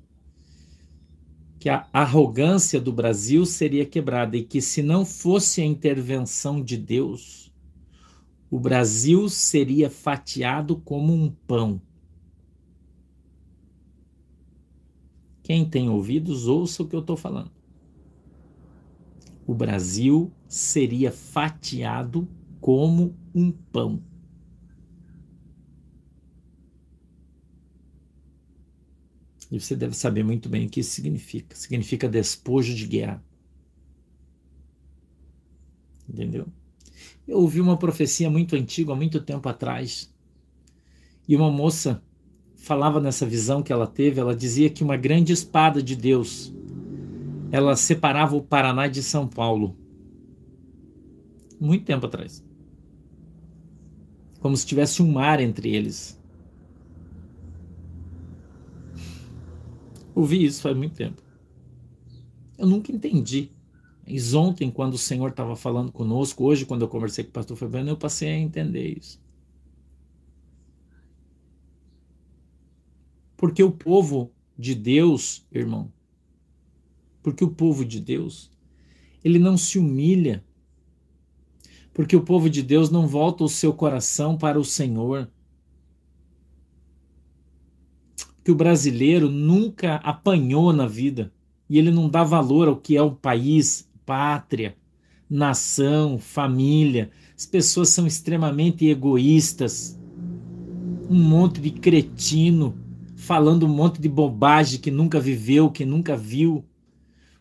Que 1.60 1.68
a 1.68 1.88
arrogância 1.92 2.80
do 2.80 2.92
Brasil 2.92 3.46
seria 3.46 3.86
quebrada 3.86 4.36
e 4.36 4.44
que 4.44 4.60
se 4.60 4.82
não 4.82 5.06
fosse 5.06 5.62
a 5.62 5.64
intervenção 5.64 6.60
de 6.62 6.76
Deus, 6.76 7.52
o 8.50 8.58
Brasil 8.60 9.28
seria 9.28 9.90
fatiado 9.90 10.76
como 10.76 11.12
um 11.12 11.30
pão. 11.30 11.80
Quem 15.42 15.64
tem 15.64 15.88
ouvidos, 15.88 16.46
ouça 16.46 16.82
o 16.82 16.88
que 16.88 16.96
eu 16.96 17.00
estou 17.00 17.16
falando 17.16 17.56
o 19.46 19.54
Brasil 19.54 20.32
seria 20.48 21.12
fatiado 21.12 22.28
como 22.60 23.16
um 23.32 23.52
pão. 23.52 24.02
E 29.50 29.60
você 29.60 29.76
deve 29.76 29.94
saber 29.94 30.24
muito 30.24 30.48
bem 30.48 30.66
o 30.66 30.68
que 30.68 30.80
isso 30.80 30.90
significa. 30.90 31.54
Significa 31.54 32.08
despojo 32.08 32.74
de 32.74 32.84
guerra. 32.84 33.24
Entendeu? 36.08 36.48
Eu 37.26 37.38
ouvi 37.38 37.60
uma 37.60 37.76
profecia 37.76 38.30
muito 38.30 38.54
antiga, 38.54 38.92
há 38.92 38.96
muito 38.96 39.20
tempo 39.20 39.48
atrás, 39.48 40.14
e 41.28 41.34
uma 41.34 41.50
moça 41.50 42.02
falava 42.54 43.00
nessa 43.00 43.26
visão 43.26 43.62
que 43.62 43.72
ela 43.72 43.86
teve, 43.86 44.20
ela 44.20 44.34
dizia 44.34 44.70
que 44.70 44.84
uma 44.84 44.96
grande 44.96 45.32
espada 45.32 45.82
de 45.82 45.96
Deus 45.96 46.52
ela 47.50 47.76
separava 47.76 48.36
o 48.36 48.42
Paraná 48.42 48.86
de 48.86 49.02
São 49.02 49.26
Paulo. 49.26 49.76
Muito 51.60 51.84
tempo 51.84 52.06
atrás. 52.06 52.44
Como 54.40 54.56
se 54.56 54.66
tivesse 54.66 55.02
um 55.02 55.10
mar 55.10 55.40
entre 55.40 55.74
eles. 55.74 56.20
Ouvi 60.14 60.44
isso 60.44 60.62
faz 60.62 60.76
muito 60.76 60.94
tempo. 60.94 61.22
Eu 62.58 62.66
nunca 62.66 62.90
entendi. 62.90 63.50
Mas 64.08 64.34
ontem, 64.34 64.70
quando 64.70 64.94
o 64.94 64.98
Senhor 64.98 65.30
estava 65.30 65.56
falando 65.56 65.90
conosco, 65.90 66.44
hoje, 66.44 66.64
quando 66.64 66.82
eu 66.82 66.88
conversei 66.88 67.24
com 67.24 67.30
o 67.30 67.32
pastor 67.32 67.56
Fabiano, 67.56 67.90
eu 67.90 67.96
passei 67.96 68.28
a 68.28 68.38
entender 68.38 68.96
isso. 68.96 69.20
Porque 73.36 73.62
o 73.62 73.70
povo 73.70 74.32
de 74.56 74.74
Deus, 74.74 75.44
irmão, 75.52 75.92
porque 77.22 77.44
o 77.44 77.50
povo 77.50 77.84
de 77.84 78.00
Deus, 78.00 78.50
ele 79.24 79.40
não 79.40 79.56
se 79.56 79.78
humilha. 79.78 80.44
Porque 81.92 82.14
o 82.14 82.22
povo 82.22 82.48
de 82.48 82.62
Deus 82.62 82.90
não 82.90 83.08
volta 83.08 83.42
o 83.42 83.48
seu 83.48 83.72
coração 83.72 84.38
para 84.38 84.58
o 84.58 84.64
Senhor. 84.64 85.28
Que 88.44 88.52
o 88.52 88.54
brasileiro 88.54 89.28
nunca 89.28 89.96
apanhou 89.96 90.72
na 90.72 90.86
vida 90.86 91.32
e 91.68 91.78
ele 91.78 91.90
não 91.90 92.08
dá 92.08 92.22
valor 92.22 92.68
ao 92.68 92.76
que 92.76 92.96
é 92.96 93.02
o 93.02 93.10
país, 93.10 93.85
pátria, 94.06 94.76
nação, 95.28 96.18
família. 96.18 97.10
As 97.36 97.44
pessoas 97.44 97.90
são 97.90 98.06
extremamente 98.06 98.86
egoístas. 98.86 99.98
Um 101.10 101.20
monte 101.22 101.60
de 101.60 101.70
cretino 101.70 102.78
falando 103.16 103.66
um 103.66 103.68
monte 103.68 104.00
de 104.00 104.08
bobagem 104.08 104.80
que 104.80 104.90
nunca 104.90 105.18
viveu, 105.18 105.70
que 105.70 105.84
nunca 105.84 106.16
viu 106.16 106.64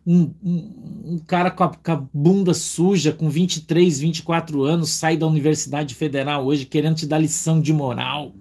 um, 0.06 0.32
um, 0.44 1.14
um 1.14 1.18
cara 1.20 1.50
com 1.50 1.64
a, 1.64 1.70
com 1.70 1.92
a, 1.92 2.08
bunda 2.14 2.54
suja, 2.54 3.12
com 3.12 3.30
23, 3.30 4.00
24 4.00 4.64
anos, 4.64 4.90
sai 4.92 5.18
da 5.18 5.26
Universidade 5.26 5.96
Federal 5.96 6.46
hoje 6.46 6.66
querendo 6.66 6.96
te 6.96 7.08
dar 7.08 7.18
lição 7.18 7.60
de 7.60 7.74
moral. 7.74 8.34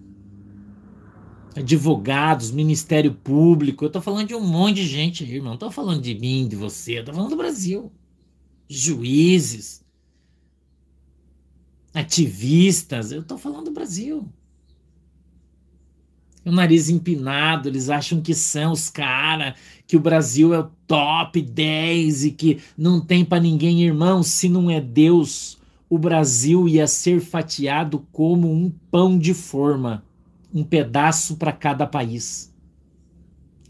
Advogados, 1.57 2.51
Ministério 2.51 3.15
Público. 3.15 3.85
Eu 3.85 3.91
tô 3.91 4.01
falando 4.01 4.29
de 4.29 4.35
um 4.35 4.41
monte 4.41 4.77
de 4.77 4.87
gente 4.87 5.25
aí, 5.25 5.35
irmão. 5.35 5.53
Não 5.53 5.59
tô 5.59 5.71
falando 5.71 6.03
de 6.03 6.15
mim, 6.15 6.49
de 6.49 6.57
você. 6.57 6.99
Eu 6.99 7.05
tô 7.05 7.13
falando 7.13 7.31
do 7.31 7.37
Brasil. 7.37 7.93
Juízes. 8.69 9.85
Ativistas. 11.93 13.13
Eu 13.13 13.23
tô 13.23 13.39
falando 13.39 13.67
do 13.67 13.73
Brasil 13.73 14.29
o 16.45 16.53
nariz 16.53 16.91
empinado, 16.91 17.69
eles 17.69 17.89
acham 17.89 18.21
que 18.21 18.35
são 18.35 18.73
os 18.73 18.91
caras, 18.91 19.55
que 19.87 19.97
o 19.97 20.01
Brasil 20.01 20.53
é 20.53 20.59
o 20.59 20.71
top 20.87 21.41
10 21.41 22.25
e 22.25 22.31
que 22.33 22.61
não 22.77 23.01
tem 23.01 23.25
para 23.25 23.43
ninguém, 23.43 23.83
irmão, 23.83 24.23
se 24.23 24.49
não 24.49 24.71
é 24.71 24.81
Deus, 24.81 25.59
o 25.89 25.99
Brasil 25.99 26.69
ia 26.69 26.87
ser 26.87 27.21
fatiado 27.21 28.07
como 28.13 28.53
um 28.53 28.71
pão 28.91 29.19
de 29.19 29.33
forma, 29.33 30.05
um 30.53 30.63
pedaço 30.63 31.37
para 31.37 31.53
cada 31.53 31.87
país. 31.87 32.53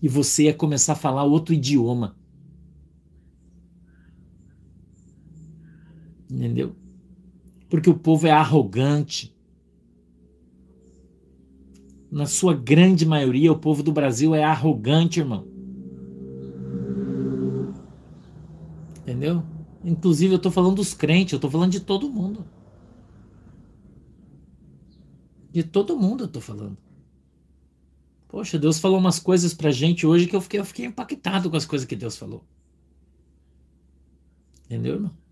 E 0.02 0.08
você 0.08 0.44
ia 0.44 0.54
começar 0.54 0.94
a 0.94 0.96
falar 0.96 1.24
outro 1.24 1.54
idioma. 1.54 2.16
Entendeu? 6.34 6.74
Porque 7.70 7.88
o 7.88 7.96
povo 7.96 8.26
é 8.26 8.32
arrogante 8.32 9.32
na 12.10 12.26
sua 12.26 12.54
grande 12.54 13.06
maioria, 13.06 13.52
o 13.52 13.58
povo 13.58 13.82
do 13.82 13.92
Brasil 13.92 14.34
é 14.34 14.42
arrogante, 14.42 15.20
irmão. 15.20 15.46
Entendeu? 18.98 19.44
Inclusive, 19.84 20.34
eu 20.34 20.36
estou 20.36 20.50
falando 20.50 20.76
dos 20.76 20.92
crentes, 20.92 21.32
eu 21.32 21.36
estou 21.36 21.50
falando 21.50 21.70
de 21.70 21.80
todo 21.80 22.10
mundo. 22.10 22.44
De 25.52 25.62
todo 25.62 25.96
mundo 25.96 26.24
eu 26.24 26.26
estou 26.26 26.42
falando. 26.42 26.76
Poxa, 28.26 28.58
Deus 28.58 28.80
falou 28.80 28.98
umas 28.98 29.20
coisas 29.20 29.54
pra 29.54 29.70
gente 29.70 30.04
hoje 30.04 30.26
que 30.26 30.34
eu 30.34 30.40
fiquei, 30.40 30.58
eu 30.58 30.64
fiquei 30.64 30.86
impactado 30.86 31.48
com 31.48 31.56
as 31.56 31.64
coisas 31.64 31.86
que 31.86 31.94
Deus 31.94 32.16
falou. 32.16 32.44
Entendeu, 34.64 34.94
irmão? 34.94 35.23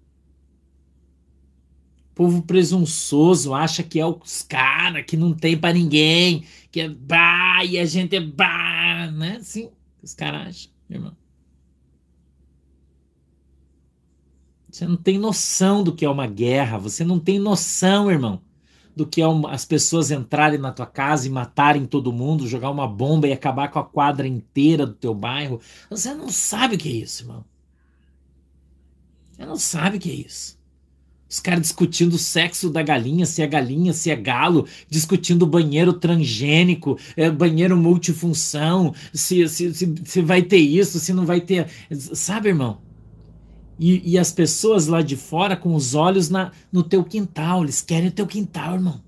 Povo 2.14 2.42
presunçoso 2.42 3.54
acha 3.54 3.82
que 3.82 3.98
é 3.98 4.06
os 4.06 4.42
cara 4.42 5.02
que 5.02 5.16
não 5.16 5.32
tem 5.32 5.56
para 5.56 5.74
ninguém, 5.74 6.44
que 6.70 6.80
é 6.80 6.88
bah, 6.88 7.64
e 7.64 7.78
a 7.78 7.84
gente 7.84 8.16
é 8.16 8.20
bah, 8.20 9.10
né? 9.10 9.36
Assim, 9.40 9.70
Os 10.02 10.14
caras 10.14 10.48
acham, 10.48 10.72
irmão. 10.90 11.16
Você 14.70 14.86
não 14.86 14.96
tem 14.96 15.18
noção 15.18 15.84
do 15.84 15.94
que 15.94 16.04
é 16.04 16.08
uma 16.08 16.26
guerra. 16.26 16.78
Você 16.78 17.04
não 17.04 17.20
tem 17.20 17.38
noção, 17.38 18.10
irmão, 18.10 18.40
do 18.96 19.06
que 19.06 19.20
é 19.20 19.26
uma, 19.26 19.52
as 19.52 19.66
pessoas 19.66 20.10
entrarem 20.10 20.58
na 20.58 20.72
tua 20.72 20.86
casa 20.86 21.26
e 21.26 21.30
matarem 21.30 21.84
todo 21.84 22.12
mundo, 22.12 22.48
jogar 22.48 22.70
uma 22.70 22.88
bomba 22.88 23.28
e 23.28 23.32
acabar 23.32 23.70
com 23.70 23.78
a 23.78 23.84
quadra 23.84 24.26
inteira 24.26 24.86
do 24.86 24.94
teu 24.94 25.14
bairro. 25.14 25.60
Você 25.90 26.14
não 26.14 26.30
sabe 26.30 26.76
o 26.76 26.78
que 26.78 26.88
é 26.88 26.92
isso, 26.92 27.22
irmão. 27.22 27.44
Você 29.32 29.44
não 29.44 29.56
sabe 29.56 29.98
o 29.98 30.00
que 30.00 30.10
é 30.10 30.14
isso. 30.14 30.61
Os 31.32 31.40
caras 31.40 31.62
discutindo 31.62 32.12
o 32.12 32.18
sexo 32.18 32.68
da 32.68 32.82
galinha, 32.82 33.24
se 33.24 33.40
é 33.40 33.46
galinha, 33.46 33.94
se 33.94 34.10
é 34.10 34.16
galo, 34.16 34.68
discutindo 34.86 35.46
banheiro 35.46 35.94
transgênico, 35.94 36.98
é, 37.16 37.30
banheiro 37.30 37.74
multifunção, 37.74 38.94
se, 39.14 39.48
se, 39.48 39.72
se, 39.72 39.94
se 40.04 40.20
vai 40.20 40.42
ter 40.42 40.58
isso, 40.58 41.00
se 41.00 41.10
não 41.14 41.24
vai 41.24 41.40
ter. 41.40 41.68
Sabe, 41.90 42.50
irmão? 42.50 42.82
E, 43.78 44.12
e, 44.12 44.18
as 44.18 44.30
pessoas 44.30 44.86
lá 44.86 45.00
de 45.00 45.16
fora 45.16 45.56
com 45.56 45.74
os 45.74 45.94
olhos 45.94 46.28
na, 46.28 46.52
no 46.70 46.82
teu 46.82 47.02
quintal, 47.02 47.62
eles 47.62 47.80
querem 47.80 48.10
o 48.10 48.12
teu 48.12 48.26
quintal, 48.26 48.74
irmão. 48.74 49.02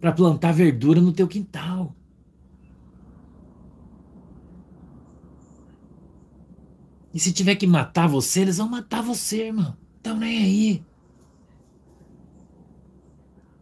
Para 0.00 0.10
plantar 0.10 0.50
verdura 0.50 1.00
no 1.00 1.12
teu 1.12 1.28
quintal. 1.28 1.94
E 7.14 7.20
se 7.20 7.32
tiver 7.32 7.54
que 7.54 7.68
matar 7.68 8.08
você, 8.08 8.40
eles 8.40 8.56
vão 8.56 8.68
matar 8.68 9.00
você, 9.00 9.46
irmão. 9.46 9.76
Então 10.00 10.16
nem 10.16 10.42
aí 10.42 10.89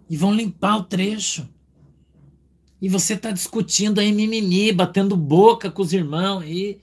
e 0.09 0.16
vão 0.16 0.33
limpar 0.33 0.77
o 0.79 0.85
trecho. 0.85 1.49
E 2.81 2.88
você 2.88 3.14
está 3.14 3.31
discutindo 3.31 3.99
aí 3.99 4.12
mimimi, 4.12 4.73
batendo 4.73 5.16
boca 5.16 5.71
com 5.71 5.83
os 5.83 5.92
irmãos 5.92 6.42
aí, 6.42 6.81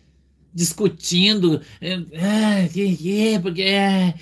discutindo, 0.56 1.62
ah, 2.18 2.68
que, 2.72 2.96
que, 2.96 3.40
porque, 3.40 3.62
é, 3.62 4.14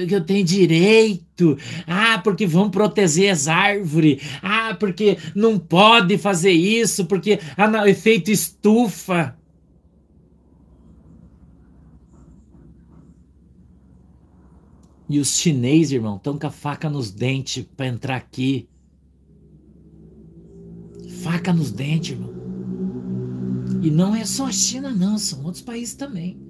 porque 0.00 0.14
eu 0.14 0.24
tenho 0.24 0.42
direito, 0.42 1.58
ah, 1.86 2.18
porque 2.24 2.46
vão 2.46 2.70
proteger 2.70 3.30
as 3.30 3.46
árvores, 3.46 4.22
ah, 4.42 4.74
porque 4.78 5.18
não 5.34 5.58
pode 5.58 6.16
fazer 6.16 6.52
isso, 6.52 7.04
porque 7.04 7.38
ah, 7.58 7.82
o 7.82 7.86
efeito 7.86 8.30
estufa. 8.30 9.36
E 15.08 15.20
os 15.20 15.36
chineses, 15.36 15.92
irmão, 15.92 16.16
estão 16.16 16.38
com 16.38 16.46
a 16.46 16.50
faca 16.50 16.90
nos 16.90 17.10
dentes 17.10 17.64
para 17.76 17.86
entrar 17.86 18.16
aqui. 18.16 18.68
Faca 21.22 21.52
nos 21.52 21.70
dentes, 21.70 22.10
irmão. 22.10 22.34
E 23.82 23.90
não 23.90 24.14
é 24.14 24.24
só 24.24 24.46
a 24.46 24.52
China, 24.52 24.90
não, 24.90 25.16
são 25.16 25.44
outros 25.44 25.62
países 25.62 25.94
também. 25.94 26.40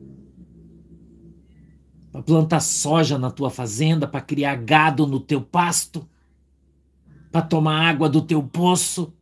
Para 2.11 2.23
plantar 2.23 2.61
soja 2.61 3.19
na 3.19 3.31
tua 3.31 3.51
fazenda, 3.51 4.09
para 4.09 4.23
criar 4.23 4.57
gado 4.57 5.07
no 5.07 5.21
teu 5.21 5.42
pasto, 5.42 6.09
para 7.31 7.42
tomar 7.42 7.87
água 7.87 8.09
do 8.09 8.23
teu 8.23 8.42
poço. 8.42 9.12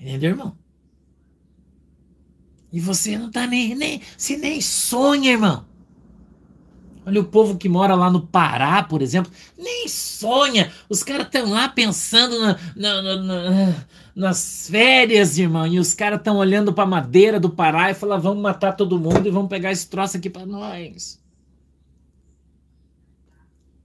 Entendeu, 0.00 0.30
irmão? 0.30 0.58
E 2.72 2.80
você 2.80 3.16
não 3.16 3.30
tá 3.30 3.46
nem, 3.46 3.76
nem 3.76 4.00
se 4.16 4.36
nem 4.36 4.60
sonha, 4.60 5.30
irmão. 5.30 5.71
Olha 7.04 7.20
o 7.20 7.24
povo 7.24 7.58
que 7.58 7.68
mora 7.68 7.96
lá 7.96 8.08
no 8.08 8.26
Pará, 8.26 8.82
por 8.82 9.02
exemplo, 9.02 9.32
nem 9.58 9.88
sonha. 9.88 10.72
Os 10.88 11.02
caras 11.02 11.26
estão 11.26 11.50
lá 11.50 11.68
pensando 11.68 12.38
na, 12.38 12.56
na, 12.76 13.16
na, 13.16 13.86
nas 14.14 14.68
férias, 14.70 15.36
irmão. 15.36 15.66
E 15.66 15.80
os 15.80 15.94
caras 15.94 16.18
estão 16.18 16.36
olhando 16.36 16.72
para 16.72 16.84
a 16.84 16.86
madeira 16.86 17.40
do 17.40 17.50
Pará 17.50 17.90
e 17.90 17.94
falam: 17.94 18.20
vamos 18.20 18.42
matar 18.42 18.72
todo 18.72 19.00
mundo 19.00 19.26
e 19.26 19.30
vamos 19.30 19.48
pegar 19.48 19.72
esse 19.72 19.88
troço 19.88 20.16
aqui 20.16 20.30
para 20.30 20.46
nós. 20.46 21.20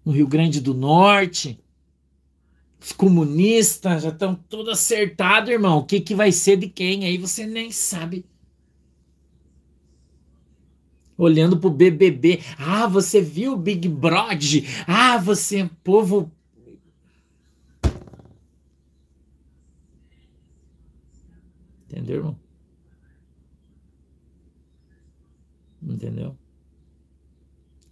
No 0.06 0.12
Rio 0.12 0.28
Grande 0.28 0.62
do 0.62 0.76
Norte, 0.76 1.60
os 2.80 2.92
comunistas 2.92 4.04
já 4.04 4.10
estão 4.10 4.36
tudo 4.48 4.70
acertado, 4.70 5.52
irmão. 5.52 5.80
O 5.80 5.84
que, 5.84 6.00
que 6.00 6.14
vai 6.14 6.32
ser 6.32 6.58
de 6.58 6.68
quem? 6.68 7.04
Aí 7.04 7.18
você 7.18 7.48
nem 7.48 7.72
sabe 7.72 8.24
olhando 11.18 11.58
pro 11.58 11.70
BBB. 11.70 12.42
Ah, 12.58 12.88
você 12.88 13.22
viu 13.22 13.54
o 13.54 13.58
Big 13.58 13.88
Brother? 13.90 14.64
Ah, 14.86 15.18
você, 15.18 15.70
povo. 15.84 16.32
Entendeu, 21.86 22.18
irmão? 22.18 22.40
Entendeu? 25.82 26.38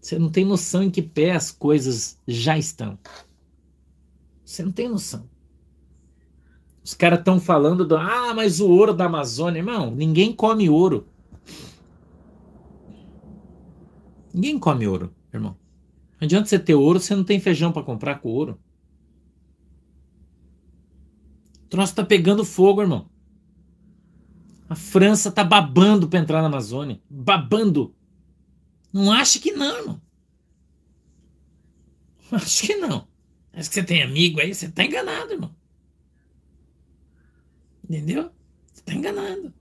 Você 0.02 0.20
não 0.20 0.30
tem 0.30 0.46
noção 0.46 0.84
em 0.84 0.92
que 0.92 1.02
pé 1.02 1.32
as 1.32 1.50
coisas 1.50 2.20
já 2.28 2.58
estão. 2.58 3.00
Você 4.44 4.64
não 4.64 4.72
tem 4.72 4.88
noção. 4.88 5.28
Os 6.84 6.94
caras 6.94 7.18
estão 7.18 7.40
falando 7.40 7.84
do. 7.84 7.98
Ah, 7.98 8.32
mas 8.36 8.60
o 8.60 8.70
ouro 8.70 8.94
da 8.94 9.06
Amazônia. 9.06 9.60
Irmão, 9.60 9.90
ninguém 9.90 10.32
come 10.32 10.70
ouro. 10.70 11.08
Ninguém 14.36 14.60
come 14.60 14.86
ouro, 14.86 15.16
irmão. 15.34 15.58
Não 16.20 16.26
adianta 16.26 16.46
você 16.46 16.60
ter 16.60 16.76
ouro, 16.76 17.00
você 17.00 17.16
não 17.16 17.24
tem 17.24 17.40
feijão 17.40 17.72
para 17.72 17.84
comprar 17.84 18.20
com 18.20 18.28
ouro. 18.28 18.60
O 21.64 21.68
troço 21.70 21.96
tá 21.96 22.04
pegando 22.04 22.44
fogo, 22.44 22.82
irmão. 22.82 23.10
A 24.68 24.76
França 24.76 25.32
tá 25.32 25.42
babando 25.42 26.10
para 26.10 26.20
entrar 26.20 26.42
na 26.42 26.50
Amazônia. 26.50 27.02
Babando. 27.10 27.96
Não 28.92 29.10
acha 29.10 29.40
que 29.40 29.54
não, 29.54 29.78
irmão. 29.78 30.02
Acho 32.30 32.68
que 32.68 32.76
não. 32.76 33.08
Acho 33.54 33.70
que 33.70 33.76
você 33.76 33.84
tem 33.84 34.04
amigo 34.04 34.42
aí, 34.42 34.54
você 34.54 34.70
tá 34.70 34.84
enganado, 34.84 35.32
irmão. 35.32 35.56
Entendeu? 37.86 38.30
Você 38.74 38.84
tá 38.84 38.94
enganado. 38.94 39.48
O 39.48 39.54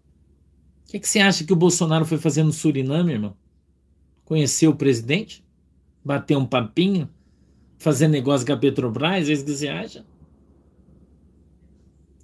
que, 0.87 0.99
que 0.99 1.09
você 1.09 1.21
acha 1.21 1.45
que 1.45 1.53
o 1.53 1.57
Bolsonaro 1.57 2.05
foi 2.05 2.19
fazer 2.19 2.43
no 2.43 2.53
Suriname, 2.53 3.13
irmão? 3.13 3.37
Conhecer 4.35 4.67
o 4.67 4.75
presidente, 4.75 5.45
bater 6.05 6.37
um 6.37 6.45
papinho, 6.45 7.09
fazer 7.79 8.09
negócio 8.09 8.45
com 8.45 8.53
a 8.53 8.57
Petrobras, 8.57 9.29
isso 9.29 9.45
que 9.45 9.53
você 9.53 9.69
acha? 9.69 10.05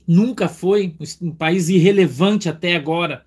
Nunca 0.05 0.49
foi 0.49 0.96
um 1.23 1.31
país 1.31 1.68
irrelevante 1.68 2.49
até 2.49 2.75
agora. 2.75 3.25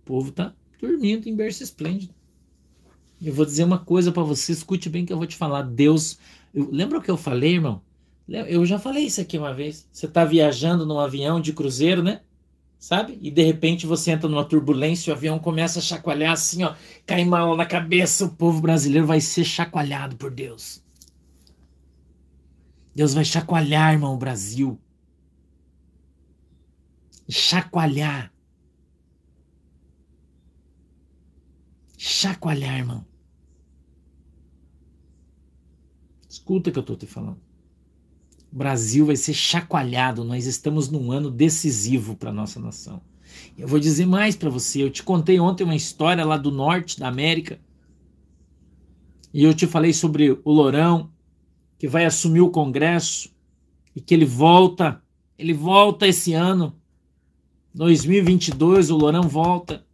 O 0.00 0.06
povo 0.06 0.32
tá 0.32 0.54
dormindo 0.80 1.28
em 1.28 1.36
berço 1.36 1.62
esplêndido. 1.62 2.14
Eu 3.20 3.34
vou 3.34 3.44
dizer 3.44 3.64
uma 3.64 3.78
coisa 3.78 4.10
para 4.10 4.22
você, 4.22 4.52
escute 4.52 4.88
bem 4.88 5.04
que 5.04 5.12
eu 5.12 5.18
vou 5.18 5.26
te 5.26 5.36
falar. 5.36 5.60
Deus, 5.60 6.18
eu, 6.54 6.70
lembra 6.70 6.98
o 6.98 7.02
que 7.02 7.10
eu 7.10 7.18
falei, 7.18 7.56
irmão? 7.56 7.82
Eu 8.26 8.64
já 8.64 8.78
falei 8.78 9.04
isso 9.04 9.20
aqui 9.20 9.36
uma 9.36 9.52
vez. 9.52 9.86
Você 9.92 10.08
tá 10.08 10.24
viajando 10.24 10.86
num 10.86 10.98
avião 10.98 11.38
de 11.38 11.52
cruzeiro, 11.52 12.02
né? 12.02 12.22
Sabe? 12.86 13.18
E 13.20 13.32
de 13.32 13.42
repente 13.42 13.84
você 13.84 14.12
entra 14.12 14.28
numa 14.28 14.44
turbulência, 14.44 15.12
o 15.12 15.16
avião 15.16 15.40
começa 15.40 15.80
a 15.80 15.82
chacoalhar 15.82 16.32
assim, 16.32 16.62
ó, 16.62 16.76
cai 17.04 17.24
mal 17.24 17.56
na 17.56 17.66
cabeça, 17.66 18.24
o 18.24 18.36
povo 18.36 18.60
brasileiro 18.60 19.04
vai 19.04 19.20
ser 19.20 19.42
chacoalhado 19.42 20.14
por 20.14 20.30
Deus. 20.30 20.80
Deus 22.94 23.12
vai 23.12 23.24
chacoalhar, 23.24 23.92
irmão, 23.92 24.14
o 24.14 24.16
Brasil. 24.16 24.80
Chacoalhar. 27.28 28.32
Chacoalhar, 31.98 32.78
irmão. 32.78 33.04
Escuta 36.28 36.70
o 36.70 36.72
que 36.72 36.78
eu 36.78 36.82
estou 36.82 36.96
te 36.96 37.06
falando. 37.06 37.40
O 38.52 38.56
Brasil 38.56 39.06
vai 39.06 39.16
ser 39.16 39.34
chacoalhado. 39.34 40.24
Nós 40.24 40.46
estamos 40.46 40.88
num 40.90 41.12
ano 41.12 41.30
decisivo 41.30 42.16
para 42.16 42.32
nossa 42.32 42.60
nação. 42.60 43.00
Eu 43.56 43.68
vou 43.68 43.78
dizer 43.78 44.06
mais 44.06 44.36
para 44.36 44.50
você. 44.50 44.82
Eu 44.82 44.90
te 44.90 45.02
contei 45.02 45.38
ontem 45.38 45.64
uma 45.64 45.74
história 45.74 46.24
lá 46.24 46.36
do 46.36 46.50
norte 46.50 46.98
da 46.98 47.08
América. 47.08 47.58
E 49.32 49.44
eu 49.44 49.52
te 49.52 49.66
falei 49.66 49.92
sobre 49.92 50.30
o 50.30 50.52
Lourão, 50.52 51.10
que 51.78 51.86
vai 51.86 52.04
assumir 52.06 52.40
o 52.40 52.50
Congresso 52.50 53.30
e 53.94 54.00
que 54.00 54.14
ele 54.14 54.24
volta, 54.24 55.02
ele 55.38 55.52
volta 55.52 56.06
esse 56.06 56.32
ano. 56.32 56.74
2022, 57.74 58.90
o 58.90 58.96
Lourão 58.96 59.22
volta. 59.22 59.84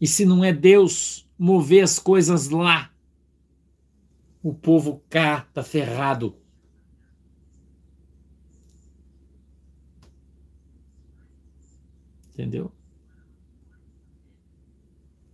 E 0.00 0.06
se 0.06 0.24
não 0.24 0.44
é 0.44 0.52
Deus 0.52 1.26
mover 1.38 1.82
as 1.82 1.98
coisas 1.98 2.48
lá, 2.48 2.90
o 4.42 4.54
povo 4.54 5.02
cá 5.08 5.42
tá 5.52 5.62
ferrado. 5.62 6.36
Entendeu? 12.32 12.70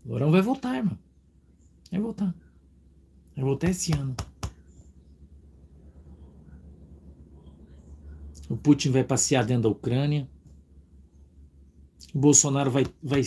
O 0.04 0.10
Lourão 0.10 0.30
vai 0.30 0.40
voltar, 0.40 0.76
irmão. 0.76 0.98
Vai 1.90 2.00
voltar. 2.00 2.34
Vai 3.34 3.44
voltar 3.44 3.70
esse 3.70 3.92
ano. 3.92 4.14
O 8.48 8.56
Putin 8.56 8.90
vai 8.90 9.02
passear 9.02 9.44
dentro 9.44 9.64
da 9.64 9.68
Ucrânia. 9.70 10.28
O 12.14 12.18
Bolsonaro 12.18 12.70
vai, 12.70 12.84
vai. 13.02 13.22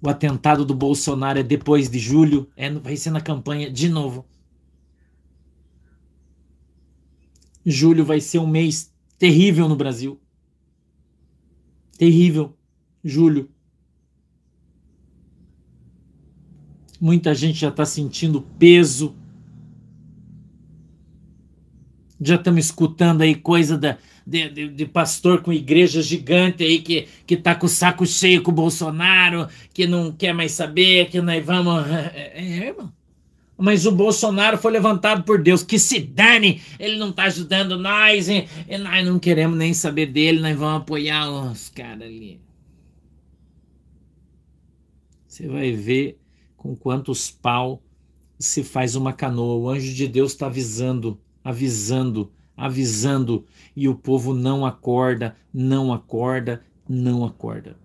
O 0.00 0.08
atentado 0.08 0.64
do 0.64 0.74
Bolsonaro 0.74 1.38
é 1.38 1.42
depois 1.42 1.90
de 1.90 1.98
julho. 1.98 2.50
É, 2.56 2.70
vai 2.70 2.96
ser 2.96 3.10
na 3.10 3.20
campanha 3.20 3.70
de 3.70 3.88
novo. 3.88 4.26
Julho 7.68 8.04
vai 8.04 8.20
ser 8.20 8.38
um 8.38 8.46
mês 8.46 8.92
terrível 9.18 9.68
no 9.68 9.74
Brasil. 9.74 10.20
Terrível. 11.98 12.56
Julho. 13.02 13.50
Muita 17.00 17.34
gente 17.34 17.58
já 17.58 17.68
está 17.68 17.84
sentindo 17.84 18.40
peso. 18.40 19.16
Já 22.20 22.36
estamos 22.36 22.66
escutando 22.66 23.22
aí 23.22 23.34
coisa 23.34 23.76
da, 23.76 23.98
de, 24.24 24.48
de, 24.48 24.68
de, 24.68 24.86
pastor 24.86 25.42
com 25.42 25.52
igreja 25.52 26.00
gigante 26.00 26.62
aí 26.62 26.80
que, 26.80 27.08
que 27.26 27.36
tá 27.36 27.54
com 27.54 27.66
o 27.66 27.68
saco 27.68 28.06
cheio 28.06 28.42
com 28.42 28.50
o 28.50 28.54
Bolsonaro, 28.54 29.48
que 29.74 29.86
não 29.86 30.10
quer 30.12 30.32
mais 30.32 30.52
saber, 30.52 31.10
que 31.10 31.20
nós 31.20 31.44
vamos. 31.44 31.84
É, 32.14 32.32
é, 32.36 32.68
irmão. 32.68 32.95
Mas 33.58 33.86
o 33.86 33.92
Bolsonaro 33.92 34.58
foi 34.58 34.72
levantado 34.72 35.22
por 35.24 35.42
Deus. 35.42 35.62
Que 35.62 35.78
se 35.78 35.98
dane, 36.00 36.60
ele 36.78 36.96
não 36.98 37.10
tá 37.10 37.24
ajudando 37.24 37.78
nós, 37.78 38.28
e, 38.28 38.46
e 38.68 38.78
nós 38.78 39.04
não 39.06 39.18
queremos 39.18 39.56
nem 39.56 39.72
saber 39.72 40.06
dele, 40.06 40.40
nós 40.40 40.56
vamos 40.56 40.82
apoiar 40.82 41.30
os 41.30 41.70
caras 41.70 42.02
ali. 42.02 42.40
Você 45.26 45.48
vai 45.48 45.72
ver 45.72 46.18
com 46.56 46.74
quantos 46.74 47.30
pau 47.30 47.82
se 48.38 48.62
faz 48.62 48.94
uma 48.94 49.12
canoa. 49.12 49.56
O 49.56 49.68
anjo 49.68 49.92
de 49.92 50.06
Deus 50.06 50.32
está 50.32 50.46
avisando, 50.46 51.20
avisando, 51.44 52.32
avisando, 52.56 53.44
e 53.74 53.88
o 53.88 53.94
povo 53.94 54.34
não 54.34 54.64
acorda, 54.64 55.36
não 55.52 55.92
acorda, 55.92 56.62
não 56.88 57.24
acorda. 57.24 57.76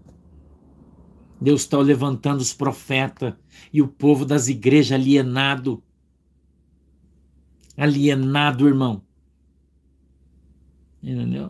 Deus 1.41 1.61
está 1.61 1.79
levantando 1.79 2.39
os 2.39 2.53
profetas 2.53 3.33
e 3.73 3.81
o 3.81 3.87
povo 3.87 4.23
das 4.23 4.47
igrejas 4.47 4.91
alienado. 4.99 5.83
Alienado, 7.75 8.67
irmão. 8.67 9.03
Entendeu? 11.01 11.49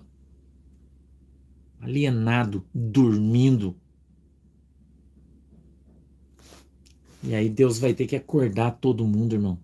Alienado, 1.82 2.66
dormindo. 2.74 3.76
E 7.22 7.36
aí 7.36 7.50
Deus 7.50 7.78
vai 7.78 7.94
ter 7.94 8.08
que 8.08 8.16
acordar 8.16 8.72
todo 8.72 9.06
mundo, 9.06 9.34
irmão. 9.34 9.60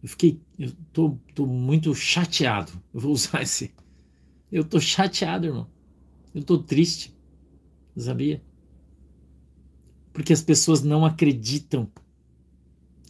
Eu 0.00 0.08
fiquei, 0.08 0.40
eu 0.56 0.72
tô, 0.92 1.18
tô 1.34 1.44
muito 1.46 1.92
chateado. 1.96 2.70
Eu 2.94 3.00
vou 3.00 3.10
usar 3.10 3.42
esse. 3.42 3.74
Eu 4.52 4.62
tô 4.62 4.80
chateado, 4.80 5.46
irmão. 5.46 5.68
Eu 6.32 6.44
tô 6.44 6.58
triste. 6.58 7.12
Sabia? 7.96 8.40
Porque 10.18 10.32
as 10.32 10.42
pessoas 10.42 10.82
não 10.82 11.06
acreditam. 11.06 11.88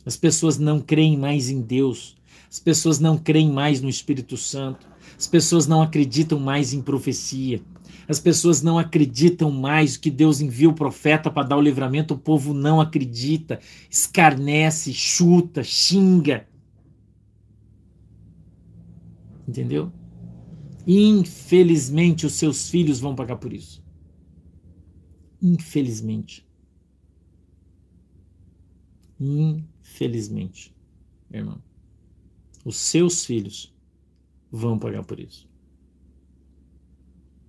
As 0.05 0.14
pessoas 0.14 0.59
não 0.59 0.79
creem 0.79 1.16
mais 1.16 1.49
em 1.49 1.62
Deus. 1.62 2.14
As 2.51 2.61
pessoas 2.61 3.01
não 3.01 3.16
creem 3.16 3.51
mais 3.51 3.81
no 3.81 3.88
Espírito 3.88 4.37
Santo. 4.37 4.87
As 5.18 5.27
pessoas 5.27 5.66
não 5.66 5.81
acreditam 5.81 6.38
mais 6.38 6.75
em 6.75 6.83
profecia. 6.83 7.62
As 8.07 8.21
pessoas 8.21 8.61
não 8.61 8.79
acreditam 8.79 9.51
mais 9.51 9.97
que 9.97 10.11
Deus 10.11 10.42
envia 10.42 10.68
o 10.68 10.75
profeta 10.75 11.31
para 11.31 11.49
dar 11.49 11.57
o 11.57 11.62
livramento. 11.62 12.12
O 12.12 12.18
povo 12.18 12.53
não 12.53 12.79
acredita, 12.79 13.59
escarnece, 13.90 14.92
chuta, 14.92 15.64
xinga. 15.64 16.47
Entendeu? 19.49 19.90
Infelizmente, 20.87 22.27
os 22.27 22.35
seus 22.35 22.68
filhos 22.68 23.01
vão 23.01 23.14
pagar 23.14 23.37
por 23.37 23.55
isso. 23.55 23.83
Infelizmente. 25.40 26.47
Infelizmente, 29.20 30.74
irmão. 31.31 31.62
Os 32.64 32.76
seus 32.76 33.24
filhos 33.24 33.74
vão 34.50 34.78
pagar 34.78 35.02
por 35.02 35.18
isso. 35.18 35.48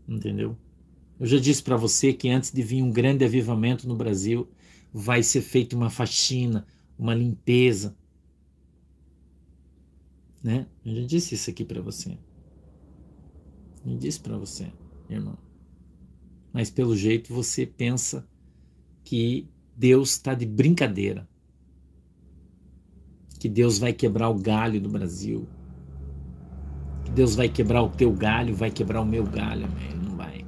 Entendeu? 0.07 0.57
Eu 1.19 1.25
já 1.25 1.37
disse 1.37 1.61
para 1.61 1.75
você 1.75 2.13
que 2.13 2.29
antes 2.29 2.51
de 2.51 2.63
vir 2.63 2.81
um 2.81 2.91
grande 2.91 3.25
avivamento 3.25 3.87
no 3.87 3.95
Brasil, 3.95 4.49
vai 4.91 5.21
ser 5.21 5.41
feita 5.41 5.75
uma 5.75 5.89
faxina, 5.89 6.65
uma 6.97 7.13
limpeza. 7.13 7.95
Né? 10.41 10.67
Eu 10.85 10.95
já 10.95 11.05
disse 11.05 11.35
isso 11.35 11.49
aqui 11.49 11.63
para 11.65 11.81
você. 11.81 12.17
Eu 13.85 13.97
disse 13.97 14.19
para 14.19 14.37
você, 14.37 14.71
irmão. 15.09 15.37
Mas 16.51 16.69
pelo 16.69 16.95
jeito 16.95 17.33
você 17.33 17.65
pensa 17.65 18.27
que 19.03 19.47
Deus 19.75 20.11
está 20.11 20.33
de 20.33 20.45
brincadeira. 20.45 21.27
Que 23.39 23.47
Deus 23.47 23.79
vai 23.79 23.93
quebrar 23.93 24.29
o 24.29 24.35
galho 24.35 24.81
do 24.81 24.89
Brasil. 24.89 25.47
Deus 27.15 27.35
vai 27.35 27.49
quebrar 27.49 27.81
o 27.81 27.89
teu 27.89 28.11
galho, 28.11 28.53
vai 28.53 28.69
quebrar 28.69 29.01
o 29.01 29.05
meu 29.05 29.23
galho. 29.23 29.67
Ele 29.89 30.05
não 30.05 30.15
vai. 30.15 30.45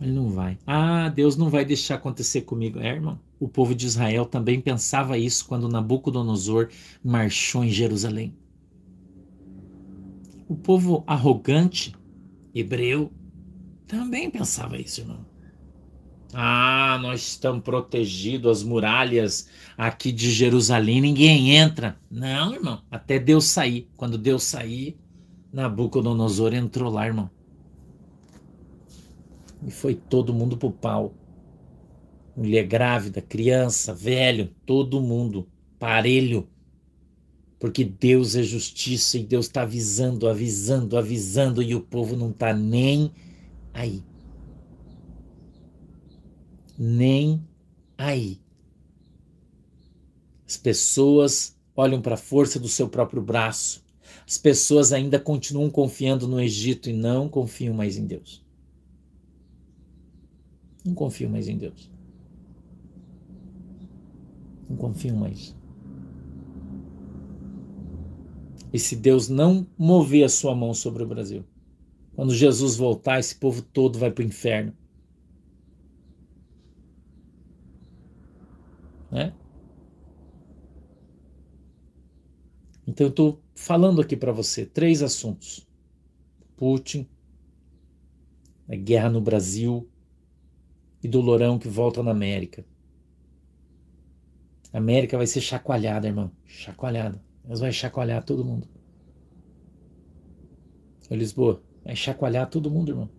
Ele 0.00 0.12
não 0.12 0.28
vai. 0.28 0.58
Ah, 0.66 1.08
Deus 1.08 1.36
não 1.36 1.48
vai 1.48 1.64
deixar 1.64 1.96
acontecer 1.96 2.42
comigo. 2.42 2.78
É, 2.78 2.88
irmão. 2.88 3.18
O 3.40 3.48
povo 3.48 3.74
de 3.74 3.86
Israel 3.86 4.26
também 4.26 4.60
pensava 4.60 5.16
isso 5.16 5.46
quando 5.46 5.66
Nabucodonosor 5.66 6.68
marchou 7.02 7.64
em 7.64 7.70
Jerusalém. 7.70 8.34
O 10.46 10.54
povo 10.54 11.02
arrogante, 11.06 11.94
hebreu, 12.54 13.10
também 13.86 14.30
pensava 14.30 14.76
isso, 14.76 15.00
irmão. 15.00 15.29
Ah, 16.32 16.98
nós 17.02 17.22
estamos 17.22 17.62
protegidos, 17.62 18.58
as 18.58 18.62
muralhas 18.62 19.48
aqui 19.76 20.12
de 20.12 20.30
Jerusalém, 20.30 21.00
ninguém 21.00 21.56
entra. 21.56 21.98
Não, 22.10 22.54
irmão, 22.54 22.82
até 22.90 23.18
Deus 23.18 23.46
sair. 23.46 23.88
Quando 23.96 24.16
Deus 24.16 24.44
sair, 24.44 24.96
Nabucodonosor 25.52 26.54
entrou 26.54 26.90
lá, 26.90 27.06
irmão. 27.06 27.30
E 29.66 29.70
foi 29.70 29.94
todo 29.94 30.32
mundo 30.32 30.56
pro 30.56 30.70
pau. 30.70 31.14
Mulher 32.36 32.64
grávida, 32.64 33.20
criança, 33.20 33.92
velho, 33.92 34.54
todo 34.64 35.00
mundo, 35.00 35.48
parelho. 35.78 36.48
Porque 37.58 37.84
Deus 37.84 38.36
é 38.36 38.42
justiça 38.42 39.18
e 39.18 39.24
Deus 39.24 39.46
está 39.46 39.62
avisando, 39.62 40.28
avisando, 40.28 40.96
avisando 40.96 41.60
e 41.62 41.74
o 41.74 41.80
povo 41.80 42.16
não 42.16 42.30
está 42.30 42.54
nem 42.54 43.12
aí 43.74 44.02
nem 46.82 47.46
aí. 47.98 48.40
As 50.48 50.56
pessoas 50.56 51.54
olham 51.76 52.00
para 52.00 52.14
a 52.14 52.18
força 52.18 52.58
do 52.58 52.68
seu 52.68 52.88
próprio 52.88 53.20
braço. 53.20 53.84
As 54.26 54.38
pessoas 54.38 54.90
ainda 54.90 55.20
continuam 55.20 55.68
confiando 55.68 56.26
no 56.26 56.40
Egito 56.40 56.88
e 56.88 56.94
não 56.94 57.28
confiam 57.28 57.74
mais 57.74 57.98
em 57.98 58.06
Deus. 58.06 58.42
Não 60.82 60.94
confiam 60.94 61.30
mais 61.30 61.48
em 61.48 61.58
Deus. 61.58 61.90
Não 64.66 64.76
confiam 64.78 65.16
mais. 65.18 65.54
E 68.72 68.78
se 68.78 68.96
Deus 68.96 69.28
não 69.28 69.66
mover 69.76 70.24
a 70.24 70.30
sua 70.30 70.54
mão 70.54 70.72
sobre 70.72 71.02
o 71.02 71.06
Brasil, 71.06 71.44
quando 72.14 72.34
Jesus 72.34 72.74
voltar, 72.76 73.20
esse 73.20 73.34
povo 73.34 73.60
todo 73.60 73.98
vai 73.98 74.10
para 74.10 74.22
o 74.22 74.26
inferno. 74.26 74.79
Né? 79.10 79.32
Então 82.86 83.06
eu 83.06 83.10
estou 83.10 83.40
falando 83.54 84.00
aqui 84.00 84.16
para 84.16 84.32
você 84.32 84.64
três 84.66 85.02
assuntos: 85.02 85.66
Putin, 86.56 87.08
a 88.68 88.76
guerra 88.76 89.10
no 89.10 89.20
Brasil 89.20 89.88
e 91.02 91.08
do 91.08 91.20
Lourão 91.20 91.58
que 91.58 91.68
volta 91.68 92.02
na 92.02 92.10
América. 92.10 92.64
A 94.72 94.78
América 94.78 95.16
vai 95.16 95.26
ser 95.26 95.40
chacoalhada, 95.40 96.06
irmão. 96.06 96.30
Chacoalhada. 96.46 97.20
Elas 97.44 97.60
vão 97.60 97.72
chacoalhar 97.72 98.24
todo 98.24 98.44
mundo. 98.44 98.68
Ô 101.10 101.14
Lisboa, 101.14 101.60
vai 101.84 101.96
chacoalhar 101.96 102.48
todo 102.48 102.70
mundo, 102.70 102.92
irmão. 102.92 103.10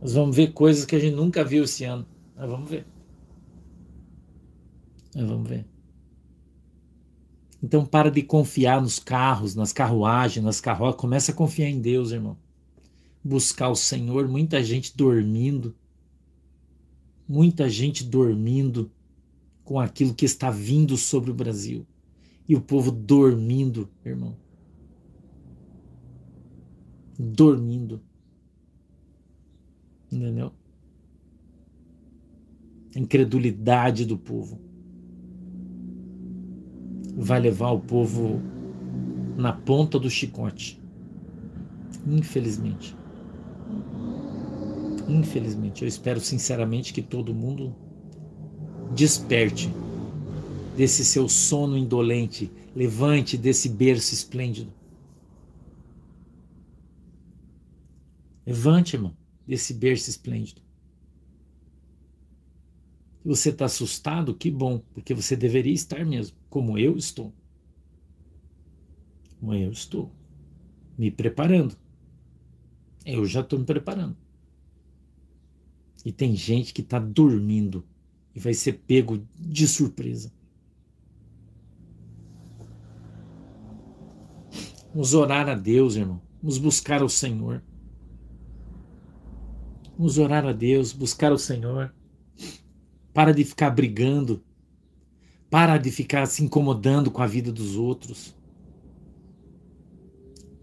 Nós 0.00 0.14
vamos 0.14 0.36
ver 0.36 0.52
coisas 0.52 0.84
que 0.84 0.94
a 0.94 0.98
gente 1.00 1.16
nunca 1.16 1.44
viu 1.44 1.64
esse 1.64 1.84
ano. 1.84 2.06
Nós 2.36 2.48
vamos 2.48 2.70
ver. 2.70 2.86
Vamos 5.24 5.48
ver. 5.48 5.66
Então 7.62 7.86
para 7.86 8.10
de 8.10 8.22
confiar 8.22 8.82
nos 8.82 8.98
carros, 8.98 9.54
nas 9.54 9.72
carruagens, 9.72 10.44
nas 10.44 10.60
carroças. 10.60 11.00
Começa 11.00 11.32
a 11.32 11.34
confiar 11.34 11.68
em 11.68 11.80
Deus, 11.80 12.10
irmão. 12.10 12.36
Buscar 13.24 13.70
o 13.70 13.76
Senhor. 13.76 14.28
Muita 14.28 14.62
gente 14.62 14.96
dormindo. 14.96 15.74
Muita 17.26 17.68
gente 17.68 18.04
dormindo 18.04 18.90
com 19.64 19.80
aquilo 19.80 20.14
que 20.14 20.24
está 20.24 20.50
vindo 20.50 20.96
sobre 20.96 21.30
o 21.30 21.34
Brasil. 21.34 21.86
E 22.48 22.54
o 22.54 22.60
povo 22.60 22.92
dormindo, 22.92 23.88
irmão. 24.04 24.36
dormindo. 27.18 28.00
Entendeu? 30.12 30.52
A 32.94 32.98
incredulidade 32.98 34.04
do 34.04 34.16
povo 34.16 34.60
vai 37.16 37.40
levar 37.40 37.70
o 37.70 37.80
povo 37.80 38.42
na 39.36 39.52
ponta 39.52 39.98
do 39.98 40.10
chicote. 40.10 40.80
Infelizmente. 42.06 42.94
Infelizmente. 45.08 45.82
Eu 45.82 45.88
espero 45.88 46.20
sinceramente 46.20 46.92
que 46.92 47.00
todo 47.00 47.34
mundo 47.34 47.74
desperte 48.94 49.72
desse 50.76 51.04
seu 51.04 51.28
sono 51.28 51.76
indolente, 51.76 52.50
levante 52.74 53.38
desse 53.38 53.68
berço 53.68 54.12
esplêndido. 54.12 54.72
Levante, 58.46 58.94
irmão, 58.94 59.16
desse 59.46 59.72
berço 59.72 60.10
esplêndido. 60.10 60.60
Se 63.22 63.28
você 63.28 63.48
está 63.50 63.64
assustado, 63.64 64.34
que 64.34 64.50
bom, 64.50 64.80
porque 64.94 65.12
você 65.12 65.34
deveria 65.34 65.72
estar 65.72 66.04
mesmo, 66.06 66.36
como 66.56 66.78
eu 66.78 66.96
estou. 66.96 67.34
Como 69.38 69.52
eu 69.52 69.70
estou. 69.70 70.10
Me 70.96 71.10
preparando. 71.10 71.76
Eu 73.04 73.26
já 73.26 73.40
estou 73.40 73.58
me 73.58 73.66
preparando. 73.66 74.16
E 76.02 76.10
tem 76.10 76.34
gente 76.34 76.72
que 76.72 76.80
está 76.80 76.98
dormindo 76.98 77.84
e 78.34 78.40
vai 78.40 78.54
ser 78.54 78.72
pego 78.86 79.22
de 79.38 79.68
surpresa. 79.68 80.32
Vamos 84.94 85.12
orar 85.12 85.50
a 85.50 85.54
Deus, 85.54 85.94
irmão. 85.94 86.22
Vamos 86.40 86.56
buscar 86.56 87.02
o 87.02 87.08
Senhor. 87.10 87.62
Vamos 89.98 90.16
orar 90.16 90.46
a 90.46 90.54
Deus, 90.54 90.90
buscar 90.90 91.34
o 91.34 91.38
Senhor. 91.38 91.94
Para 93.12 93.34
de 93.34 93.44
ficar 93.44 93.68
brigando. 93.68 94.42
Para 95.50 95.78
de 95.78 95.90
ficar 95.90 96.26
se 96.26 96.42
incomodando 96.42 97.10
com 97.10 97.22
a 97.22 97.26
vida 97.26 97.52
dos 97.52 97.76
outros. 97.76 98.34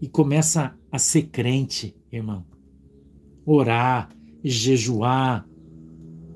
E 0.00 0.08
começa 0.08 0.76
a 0.90 0.98
ser 0.98 1.22
crente, 1.24 1.96
irmão. 2.12 2.44
Orar, 3.46 4.10
jejuar, 4.42 5.46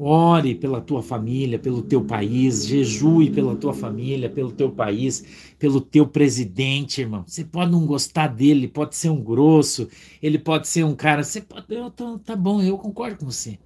Ore 0.00 0.54
pela 0.54 0.80
tua 0.80 1.02
família, 1.02 1.58
pelo 1.58 1.82
teu 1.82 2.04
país, 2.04 2.64
jejue 2.64 3.30
pela 3.30 3.56
tua 3.56 3.74
família, 3.74 4.30
pelo 4.30 4.52
teu 4.52 4.70
país, 4.70 5.24
pelo 5.58 5.80
teu 5.80 6.06
presidente, 6.06 7.00
irmão. 7.00 7.24
Você 7.26 7.44
pode 7.44 7.72
não 7.72 7.84
gostar 7.84 8.28
dele, 8.28 8.68
pode 8.68 8.94
ser 8.94 9.10
um 9.10 9.20
grosso, 9.20 9.88
ele 10.22 10.38
pode 10.38 10.68
ser 10.68 10.84
um 10.84 10.94
cara. 10.94 11.24
Você 11.24 11.40
pode. 11.40 11.66
Eu 11.74 11.90
tô, 11.90 12.16
tá 12.16 12.36
bom, 12.36 12.62
eu 12.62 12.78
concordo 12.78 13.16
com 13.16 13.26
você. 13.26 13.58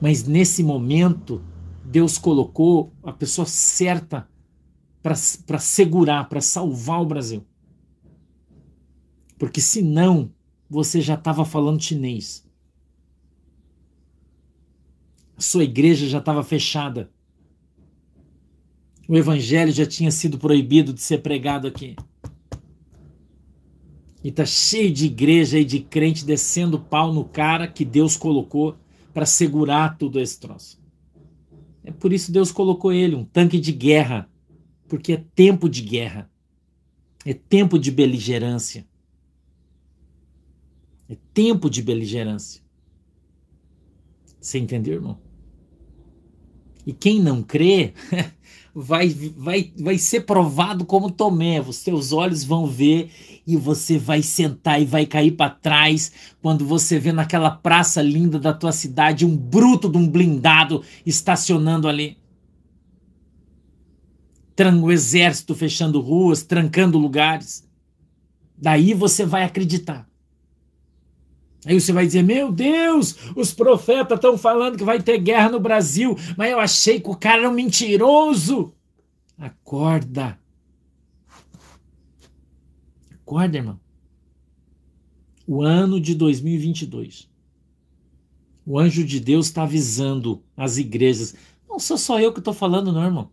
Mas 0.00 0.24
nesse 0.24 0.62
momento, 0.62 1.42
Deus 1.92 2.18
colocou 2.18 2.92
a 3.02 3.12
pessoa 3.12 3.46
certa 3.46 4.28
para 5.02 5.58
segurar, 5.58 6.28
para 6.28 6.40
salvar 6.40 7.00
o 7.00 7.06
Brasil. 7.06 7.44
Porque 9.38 9.60
senão 9.60 10.32
você 10.68 11.00
já 11.00 11.14
estava 11.14 11.44
falando 11.44 11.82
chinês 11.82 12.44
sua 15.42 15.64
igreja 15.64 16.08
já 16.08 16.18
estava 16.18 16.42
fechada. 16.42 17.10
O 19.08 19.16
evangelho 19.16 19.72
já 19.72 19.84
tinha 19.84 20.10
sido 20.10 20.38
proibido 20.38 20.92
de 20.92 21.02
ser 21.02 21.18
pregado 21.18 21.66
aqui. 21.66 21.96
E 24.24 24.30
tá 24.30 24.46
cheio 24.46 24.92
de 24.92 25.06
igreja 25.06 25.58
e 25.58 25.64
de 25.64 25.80
crente 25.80 26.24
descendo 26.24 26.78
pau 26.78 27.12
no 27.12 27.24
cara 27.24 27.66
que 27.66 27.84
Deus 27.84 28.16
colocou 28.16 28.76
para 29.12 29.26
segurar 29.26 29.98
tudo 29.98 30.20
esse 30.20 30.38
troço. 30.38 30.80
É 31.84 31.90
por 31.90 32.12
isso 32.12 32.30
Deus 32.30 32.52
colocou 32.52 32.92
ele, 32.92 33.14
um 33.14 33.24
tanque 33.24 33.58
de 33.58 33.72
guerra, 33.72 34.30
porque 34.88 35.12
é 35.14 35.24
tempo 35.34 35.68
de 35.68 35.82
guerra. 35.82 36.30
É 37.24 37.32
tempo 37.32 37.78
de 37.78 37.90
beligerância. 37.90 38.86
É 41.08 41.16
tempo 41.34 41.68
de 41.68 41.82
beligerância. 41.82 42.62
Você 44.40 44.58
entendeu, 44.58 44.94
irmão? 44.94 45.18
E 46.84 46.92
quem 46.92 47.20
não 47.20 47.42
crê 47.42 47.94
vai, 48.74 49.08
vai, 49.08 49.72
vai 49.78 49.98
ser 49.98 50.22
provado 50.22 50.84
como 50.84 51.10
Tomé. 51.10 51.60
Os 51.60 51.76
seus 51.76 52.12
olhos 52.12 52.44
vão 52.44 52.66
ver 52.66 53.10
e 53.46 53.56
você 53.56 53.98
vai 53.98 54.22
sentar 54.22 54.80
e 54.80 54.84
vai 54.84 55.06
cair 55.06 55.32
para 55.32 55.50
trás 55.50 56.12
quando 56.40 56.64
você 56.64 56.98
vê 56.98 57.12
naquela 57.12 57.50
praça 57.50 58.00
linda 58.00 58.38
da 58.38 58.52
tua 58.52 58.72
cidade 58.72 59.26
um 59.26 59.36
bruto 59.36 59.88
de 59.88 59.98
um 59.98 60.08
blindado 60.08 60.82
estacionando 61.04 61.88
ali. 61.88 62.16
O 64.80 64.92
exército 64.92 65.56
fechando 65.56 66.00
ruas, 66.00 66.44
trancando 66.44 66.96
lugares. 66.96 67.68
Daí 68.56 68.94
você 68.94 69.26
vai 69.26 69.42
acreditar. 69.42 70.06
Aí 71.64 71.80
você 71.80 71.92
vai 71.92 72.06
dizer: 72.06 72.22
Meu 72.22 72.50
Deus, 72.50 73.16
os 73.36 73.52
profetas 73.52 74.16
estão 74.16 74.36
falando 74.36 74.76
que 74.76 74.84
vai 74.84 75.00
ter 75.00 75.18
guerra 75.18 75.50
no 75.50 75.60
Brasil, 75.60 76.16
mas 76.36 76.50
eu 76.50 76.58
achei 76.58 77.00
que 77.00 77.08
o 77.08 77.16
cara 77.16 77.42
era 77.42 77.50
um 77.50 77.54
mentiroso. 77.54 78.72
Acorda. 79.38 80.38
Acorda, 83.10 83.56
irmão. 83.56 83.80
O 85.46 85.62
ano 85.62 86.00
de 86.00 86.14
2022. 86.14 87.30
O 88.64 88.78
anjo 88.78 89.04
de 89.04 89.18
Deus 89.18 89.46
está 89.46 89.64
avisando 89.64 90.42
as 90.56 90.76
igrejas. 90.76 91.34
Não 91.68 91.78
sou 91.78 91.98
só 91.98 92.20
eu 92.20 92.32
que 92.32 92.38
estou 92.38 92.54
falando, 92.54 92.92
não, 92.92 93.04
irmão. 93.04 93.30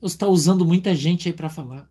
Deus 0.00 0.12
está 0.12 0.26
usando 0.26 0.64
muita 0.64 0.94
gente 0.94 1.28
aí 1.28 1.32
para 1.32 1.48
falar 1.48 1.88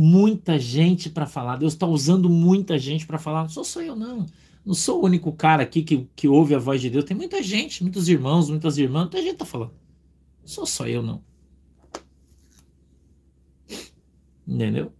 muita 0.00 0.60
gente 0.60 1.10
para 1.10 1.26
falar. 1.26 1.56
Deus 1.56 1.72
está 1.72 1.84
usando 1.84 2.30
muita 2.30 2.78
gente 2.78 3.04
para 3.04 3.18
falar. 3.18 3.42
Não 3.42 3.48
sou 3.48 3.64
só 3.64 3.82
eu, 3.82 3.96
não. 3.96 4.24
Não 4.64 4.72
sou 4.72 5.02
o 5.02 5.04
único 5.04 5.32
cara 5.32 5.64
aqui 5.64 5.82
que, 5.82 6.08
que 6.14 6.28
ouve 6.28 6.54
a 6.54 6.58
voz 6.58 6.80
de 6.80 6.88
Deus. 6.88 7.04
Tem 7.04 7.16
muita 7.16 7.42
gente, 7.42 7.82
muitos 7.82 8.08
irmãos, 8.08 8.48
muitas 8.48 8.78
irmãs. 8.78 9.02
Muita 9.02 9.18
gente 9.20 9.32
está 9.32 9.44
falando. 9.44 9.72
Não 10.40 10.46
sou 10.46 10.64
só 10.64 10.86
eu, 10.86 11.02
não. 11.02 11.20
Entendeu? 14.46 14.92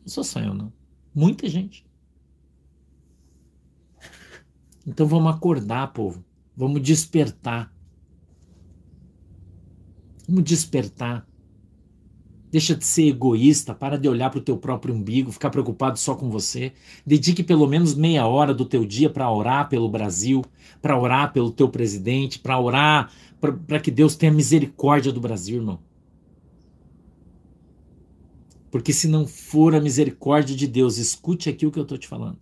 Não 0.00 0.08
sou 0.08 0.24
só 0.24 0.40
eu, 0.40 0.52
não. 0.52 0.72
Muita 1.14 1.48
gente. 1.48 1.86
Então 4.84 5.06
vamos 5.06 5.32
acordar, 5.32 5.92
povo. 5.92 6.24
Vamos 6.56 6.82
despertar. 6.82 7.72
Vamos 10.26 10.42
despertar. 10.42 11.29
Deixa 12.50 12.74
de 12.74 12.84
ser 12.84 13.06
egoísta, 13.08 13.72
para 13.74 13.96
de 13.96 14.08
olhar 14.08 14.28
para 14.28 14.40
o 14.40 14.42
teu 14.42 14.56
próprio 14.56 14.92
umbigo, 14.94 15.30
ficar 15.30 15.50
preocupado 15.50 15.98
só 15.98 16.14
com 16.16 16.28
você. 16.28 16.72
Dedique 17.06 17.44
pelo 17.44 17.66
menos 17.66 17.94
meia 17.94 18.26
hora 18.26 18.52
do 18.52 18.64
teu 18.64 18.84
dia 18.84 19.08
para 19.08 19.30
orar 19.30 19.68
pelo 19.68 19.88
Brasil, 19.88 20.44
para 20.82 20.98
orar 20.98 21.32
pelo 21.32 21.52
teu 21.52 21.68
presidente, 21.68 22.38
para 22.38 22.58
orar 22.58 23.12
para 23.66 23.80
que 23.80 23.90
Deus 23.90 24.14
tenha 24.16 24.32
misericórdia 24.32 25.10
do 25.10 25.20
Brasil, 25.20 25.56
irmão. 25.56 25.80
Porque 28.70 28.92
se 28.92 29.08
não 29.08 29.26
for 29.26 29.74
a 29.74 29.80
misericórdia 29.80 30.54
de 30.54 30.66
Deus, 30.66 30.98
escute 30.98 31.48
aqui 31.48 31.66
o 31.66 31.72
que 31.72 31.78
eu 31.78 31.84
estou 31.84 31.98
te 31.98 32.06
falando. 32.06 32.38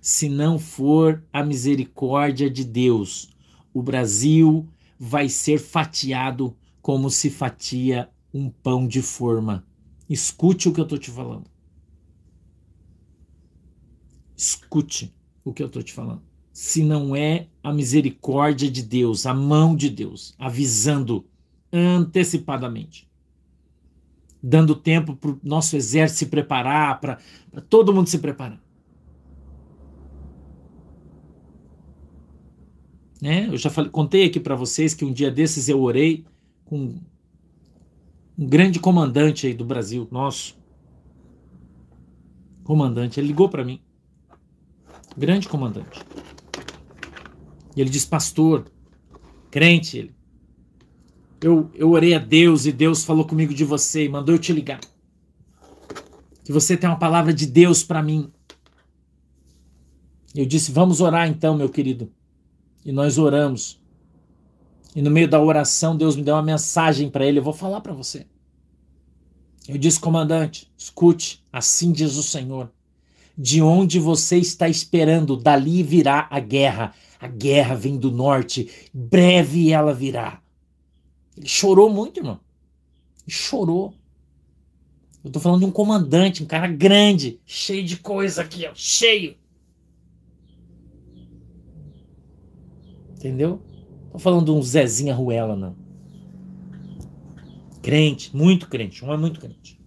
Se 0.00 0.28
não 0.28 0.58
for 0.58 1.22
a 1.32 1.44
misericórdia 1.44 2.50
de 2.50 2.64
Deus, 2.64 3.30
o 3.72 3.82
Brasil 3.82 4.68
vai 4.98 5.28
ser 5.28 5.58
fatiado 5.58 6.56
como 6.80 7.08
se 7.10 7.30
fatia 7.30 8.10
um 8.32 8.50
pão 8.50 8.86
de 8.86 9.02
forma. 9.02 9.66
Escute 10.08 10.68
o 10.68 10.72
que 10.72 10.80
eu 10.80 10.84
estou 10.84 10.98
te 10.98 11.10
falando. 11.10 11.50
Escute 14.36 15.14
o 15.44 15.52
que 15.52 15.62
eu 15.62 15.66
estou 15.66 15.82
te 15.82 15.92
falando. 15.92 16.22
Se 16.52 16.82
não 16.82 17.16
é 17.16 17.48
a 17.62 17.72
misericórdia 17.72 18.70
de 18.70 18.82
Deus, 18.82 19.24
a 19.24 19.32
mão 19.32 19.74
de 19.74 19.88
Deus, 19.88 20.34
avisando 20.38 21.24
antecipadamente, 21.72 23.08
dando 24.42 24.74
tempo 24.74 25.16
para 25.16 25.30
o 25.30 25.40
nosso 25.42 25.76
exército 25.76 26.18
se 26.18 26.26
preparar, 26.26 27.00
para 27.00 27.18
todo 27.70 27.92
mundo 27.92 28.08
se 28.08 28.18
preparar. 28.18 28.62
Né? 33.20 33.46
Eu 33.46 33.56
já 33.56 33.70
falei, 33.70 33.90
contei 33.90 34.24
aqui 34.24 34.40
para 34.40 34.56
vocês 34.56 34.94
que 34.94 35.04
um 35.04 35.12
dia 35.12 35.30
desses 35.30 35.68
eu 35.68 35.80
orei 35.80 36.24
com 36.64 37.00
um 38.42 38.46
grande 38.46 38.80
comandante 38.80 39.46
aí 39.46 39.54
do 39.54 39.64
Brasil, 39.64 40.08
nosso. 40.10 40.56
Comandante, 42.64 43.20
ele 43.20 43.28
ligou 43.28 43.48
para 43.48 43.64
mim. 43.64 43.80
Grande 45.16 45.48
comandante. 45.48 46.00
E 47.76 47.80
ele 47.80 47.90
diz: 47.90 48.04
Pastor, 48.04 48.66
crente, 49.50 49.98
ele. 49.98 50.14
Eu, 51.40 51.70
eu 51.74 51.90
orei 51.90 52.14
a 52.14 52.18
Deus 52.18 52.66
e 52.66 52.72
Deus 52.72 53.04
falou 53.04 53.24
comigo 53.24 53.54
de 53.54 53.64
você 53.64 54.04
e 54.04 54.08
mandou 54.08 54.34
eu 54.34 54.40
te 54.40 54.52
ligar. 54.52 54.80
que 56.44 56.52
você 56.52 56.76
tem 56.76 56.88
uma 56.88 56.98
palavra 56.98 57.32
de 57.32 57.46
Deus 57.46 57.84
para 57.84 58.02
mim. 58.02 58.30
Eu 60.34 60.46
disse: 60.46 60.72
Vamos 60.72 61.00
orar 61.00 61.28
então, 61.28 61.56
meu 61.56 61.68
querido. 61.68 62.10
E 62.84 62.90
nós 62.90 63.18
oramos. 63.18 63.80
E 64.94 65.00
no 65.00 65.10
meio 65.10 65.28
da 65.28 65.40
oração, 65.40 65.96
Deus 65.96 66.16
me 66.16 66.22
deu 66.22 66.34
uma 66.34 66.42
mensagem 66.42 67.08
para 67.10 67.24
ele. 67.24 67.38
Eu 67.38 67.42
vou 67.42 67.54
falar 67.54 67.80
para 67.80 67.94
você. 67.94 68.26
Eu 69.66 69.78
disse, 69.78 69.98
comandante, 69.98 70.70
escute, 70.76 71.42
assim 71.52 71.92
diz 71.92 72.16
o 72.16 72.22
Senhor. 72.22 72.70
De 73.38 73.62
onde 73.62 73.98
você 73.98 74.36
está 74.36 74.68
esperando, 74.68 75.36
dali 75.36 75.82
virá 75.82 76.28
a 76.30 76.40
guerra. 76.40 76.94
A 77.18 77.28
guerra 77.28 77.74
vem 77.74 77.96
do 77.96 78.10
norte, 78.10 78.90
breve 78.92 79.70
ela 79.70 79.94
virá. 79.94 80.42
Ele 81.36 81.48
chorou 81.48 81.88
muito, 81.88 82.20
irmão. 82.20 82.40
Ele 83.26 83.34
chorou. 83.34 83.94
Eu 85.24 85.30
tô 85.30 85.38
falando 85.38 85.60
de 85.60 85.66
um 85.66 85.70
comandante, 85.70 86.42
um 86.42 86.46
cara 86.46 86.66
grande, 86.66 87.40
cheio 87.46 87.84
de 87.84 87.96
coisa 87.96 88.42
aqui, 88.42 88.66
ó, 88.66 88.72
cheio. 88.74 89.36
Entendeu? 93.14 93.62
Tô 94.12 94.18
falando 94.18 94.44
de 94.44 94.50
um 94.50 94.62
Zezinha 94.62 95.14
Ruela, 95.14 95.56
não. 95.56 95.74
Crente, 97.80 98.36
muito 98.36 98.68
crente. 98.68 99.02
Um 99.02 99.10
é 99.10 99.16
muito 99.16 99.40
crente. 99.40 99.80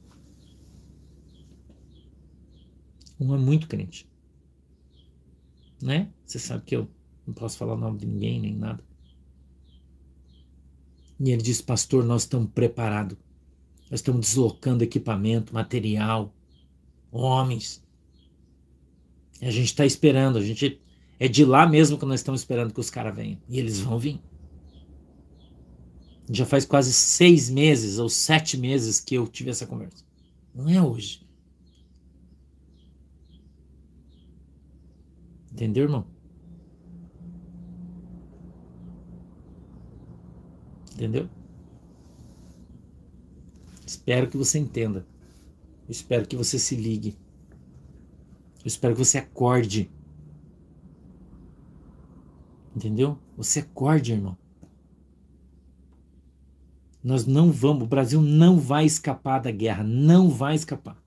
Um 3.19 3.35
é 3.35 3.37
muito 3.37 3.67
crente. 3.67 4.09
Né? 5.79 6.11
Você 6.25 6.39
sabe 6.39 6.65
que 6.65 6.75
eu 6.75 6.89
não 7.25 7.35
posso 7.35 7.55
falar 7.57 7.75
o 7.75 7.77
nome 7.77 7.99
de 7.99 8.07
ninguém, 8.07 8.41
nem 8.41 8.55
nada. 8.55 8.83
E 11.19 11.29
ele 11.29 11.43
disse, 11.43 11.61
pastor, 11.61 12.03
nós 12.03 12.23
estamos 12.23 12.49
preparados. 12.51 13.15
Nós 13.91 13.99
estamos 13.99 14.21
deslocando 14.21 14.83
equipamento, 14.83 15.53
material, 15.53 16.33
homens. 17.11 17.83
E 19.39 19.45
a 19.45 19.51
gente 19.51 19.67
está 19.67 19.85
esperando, 19.85 20.39
a 20.39 20.41
gente 20.41 20.81
é 21.19 21.27
de 21.27 21.45
lá 21.45 21.67
mesmo 21.67 21.97
que 21.97 22.05
nós 22.05 22.19
estamos 22.19 22.41
esperando 22.41 22.73
que 22.73 22.79
os 22.79 22.89
caras 22.89 23.15
venham. 23.15 23.39
E 23.47 23.59
eles 23.59 23.79
vão 23.79 23.97
vir. 23.97 24.19
Já 26.29 26.45
faz 26.45 26.65
quase 26.65 26.91
seis 26.91 27.49
meses 27.49 27.99
ou 27.99 28.09
sete 28.09 28.57
meses 28.57 28.99
que 28.99 29.15
eu 29.15 29.27
tive 29.27 29.51
essa 29.51 29.67
conversa. 29.67 30.03
Não 30.53 30.69
é 30.69 30.81
hoje. 30.81 31.25
Entendeu, 35.51 35.83
irmão? 35.83 36.05
Entendeu? 40.93 41.29
Espero 43.85 44.29
que 44.29 44.37
você 44.37 44.57
entenda. 44.57 45.05
Espero 45.87 46.27
que 46.27 46.35
você 46.35 46.57
se 46.57 46.75
ligue. 46.75 47.15
Espero 48.65 48.95
que 48.95 49.03
você 49.03 49.17
acorde. 49.17 49.89
Entendeu? 52.75 53.17
Você 53.37 53.59
acorde, 53.59 54.11
irmão. 54.11 54.37
Nós 57.03 57.25
não 57.25 57.51
vamos, 57.51 57.83
o 57.83 57.87
Brasil 57.87 58.21
não 58.21 58.59
vai 58.59 58.83
escapar 58.85 59.39
da 59.39 59.51
guerra, 59.51 59.83
não 59.83 60.29
vai 60.29 60.55
escapar. 60.55 60.97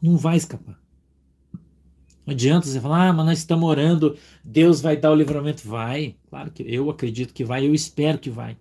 Não 0.00 0.16
vai 0.16 0.36
escapar. 0.36 0.80
Não 2.24 2.32
adianta 2.32 2.66
você 2.66 2.80
falar, 2.80 3.08
ah, 3.08 3.12
mas 3.12 3.26
nós 3.26 3.38
estamos 3.38 3.68
orando, 3.68 4.16
Deus 4.42 4.80
vai 4.80 4.96
dar 4.96 5.12
o 5.12 5.14
livramento. 5.14 5.68
Vai, 5.68 6.16
claro 6.30 6.50
que 6.50 6.62
eu 6.62 6.88
acredito 6.88 7.34
que 7.34 7.44
vai, 7.44 7.66
eu 7.66 7.74
espero 7.74 8.18
que 8.18 8.30
vai. 8.30 8.56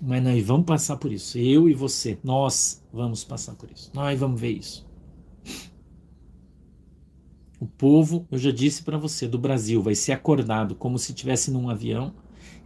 Mas 0.00 0.22
nós 0.22 0.42
vamos 0.44 0.66
passar 0.66 0.96
por 0.96 1.12
isso. 1.12 1.38
Eu 1.38 1.68
e 1.68 1.74
você, 1.74 2.18
nós 2.24 2.82
vamos 2.92 3.22
passar 3.22 3.54
por 3.54 3.70
isso. 3.70 3.90
Nós 3.94 4.18
vamos 4.18 4.40
ver 4.40 4.50
isso. 4.50 4.84
O 7.62 7.66
povo, 7.68 8.26
eu 8.28 8.38
já 8.38 8.50
disse 8.50 8.82
para 8.82 8.98
você, 8.98 9.28
do 9.28 9.38
Brasil, 9.38 9.80
vai 9.80 9.94
ser 9.94 10.10
acordado 10.10 10.74
como 10.74 10.98
se 10.98 11.12
estivesse 11.12 11.48
num 11.48 11.70
avião, 11.70 12.12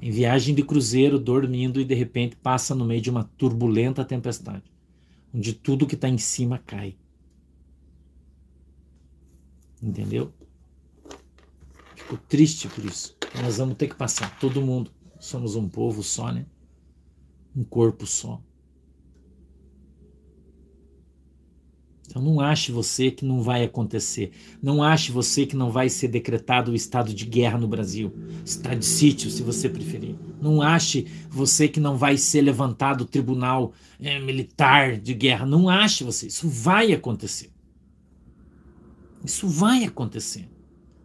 em 0.01 0.11
viagem 0.11 0.55
de 0.55 0.63
cruzeiro, 0.63 1.19
dormindo 1.19 1.79
e 1.79 1.85
de 1.85 1.95
repente 1.95 2.35
passa 2.35 2.75
no 2.75 2.87
meio 2.87 3.03
de 3.03 3.11
uma 3.11 3.25
turbulenta 3.37 4.07
tempestade, 4.07 4.65
onde 5.35 5.53
tudo 5.53 5.87
que 5.87 5.97
está 5.97 6.09
em 6.09 6.17
cima 6.17 6.57
cai. 6.65 6.97
Entendeu? 9.83 10.33
Fico 11.95 12.17
triste 12.17 12.67
por 12.67 12.83
isso. 12.83 13.19
Nós 13.43 13.59
vamos 13.59 13.77
ter 13.77 13.89
que 13.89 13.97
passar, 13.97 14.39
todo 14.39 14.63
mundo. 14.63 14.91
Somos 15.21 15.57
um 15.57 15.69
povo 15.69 16.03
só, 16.03 16.33
né? 16.33 16.47
Um 17.55 17.65
corpo 17.65 18.07
só. 18.07 18.43
Então 22.07 22.23
não 22.23 22.41
ache 22.41 22.71
você 22.73 23.11
que 23.11 23.25
não 23.25 23.43
vai 23.43 23.65
acontecer. 23.65 24.31
Não 24.63 24.83
ache 24.83 25.11
você 25.11 25.45
que 25.45 25.57
não 25.57 25.71
vai 25.71 25.89
ser 25.89 26.09
decretado 26.09 26.71
o 26.71 26.75
estado 26.75 27.13
de 27.13 27.27
guerra 27.27 27.59
no 27.59 27.69
Brasil. 27.69 28.13
Estado 28.45 28.79
de 28.79 28.87
sítio, 28.87 29.31
se 29.31 29.43
você 29.43 29.69
preferir. 29.69 30.15
Não 30.41 30.63
ache 30.63 31.07
você 31.29 31.69
que 31.69 31.81
não 31.81 31.97
vai 31.97 32.17
ser 32.17 32.43
levantado 32.43 33.03
o 33.03 33.07
tribunal 33.07 33.73
é, 34.01 34.19
militar 34.21 34.97
de 34.97 35.13
guerra. 35.15 35.45
Não 35.45 35.69
ache 35.69 36.05
você. 36.05 36.29
Isso 36.29 36.49
vai 36.49 36.93
acontecer. 36.93 37.51
Isso 39.25 39.49
vai 39.49 39.85
acontecer. 39.85 40.49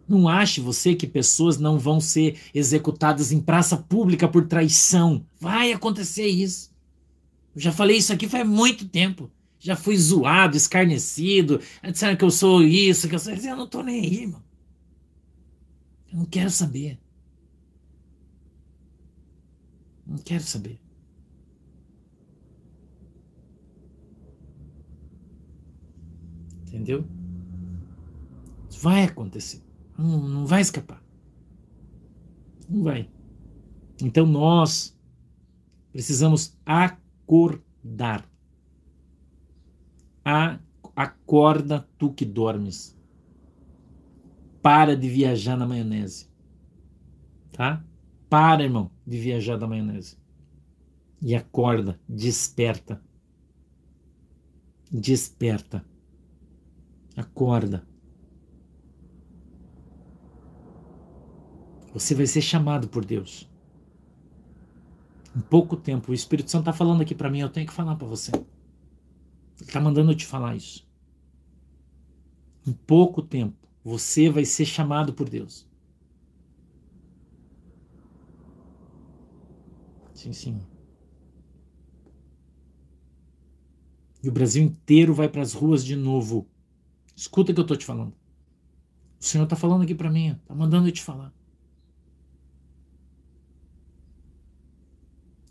Não 0.08 0.28
ache 0.28 0.60
você 0.60 0.94
que 0.94 1.06
pessoas 1.06 1.58
não 1.58 1.78
vão 1.78 2.00
ser 2.00 2.36
executadas 2.54 3.32
em 3.32 3.40
praça 3.40 3.76
pública 3.76 4.28
por 4.28 4.46
traição. 4.46 5.24
Vai 5.40 5.72
acontecer 5.72 6.26
isso. 6.26 6.70
Eu 7.54 7.60
já 7.60 7.72
falei 7.72 7.96
isso 7.96 8.12
aqui 8.12 8.28
faz 8.28 8.46
muito 8.46 8.88
tempo 8.88 9.30
já 9.62 9.76
fui 9.76 9.96
zoado, 9.96 10.56
escarnecido, 10.56 11.60
disseram 11.84 12.16
que 12.16 12.24
eu 12.24 12.32
sou 12.32 12.64
isso, 12.64 13.08
que 13.08 13.14
eu 13.14 13.18
sou. 13.20 13.32
Eu 13.32 13.56
não 13.56 13.68
tô 13.68 13.80
nem 13.80 14.00
aí, 14.00 14.22
irmão. 14.22 14.42
Eu 16.10 16.18
não 16.18 16.24
quero 16.24 16.50
saber. 16.50 16.98
Não 20.04 20.18
quero 20.18 20.42
saber. 20.42 20.80
Entendeu? 26.66 27.06
Isso 28.68 28.80
vai 28.80 29.04
acontecer. 29.04 29.62
Não, 29.96 30.28
não 30.28 30.44
vai 30.44 30.60
escapar. 30.60 31.00
Não 32.68 32.82
vai. 32.82 33.08
Então 34.02 34.26
nós 34.26 34.98
precisamos 35.92 36.58
acordar. 36.66 38.31
A, 40.24 40.58
acorda 40.94 41.88
tu 41.98 42.12
que 42.12 42.24
dormes. 42.24 42.96
Para 44.60 44.96
de 44.96 45.08
viajar 45.08 45.56
na 45.56 45.66
maionese. 45.66 46.30
Tá? 47.50 47.84
Para, 48.28 48.62
irmão, 48.62 48.90
de 49.06 49.18
viajar 49.18 49.58
na 49.58 49.66
maionese. 49.66 50.16
E 51.20 51.34
acorda, 51.34 52.00
desperta. 52.08 53.02
Desperta. 54.90 55.84
Acorda. 57.16 57.86
Você 61.92 62.14
vai 62.14 62.26
ser 62.26 62.40
chamado 62.40 62.88
por 62.88 63.04
Deus. 63.04 63.50
Em 65.36 65.40
pouco 65.40 65.76
tempo, 65.76 66.10
o 66.10 66.14
Espírito 66.14 66.50
Santo 66.50 66.62
está 66.62 66.72
falando 66.72 67.02
aqui 67.02 67.14
para 67.14 67.30
mim, 67.30 67.40
eu 67.40 67.48
tenho 67.50 67.66
que 67.66 67.72
falar 67.72 67.96
para 67.96 68.06
você. 68.06 68.32
Ele 69.62 69.68
está 69.68 69.80
mandando 69.80 70.10
eu 70.10 70.16
te 70.16 70.26
falar 70.26 70.56
isso. 70.56 70.84
Em 72.66 72.72
pouco 72.72 73.22
tempo, 73.22 73.56
você 73.84 74.28
vai 74.28 74.44
ser 74.44 74.64
chamado 74.64 75.12
por 75.12 75.28
Deus. 75.28 75.68
Sim, 80.14 80.32
sim. 80.32 80.60
E 84.20 84.28
o 84.28 84.32
Brasil 84.32 84.64
inteiro 84.64 85.14
vai 85.14 85.28
para 85.28 85.42
as 85.42 85.52
ruas 85.52 85.84
de 85.84 85.94
novo. 85.94 86.48
Escuta 87.14 87.52
o 87.52 87.54
que 87.54 87.60
eu 87.60 87.62
estou 87.62 87.76
te 87.76 87.84
falando. 87.86 88.16
O 89.20 89.24
Senhor 89.24 89.44
está 89.44 89.54
falando 89.54 89.82
aqui 89.82 89.94
para 89.94 90.10
mim, 90.10 90.30
está 90.32 90.56
mandando 90.56 90.88
eu 90.88 90.92
te 90.92 91.02
falar. 91.02 91.32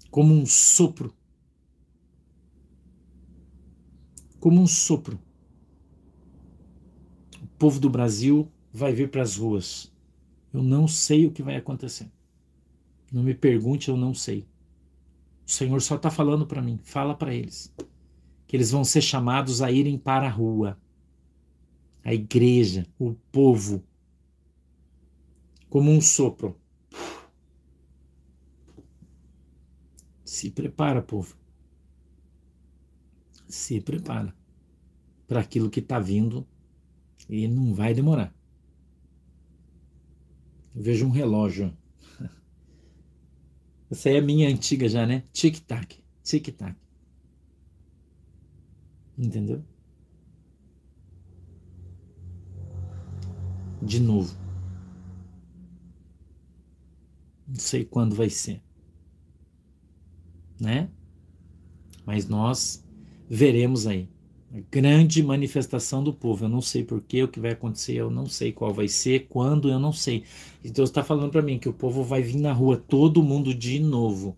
Como 0.09 0.34
um 0.34 0.45
sopro 0.45 1.16
como 4.41 4.59
um 4.59 4.67
sopro. 4.67 5.17
O 7.41 7.47
povo 7.59 7.79
do 7.79 7.89
Brasil 7.89 8.51
vai 8.73 8.91
vir 8.91 9.09
para 9.09 9.21
as 9.21 9.37
ruas. 9.37 9.93
Eu 10.51 10.63
não 10.63 10.87
sei 10.87 11.27
o 11.27 11.31
que 11.31 11.43
vai 11.43 11.55
acontecer. 11.55 12.11
Não 13.13 13.23
me 13.23 13.35
pergunte, 13.35 13.87
eu 13.87 13.95
não 13.95 14.13
sei. 14.13 14.47
O 15.47 15.51
Senhor 15.51 15.79
só 15.81 15.95
está 15.95 16.09
falando 16.09 16.45
para 16.47 16.61
mim. 16.61 16.79
Fala 16.83 17.13
para 17.15 17.33
eles 17.33 17.73
que 18.47 18.57
eles 18.57 18.71
vão 18.71 18.83
ser 18.83 19.01
chamados 19.01 19.61
a 19.61 19.71
irem 19.71 19.97
para 19.97 20.25
a 20.25 20.29
rua. 20.29 20.77
A 22.03 22.13
igreja, 22.13 22.87
o 22.97 23.13
povo, 23.31 23.83
como 25.69 25.91
um 25.91 26.01
sopro. 26.01 26.59
Se 30.25 30.49
prepara, 30.49 31.01
povo. 31.01 31.40
Se 33.52 33.82
prepara 33.82 34.34
para 35.28 35.41
aquilo 35.41 35.70
que 35.70 35.82
está 35.82 35.99
vindo 35.99 36.47
e 37.30 37.47
não 37.47 37.74
vai 37.74 37.93
demorar. 37.93 38.34
Eu 40.74 40.82
vejo 40.82 41.06
um 41.06 41.10
relógio. 41.10 41.76
Essa 43.91 44.08
aí 44.08 44.16
é 44.16 44.22
minha 44.22 44.47
antiga 44.47 44.88
já, 44.88 45.06
né? 45.06 45.24
Tic-tac, 45.34 46.02
tic-tac. 46.24 46.76
Entendeu? 49.18 49.64
De 53.82 53.99
novo. 53.99 54.34
Não 57.45 57.56
sei 57.56 57.84
quando 57.84 58.16
vai 58.16 58.30
ser. 58.30 58.64
Né? 60.60 60.89
Mas 62.06 62.28
nós 62.28 62.86
veremos 63.32 63.88
aí 63.88 64.09
grande 64.69 65.23
manifestação 65.23 66.03
do 66.03 66.13
povo. 66.13 66.45
Eu 66.45 66.49
não 66.49 66.61
sei 66.61 66.84
porquê, 66.84 67.23
o 67.23 67.27
que 67.27 67.39
vai 67.39 67.51
acontecer, 67.51 67.93
eu 67.93 68.09
não 68.09 68.25
sei 68.25 68.51
qual 68.51 68.73
vai 68.73 68.88
ser, 68.88 69.27
quando, 69.27 69.69
eu 69.69 69.79
não 69.79 69.93
sei. 69.93 70.25
E 70.63 70.69
Deus 70.69 70.89
está 70.89 71.03
falando 71.03 71.32
para 71.32 71.41
mim 71.41 71.57
que 71.57 71.69
o 71.69 71.73
povo 71.73 72.03
vai 72.03 72.21
vir 72.21 72.38
na 72.38 72.51
rua, 72.51 72.77
todo 72.77 73.23
mundo 73.23 73.53
de 73.53 73.79
novo. 73.79 74.36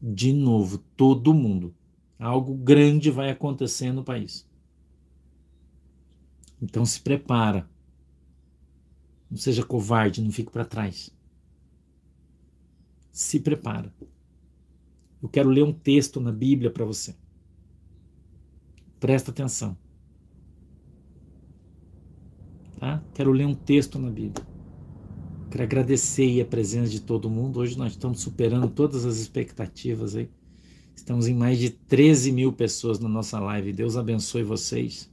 De 0.00 0.32
novo, 0.32 0.78
todo 0.96 1.34
mundo. 1.34 1.74
Algo 2.18 2.54
grande 2.54 3.10
vai 3.10 3.30
acontecer 3.30 3.92
no 3.92 4.04
país. 4.04 4.46
Então 6.60 6.84
se 6.84 7.00
prepara. 7.00 7.68
Não 9.28 9.38
seja 9.38 9.64
covarde, 9.64 10.22
não 10.22 10.30
fique 10.30 10.50
para 10.50 10.64
trás. 10.64 11.10
Se 13.10 13.40
prepara. 13.40 13.92
Eu 15.20 15.28
quero 15.28 15.48
ler 15.48 15.64
um 15.64 15.72
texto 15.72 16.20
na 16.20 16.32
Bíblia 16.32 16.70
para 16.70 16.84
você. 16.84 17.14
Presta 19.02 19.32
atenção. 19.32 19.76
Tá? 22.78 23.02
Quero 23.12 23.32
ler 23.32 23.46
um 23.46 23.54
texto 23.54 23.98
na 23.98 24.08
Bíblia. 24.08 24.46
Quero 25.50 25.64
agradecer 25.64 26.40
a 26.40 26.44
presença 26.44 26.88
de 26.88 27.00
todo 27.00 27.28
mundo. 27.28 27.58
Hoje 27.58 27.76
nós 27.76 27.94
estamos 27.94 28.20
superando 28.20 28.70
todas 28.70 29.04
as 29.04 29.16
expectativas 29.16 30.14
aí. 30.14 30.30
Estamos 30.94 31.26
em 31.26 31.34
mais 31.34 31.58
de 31.58 31.70
13 31.70 32.30
mil 32.30 32.52
pessoas 32.52 33.00
na 33.00 33.08
nossa 33.08 33.40
live. 33.40 33.72
Deus 33.72 33.96
abençoe 33.96 34.44
vocês. 34.44 35.10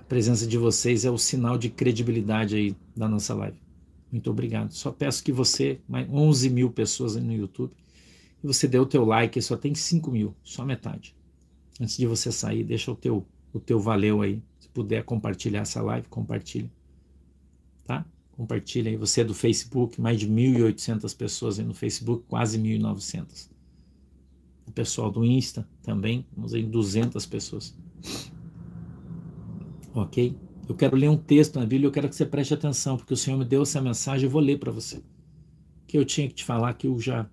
A 0.00 0.04
presença 0.04 0.46
de 0.46 0.56
vocês 0.56 1.04
é 1.04 1.10
o 1.10 1.18
sinal 1.18 1.58
de 1.58 1.68
credibilidade 1.68 2.56
aí 2.56 2.74
da 2.96 3.06
nossa 3.06 3.34
live. 3.34 3.58
Muito 4.10 4.30
obrigado. 4.30 4.72
Só 4.72 4.90
peço 4.90 5.22
que 5.22 5.32
você, 5.32 5.82
mais 5.86 6.08
11 6.08 6.48
mil 6.48 6.70
pessoas 6.70 7.14
aí 7.14 7.22
no 7.22 7.34
YouTube, 7.34 7.74
e 8.42 8.46
você 8.46 8.66
dê 8.66 8.78
o 8.78 8.86
teu 8.86 9.04
like, 9.04 9.42
só 9.42 9.54
tem 9.54 9.74
5 9.74 10.10
mil, 10.10 10.34
só 10.42 10.64
metade. 10.64 11.14
Antes 11.82 11.96
de 11.96 12.06
você 12.06 12.30
sair, 12.30 12.62
deixa 12.62 12.92
o 12.92 12.94
teu, 12.94 13.26
o 13.52 13.58
teu 13.58 13.80
valeu 13.80 14.22
aí. 14.22 14.40
Se 14.60 14.68
puder 14.68 15.02
compartilhar 15.04 15.62
essa 15.62 15.82
live, 15.82 16.06
compartilha. 16.08 16.70
Tá? 17.84 18.06
Compartilha 18.30 18.90
aí. 18.90 18.96
Você 18.96 19.22
é 19.22 19.24
do 19.24 19.34
Facebook, 19.34 20.00
mais 20.00 20.20
de 20.20 20.28
1.800 20.28 21.16
pessoas 21.16 21.58
aí 21.58 21.64
no 21.64 21.74
Facebook, 21.74 22.24
quase 22.28 22.58
1.900 22.58 23.50
o 24.66 24.72
pessoal 24.72 25.10
do 25.10 25.24
Insta 25.24 25.68
também, 25.82 26.24
vamos 26.34 26.54
em 26.54 26.68
200 26.68 27.24
pessoas. 27.26 27.76
Ok? 29.94 30.34
Eu 30.68 30.74
quero 30.74 30.96
ler 30.96 31.10
um 31.10 31.16
texto 31.16 31.58
na 31.58 31.66
Bíblia, 31.66 31.88
eu 31.88 31.92
quero 31.92 32.08
que 32.08 32.16
você 32.16 32.24
preste 32.24 32.54
atenção, 32.54 32.96
porque 32.96 33.12
o 33.12 33.16
Senhor 33.16 33.36
me 33.36 33.44
deu 33.44 33.62
essa 33.62 33.80
mensagem, 33.80 34.24
eu 34.24 34.30
vou 34.30 34.40
ler 34.40 34.58
para 34.58 34.72
você. 34.72 35.02
Que 35.86 35.98
eu 35.98 36.04
tinha 36.04 36.26
que 36.28 36.34
te 36.34 36.44
falar 36.44 36.72
que 36.74 36.86
eu 36.86 36.98
já. 36.98 37.28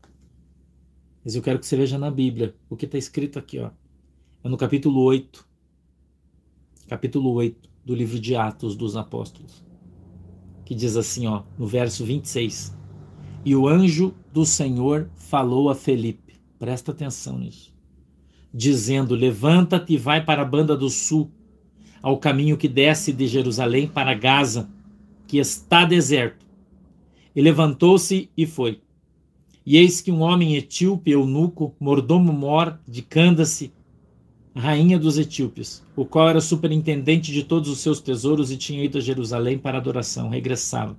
Mas 1.23 1.35
eu 1.35 1.41
quero 1.41 1.59
que 1.59 1.65
você 1.65 1.77
veja 1.77 1.97
na 1.97 2.11
Bíblia 2.11 2.55
o 2.69 2.75
que 2.75 2.85
está 2.85 2.97
escrito 2.97 3.39
aqui, 3.39 3.59
ó. 3.59 3.71
É 4.41 4.47
no 4.47 4.55
capítulo 4.55 5.01
8. 5.01 5.45
Capítulo 6.87 7.33
8 7.33 7.69
do 7.83 7.93
livro 7.93 8.19
de 8.19 8.35
Atos 8.35 8.75
dos 8.75 8.95
Apóstolos. 8.95 9.65
Que 10.63 10.73
diz 10.73 10.95
assim, 10.95 11.27
ó, 11.27 11.43
no 11.57 11.67
verso 11.67 12.05
26. 12.05 12.77
E 13.43 13.55
o 13.55 13.67
anjo 13.67 14.13
do 14.31 14.45
Senhor 14.45 15.09
falou 15.15 15.69
a 15.69 15.75
Felipe 15.75 16.29
Presta 16.59 16.91
atenção 16.91 17.39
nisso. 17.39 17.73
Dizendo: 18.53 19.15
Levanta-te 19.15 19.93
e 19.93 19.97
vai 19.97 20.23
para 20.23 20.41
a 20.41 20.45
banda 20.45 20.75
do 20.75 20.89
sul, 20.89 21.31
ao 22.01 22.17
caminho 22.17 22.57
que 22.57 22.67
desce 22.67 23.13
de 23.13 23.27
Jerusalém 23.27 23.87
para 23.87 24.13
Gaza, 24.13 24.69
que 25.25 25.37
está 25.37 25.85
deserto. 25.85 26.45
E 27.33 27.41
levantou-se 27.41 28.29
e 28.35 28.45
foi. 28.45 28.81
E 29.65 29.77
eis 29.77 30.01
que 30.01 30.11
um 30.11 30.21
homem 30.21 30.55
etíope, 30.55 31.11
eunuco, 31.11 31.73
mordomo 31.79 32.33
mor 32.33 32.77
de 32.85 33.01
Candace, 33.01 33.71
rainha 34.59 34.99
dos 34.99 35.17
etíopes, 35.17 35.83
o 35.95 36.05
qual 36.05 36.29
era 36.29 36.41
superintendente 36.41 37.31
de 37.31 37.43
todos 37.43 37.69
os 37.69 37.79
seus 37.79 37.99
tesouros 37.99 38.51
e 38.51 38.57
tinha 38.57 38.83
ido 38.83 38.97
a 38.97 39.01
Jerusalém 39.01 39.57
para 39.57 39.77
adoração, 39.77 40.29
regressava. 40.29 40.97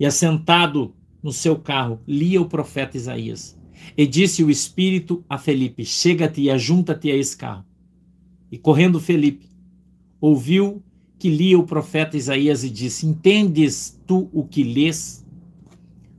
E 0.00 0.06
assentado 0.06 0.94
no 1.22 1.32
seu 1.32 1.56
carro, 1.56 2.00
lia 2.08 2.40
o 2.40 2.48
profeta 2.48 2.96
Isaías. 2.96 3.56
E 3.96 4.06
disse 4.06 4.42
o 4.42 4.50
Espírito 4.50 5.24
a 5.28 5.38
Felipe: 5.38 5.84
Chega-te 5.84 6.42
e 6.42 6.50
ajunta-te 6.50 7.10
a 7.10 7.16
esse 7.16 7.36
carro. 7.36 7.64
E 8.50 8.58
correndo 8.58 9.00
Felipe, 9.00 9.48
ouviu 10.20 10.82
que 11.18 11.28
lia 11.28 11.58
o 11.58 11.66
profeta 11.66 12.16
Isaías 12.16 12.64
e 12.64 12.70
disse: 12.70 13.06
Entendes 13.06 14.00
tu 14.06 14.30
o 14.32 14.44
que 14.44 14.62
lês? 14.62 15.26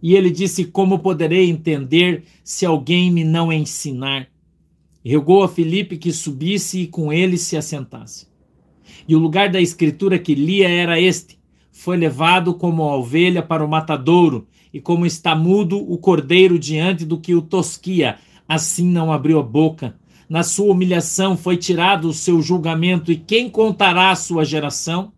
E 0.01 0.15
ele 0.15 0.29
disse: 0.29 0.65
Como 0.65 0.99
poderei 0.99 1.49
entender 1.49 2.23
se 2.43 2.65
alguém 2.65 3.11
me 3.11 3.23
não 3.23 3.51
ensinar? 3.51 4.32
Rogou 5.05 5.43
a 5.43 5.49
Felipe 5.49 5.97
que 5.97 6.13
subisse 6.13 6.81
e 6.81 6.87
com 6.87 7.11
ele 7.11 7.37
se 7.37 7.57
assentasse. 7.57 8.27
E 9.07 9.15
o 9.15 9.19
lugar 9.19 9.49
da 9.49 9.59
escritura 9.59 10.17
que 10.17 10.33
lia 10.33 10.69
era 10.69 10.99
este: 10.99 11.37
Foi 11.71 11.97
levado 11.97 12.53
como 12.53 12.83
a 12.83 12.95
ovelha 12.95 13.41
para 13.41 13.65
o 13.65 13.67
matadouro, 13.67 14.47
e 14.73 14.79
como 14.79 15.05
está 15.05 15.35
mudo 15.35 15.77
o 15.77 15.97
cordeiro 15.97 16.57
diante 16.57 17.05
do 17.05 17.19
que 17.19 17.35
o 17.35 17.41
tosquia, 17.41 18.17
assim 18.47 18.89
não 18.89 19.11
abriu 19.11 19.39
a 19.39 19.43
boca. 19.43 19.95
Na 20.29 20.41
sua 20.41 20.71
humilhação 20.71 21.37
foi 21.37 21.57
tirado 21.57 22.07
o 22.07 22.13
seu 22.13 22.41
julgamento, 22.41 23.11
e 23.11 23.17
quem 23.17 23.49
contará 23.49 24.09
a 24.09 24.15
sua 24.15 24.45
geração? 24.45 25.11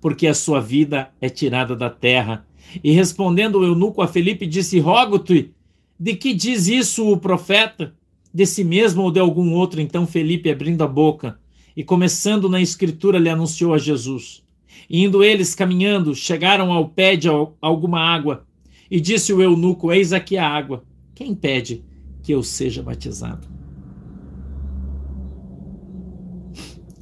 Porque 0.00 0.26
a 0.26 0.34
sua 0.34 0.60
vida 0.60 1.10
é 1.20 1.28
tirada 1.28 1.76
da 1.76 1.90
terra. 1.90 2.46
E 2.82 2.90
respondendo 2.92 3.60
o 3.60 3.64
eunuco 3.64 4.02
a 4.02 4.08
Felipe, 4.08 4.46
disse: 4.46 4.78
Rogo-te, 4.78 5.52
de 5.98 6.14
que 6.14 6.34
diz 6.34 6.66
isso 6.66 7.10
o 7.10 7.16
profeta? 7.16 7.94
De 8.36 8.44
si 8.44 8.62
mesmo 8.62 9.02
ou 9.02 9.10
de 9.10 9.18
algum 9.18 9.54
outro? 9.54 9.80
Então 9.80 10.06
Felipe, 10.06 10.50
abrindo 10.50 10.84
a 10.84 10.86
boca 10.86 11.40
e 11.74 11.82
começando 11.82 12.50
na 12.50 12.60
escritura, 12.60 13.18
lhe 13.18 13.30
anunciou 13.30 13.72
a 13.72 13.78
Jesus. 13.78 14.44
E 14.90 15.02
indo 15.02 15.24
eles 15.24 15.54
caminhando, 15.54 16.14
chegaram 16.14 16.70
ao 16.70 16.86
pé 16.86 17.16
de 17.16 17.28
alguma 17.62 17.98
água 17.98 18.46
e 18.90 19.00
disse 19.00 19.32
o 19.32 19.40
eunuco: 19.40 19.90
Eis 19.90 20.12
aqui 20.12 20.36
a 20.36 20.46
água. 20.46 20.84
Quem 21.14 21.34
pede 21.34 21.82
que 22.22 22.30
eu 22.30 22.42
seja 22.42 22.82
batizado? 22.82 23.48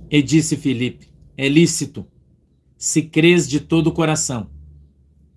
E 0.08 0.22
disse 0.22 0.56
Filipe: 0.56 1.08
É 1.36 1.48
lícito, 1.48 2.06
se 2.78 3.02
crês 3.02 3.48
de 3.48 3.58
todo 3.58 3.88
o 3.88 3.92
coração. 3.92 4.48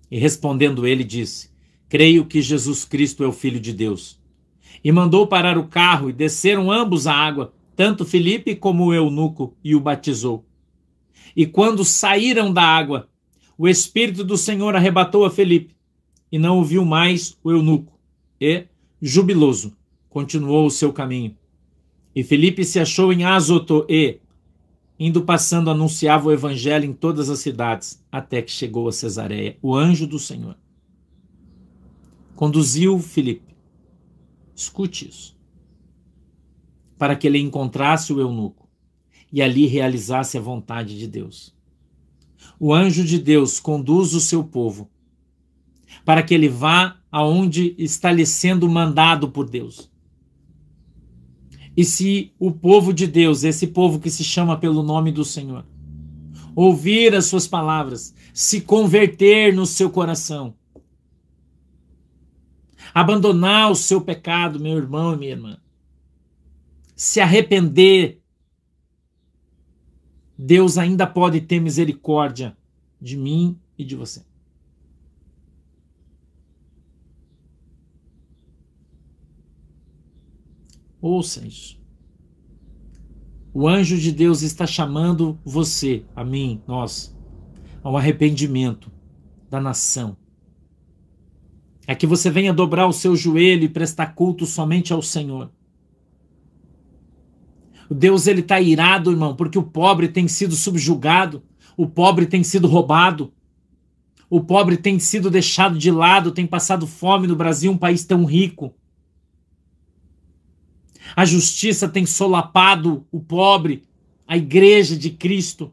E 0.08 0.16
respondendo 0.16 0.86
ele, 0.86 1.02
disse: 1.02 1.50
Creio 1.88 2.24
que 2.24 2.40
Jesus 2.40 2.84
Cristo 2.84 3.24
é 3.24 3.26
o 3.26 3.32
Filho 3.32 3.58
de 3.58 3.72
Deus. 3.72 4.16
E 4.82 4.92
mandou 4.92 5.26
parar 5.26 5.58
o 5.58 5.66
carro 5.66 6.08
e 6.08 6.12
desceram 6.12 6.70
ambos 6.70 7.06
à 7.06 7.14
água, 7.14 7.52
tanto 7.74 8.04
Filipe 8.04 8.54
como 8.54 8.86
o 8.86 8.94
eunuco, 8.94 9.54
e 9.62 9.74
o 9.74 9.80
batizou. 9.80 10.44
E 11.36 11.46
quando 11.46 11.84
saíram 11.84 12.52
da 12.52 12.62
água, 12.62 13.08
o 13.56 13.68
Espírito 13.68 14.24
do 14.24 14.36
Senhor 14.36 14.74
arrebatou 14.76 15.24
a 15.24 15.30
Filipe 15.30 15.74
e 16.30 16.38
não 16.38 16.58
ouviu 16.58 16.84
mais 16.84 17.36
o 17.42 17.50
eunuco. 17.50 17.98
E, 18.40 18.66
jubiloso, 19.00 19.76
continuou 20.08 20.66
o 20.66 20.70
seu 20.70 20.92
caminho. 20.92 21.36
E 22.14 22.22
Felipe 22.22 22.64
se 22.64 22.80
achou 22.80 23.12
em 23.12 23.24
Azoto 23.24 23.84
e, 23.88 24.18
indo 24.98 25.22
passando, 25.22 25.70
anunciava 25.70 26.28
o 26.28 26.32
evangelho 26.32 26.84
em 26.84 26.92
todas 26.92 27.30
as 27.30 27.38
cidades, 27.38 28.02
até 28.10 28.42
que 28.42 28.50
chegou 28.50 28.88
a 28.88 28.92
Cesareia, 28.92 29.56
o 29.62 29.74
anjo 29.74 30.06
do 30.06 30.18
Senhor. 30.18 30.56
Conduziu 32.34 32.98
Felipe. 32.98 33.56
Escute 34.58 35.08
isso. 35.08 35.38
Para 36.98 37.14
que 37.14 37.28
ele 37.28 37.38
encontrasse 37.38 38.12
o 38.12 38.20
eunuco 38.20 38.68
e 39.32 39.40
ali 39.40 39.66
realizasse 39.66 40.36
a 40.36 40.40
vontade 40.40 40.98
de 40.98 41.06
Deus. 41.06 41.54
O 42.58 42.74
anjo 42.74 43.04
de 43.04 43.20
Deus 43.20 43.60
conduz 43.60 44.14
o 44.14 44.20
seu 44.20 44.42
povo 44.42 44.90
para 46.04 46.22
que 46.22 46.34
ele 46.34 46.48
vá 46.48 46.96
aonde 47.10 47.74
está 47.78 48.10
lhe 48.10 48.26
sendo 48.26 48.68
mandado 48.68 49.30
por 49.30 49.48
Deus. 49.48 49.90
E 51.76 51.84
se 51.84 52.32
o 52.38 52.50
povo 52.50 52.92
de 52.92 53.06
Deus, 53.06 53.44
esse 53.44 53.68
povo 53.68 54.00
que 54.00 54.10
se 54.10 54.24
chama 54.24 54.58
pelo 54.58 54.82
nome 54.82 55.12
do 55.12 55.24
Senhor, 55.24 55.64
ouvir 56.54 57.14
as 57.14 57.26
suas 57.26 57.46
palavras, 57.46 58.12
se 58.34 58.60
converter 58.60 59.54
no 59.54 59.64
seu 59.64 59.88
coração, 59.88 60.54
abandonar 62.94 63.70
o 63.70 63.74
seu 63.74 64.00
pecado, 64.00 64.60
meu 64.60 64.76
irmão 64.76 65.14
e 65.14 65.16
minha 65.16 65.32
irmã, 65.32 65.60
se 66.94 67.20
arrepender, 67.20 68.20
Deus 70.36 70.78
ainda 70.78 71.06
pode 71.06 71.40
ter 71.40 71.60
misericórdia 71.60 72.56
de 73.00 73.16
mim 73.16 73.58
e 73.76 73.84
de 73.84 73.96
você. 73.96 74.24
Ouça 81.00 81.46
isso. 81.46 81.78
O 83.54 83.66
anjo 83.68 83.96
de 83.96 84.12
Deus 84.12 84.42
está 84.42 84.66
chamando 84.66 85.38
você, 85.44 86.04
a 86.14 86.24
mim, 86.24 86.62
nós, 86.66 87.16
ao 87.82 87.96
arrependimento 87.96 88.90
da 89.48 89.60
nação. 89.60 90.16
É 91.90 91.94
que 91.94 92.06
você 92.06 92.30
venha 92.30 92.52
dobrar 92.52 92.86
o 92.86 92.92
seu 92.92 93.16
joelho 93.16 93.64
e 93.64 93.68
prestar 93.68 94.08
culto 94.08 94.44
somente 94.44 94.92
ao 94.92 95.00
Senhor. 95.00 95.50
Deus 97.90 98.26
ele 98.26 98.42
está 98.42 98.60
irado, 98.60 99.10
irmão, 99.10 99.34
porque 99.34 99.58
o 99.58 99.62
pobre 99.62 100.06
tem 100.06 100.28
sido 100.28 100.54
subjugado, 100.54 101.42
o 101.78 101.88
pobre 101.88 102.26
tem 102.26 102.44
sido 102.44 102.68
roubado, 102.68 103.32
o 104.28 104.38
pobre 104.42 104.76
tem 104.76 104.98
sido 104.98 105.30
deixado 105.30 105.78
de 105.78 105.90
lado, 105.90 106.30
tem 106.30 106.46
passado 106.46 106.86
fome 106.86 107.26
no 107.26 107.34
Brasil, 107.34 107.72
um 107.72 107.78
país 107.78 108.04
tão 108.04 108.26
rico. 108.26 108.74
A 111.16 111.24
justiça 111.24 111.88
tem 111.88 112.04
solapado 112.04 113.06
o 113.10 113.18
pobre, 113.18 113.84
a 114.26 114.36
igreja 114.36 114.94
de 114.94 115.08
Cristo. 115.08 115.72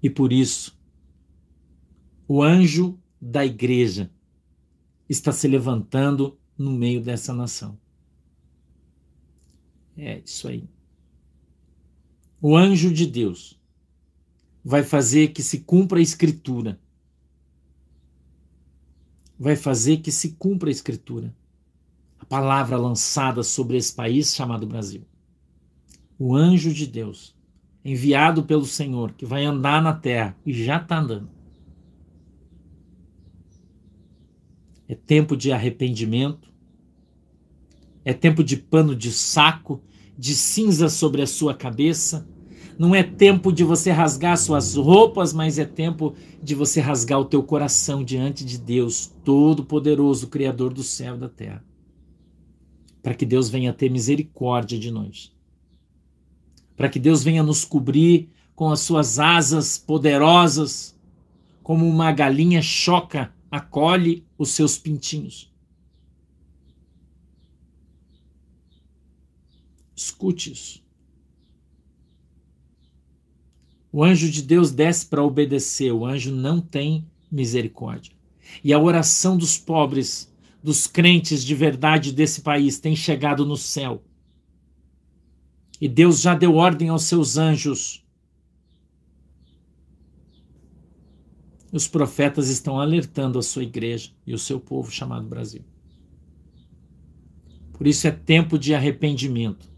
E 0.00 0.08
por 0.08 0.32
isso, 0.32 0.79
o 2.32 2.44
anjo 2.44 2.96
da 3.20 3.44
igreja 3.44 4.08
está 5.08 5.32
se 5.32 5.48
levantando 5.48 6.38
no 6.56 6.70
meio 6.70 7.02
dessa 7.02 7.34
nação. 7.34 7.76
É 9.96 10.20
isso 10.20 10.46
aí. 10.46 10.70
O 12.40 12.56
anjo 12.56 12.94
de 12.94 13.04
Deus 13.04 13.60
vai 14.64 14.84
fazer 14.84 15.32
que 15.32 15.42
se 15.42 15.62
cumpra 15.62 15.98
a 15.98 16.02
escritura. 16.02 16.78
Vai 19.36 19.56
fazer 19.56 19.96
que 19.96 20.12
se 20.12 20.34
cumpra 20.34 20.70
a 20.70 20.70
escritura. 20.70 21.34
A 22.16 22.24
palavra 22.24 22.76
lançada 22.76 23.42
sobre 23.42 23.76
esse 23.76 23.92
país 23.92 24.32
chamado 24.32 24.68
Brasil. 24.68 25.04
O 26.16 26.36
anjo 26.36 26.72
de 26.72 26.86
Deus, 26.86 27.34
enviado 27.84 28.44
pelo 28.44 28.66
Senhor, 28.66 29.14
que 29.14 29.26
vai 29.26 29.44
andar 29.44 29.82
na 29.82 29.92
terra 29.92 30.36
e 30.46 30.52
já 30.52 30.76
está 30.76 31.00
andando. 31.00 31.39
É 34.90 34.96
tempo 34.96 35.36
de 35.36 35.52
arrependimento. 35.52 36.52
É 38.04 38.12
tempo 38.12 38.42
de 38.42 38.56
pano 38.56 38.96
de 38.96 39.12
saco 39.12 39.80
de 40.18 40.34
cinza 40.34 40.88
sobre 40.88 41.22
a 41.22 41.28
sua 41.28 41.54
cabeça. 41.54 42.26
Não 42.76 42.92
é 42.92 43.04
tempo 43.04 43.52
de 43.52 43.62
você 43.62 43.92
rasgar 43.92 44.36
suas 44.36 44.74
roupas, 44.74 45.32
mas 45.32 45.60
é 45.60 45.64
tempo 45.64 46.16
de 46.42 46.56
você 46.56 46.80
rasgar 46.80 47.20
o 47.20 47.24
teu 47.24 47.40
coração 47.40 48.02
diante 48.02 48.44
de 48.44 48.58
Deus, 48.58 49.14
Todo-Poderoso, 49.24 50.26
Criador 50.26 50.74
do 50.74 50.82
céu 50.82 51.14
e 51.14 51.18
da 51.18 51.28
terra. 51.28 51.64
Para 53.00 53.14
que 53.14 53.24
Deus 53.24 53.48
venha 53.48 53.72
ter 53.72 53.88
misericórdia 53.92 54.76
de 54.76 54.90
nós. 54.90 55.32
Para 56.76 56.88
que 56.88 56.98
Deus 56.98 57.22
venha 57.22 57.44
nos 57.44 57.64
cobrir 57.64 58.28
com 58.56 58.70
as 58.70 58.80
suas 58.80 59.20
asas 59.20 59.78
poderosas, 59.78 60.98
como 61.62 61.88
uma 61.88 62.10
galinha 62.10 62.60
choca, 62.60 63.32
acolhe 63.50 64.24
os 64.38 64.50
seus 64.50 64.78
pintinhos. 64.78 65.52
Escute 69.94 70.52
isso. 70.52 70.82
O 73.92 74.04
anjo 74.04 74.30
de 74.30 74.42
Deus 74.42 74.70
desce 74.70 75.04
para 75.06 75.22
obedecer, 75.22 75.92
o 75.92 76.06
anjo 76.06 76.30
não 76.30 76.60
tem 76.60 77.04
misericórdia. 77.30 78.12
E 78.62 78.72
a 78.72 78.78
oração 78.78 79.36
dos 79.36 79.58
pobres, 79.58 80.32
dos 80.62 80.86
crentes 80.86 81.44
de 81.44 81.54
verdade 81.54 82.12
desse 82.12 82.40
país 82.40 82.78
tem 82.78 82.94
chegado 82.94 83.44
no 83.44 83.56
céu. 83.56 84.02
E 85.80 85.88
Deus 85.88 86.20
já 86.20 86.34
deu 86.34 86.54
ordem 86.54 86.88
aos 86.88 87.04
seus 87.04 87.36
anjos. 87.36 88.04
Os 91.72 91.86
profetas 91.86 92.48
estão 92.48 92.80
alertando 92.80 93.38
a 93.38 93.42
sua 93.42 93.62
igreja 93.62 94.10
e 94.26 94.34
o 94.34 94.38
seu 94.38 94.58
povo 94.58 94.90
chamado 94.90 95.26
Brasil. 95.26 95.64
Por 97.72 97.86
isso 97.86 98.06
é 98.06 98.10
tempo 98.10 98.58
de 98.58 98.74
arrependimento. 98.74 99.70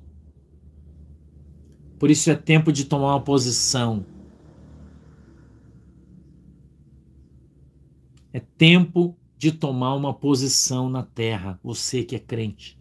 Por 1.99 2.11
isso 2.11 2.31
é 2.31 2.35
tempo 2.35 2.73
de 2.73 2.85
tomar 2.87 3.15
uma 3.15 3.21
posição. 3.21 4.05
É 8.33 8.41
tempo 8.41 9.17
de 9.37 9.53
tomar 9.53 9.95
uma 9.95 10.15
posição 10.15 10.89
na 10.89 11.03
terra. 11.03 11.61
Você 11.63 12.03
que 12.03 12.17
é 12.17 12.19
crente. 12.19 12.77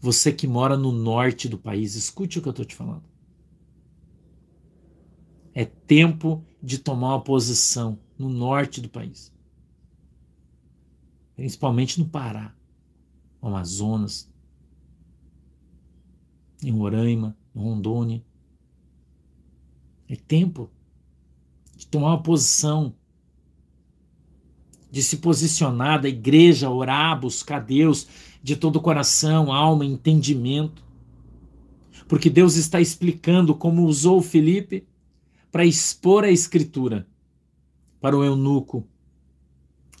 Você 0.00 0.32
que 0.32 0.46
mora 0.46 0.76
no 0.76 0.92
norte 0.92 1.48
do 1.48 1.56
país. 1.56 1.94
Escute 1.94 2.38
o 2.38 2.42
que 2.42 2.48
eu 2.48 2.50
estou 2.50 2.64
te 2.64 2.74
falando. 2.74 3.04
É 5.54 5.64
tempo 5.64 6.44
de 6.62 6.78
tomar 6.78 7.14
uma 7.14 7.22
posição 7.22 7.98
no 8.18 8.28
norte 8.28 8.80
do 8.80 8.88
país. 8.88 9.32
Principalmente 11.36 12.00
no 12.00 12.08
Pará, 12.08 12.52
no 13.40 13.48
Amazonas, 13.48 14.28
em 16.62 16.72
Roraima, 16.72 17.36
em 17.54 17.60
Rondônia. 17.60 18.22
É 20.08 20.16
tempo 20.16 20.68
de 21.76 21.86
tomar 21.86 22.08
uma 22.08 22.22
posição, 22.22 22.92
de 24.90 25.02
se 25.02 25.18
posicionar 25.18 26.00
da 26.00 26.08
igreja, 26.08 26.68
orar, 26.68 27.20
buscar 27.20 27.60
Deus 27.60 28.08
de 28.42 28.56
todo 28.56 28.76
o 28.76 28.80
coração, 28.80 29.52
alma, 29.52 29.84
entendimento. 29.84 30.82
Porque 32.08 32.30
Deus 32.30 32.56
está 32.56 32.80
explicando 32.80 33.54
como 33.54 33.84
usou 33.84 34.20
Felipe 34.22 34.88
para 35.52 35.64
expor 35.64 36.24
a 36.24 36.30
escritura 36.30 37.06
para 38.00 38.16
o 38.16 38.24
eunuco. 38.24 38.86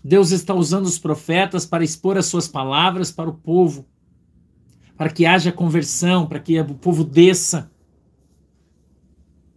Deus 0.02 0.30
está 0.30 0.54
usando 0.54 0.86
os 0.86 0.98
profetas 0.98 1.66
para 1.66 1.84
expor 1.84 2.16
as 2.16 2.26
suas 2.26 2.46
palavras 2.46 3.10
para 3.10 3.28
o 3.28 3.34
povo, 3.34 3.86
para 4.96 5.10
que 5.10 5.26
haja 5.26 5.52
conversão, 5.52 6.26
para 6.26 6.40
que 6.40 6.60
o 6.60 6.74
povo 6.74 7.04
desça 7.04 7.70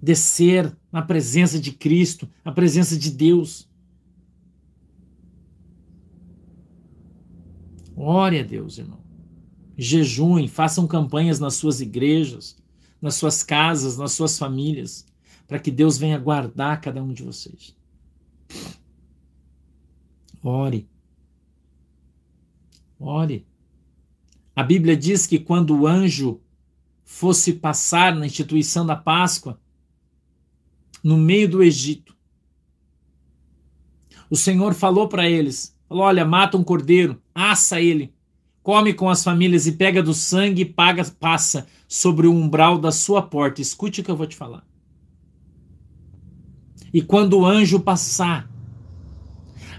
descer 0.02 0.76
na 0.92 1.02
presença 1.02 1.60
de 1.60 1.72
Cristo, 1.72 2.28
na 2.44 2.52
presença 2.52 2.98
de 2.98 3.12
Deus. 3.12 3.70
Ore 7.96 8.40
a 8.40 8.44
Deus, 8.44 8.80
irmão. 8.80 9.00
Jejuem, 9.78 10.48
façam 10.48 10.88
campanhas 10.88 11.40
nas 11.40 11.54
suas 11.54 11.82
igrejas, 11.82 12.58
nas 13.02 13.16
suas 13.16 13.44
casas, 13.44 13.98
nas 13.98 14.12
suas 14.12 14.38
famílias, 14.38 15.06
para 15.48 15.60
que 15.60 15.72
Deus 15.72 15.98
venha 15.98 16.18
guardar 16.18 16.82
cada 16.82 17.02
um 17.02 17.14
de 17.14 17.24
vocês. 17.24 17.76
Ore. 20.44 20.88
Ore. 23.00 23.46
A 24.56 24.64
Bíblia 24.64 24.98
diz 24.98 25.26
que 25.26 25.40
quando 25.40 25.76
o 25.78 25.88
anjo 25.88 26.42
fosse 27.04 27.54
passar 27.54 28.16
na 28.16 28.26
instituição 28.26 28.86
da 28.86 28.96
Páscoa, 28.96 29.60
no 31.04 31.18
meio 31.18 31.50
do 31.50 31.64
Egito. 31.64 32.16
O 34.30 34.36
Senhor 34.36 34.74
falou 34.74 35.08
para 35.08 35.30
eles: 35.30 35.76
falou, 35.88 36.04
Olha, 36.04 36.26
mata 36.26 36.58
um 36.58 36.64
cordeiro, 36.64 37.22
assa 37.34 37.82
ele, 37.82 38.14
come 38.64 38.94
com 38.94 39.10
as 39.10 39.24
famílias 39.24 39.68
e 39.68 39.74
pega 39.74 40.02
do 40.02 40.14
sangue 40.14 40.62
e 40.62 40.66
paga, 40.66 41.04
passa 41.20 41.68
sobre 41.88 42.28
o 42.28 42.34
umbral 42.34 42.78
da 42.78 42.92
sua 42.92 43.22
porta. 43.22 43.62
Escute 43.62 44.02
o 44.02 44.04
que 44.04 44.12
eu 44.12 44.16
vou 44.16 44.28
te 44.28 44.36
falar. 44.36 44.66
E 46.94 47.02
quando 47.02 47.40
o 47.40 47.46
anjo 47.46 47.80
passar, 47.80 48.50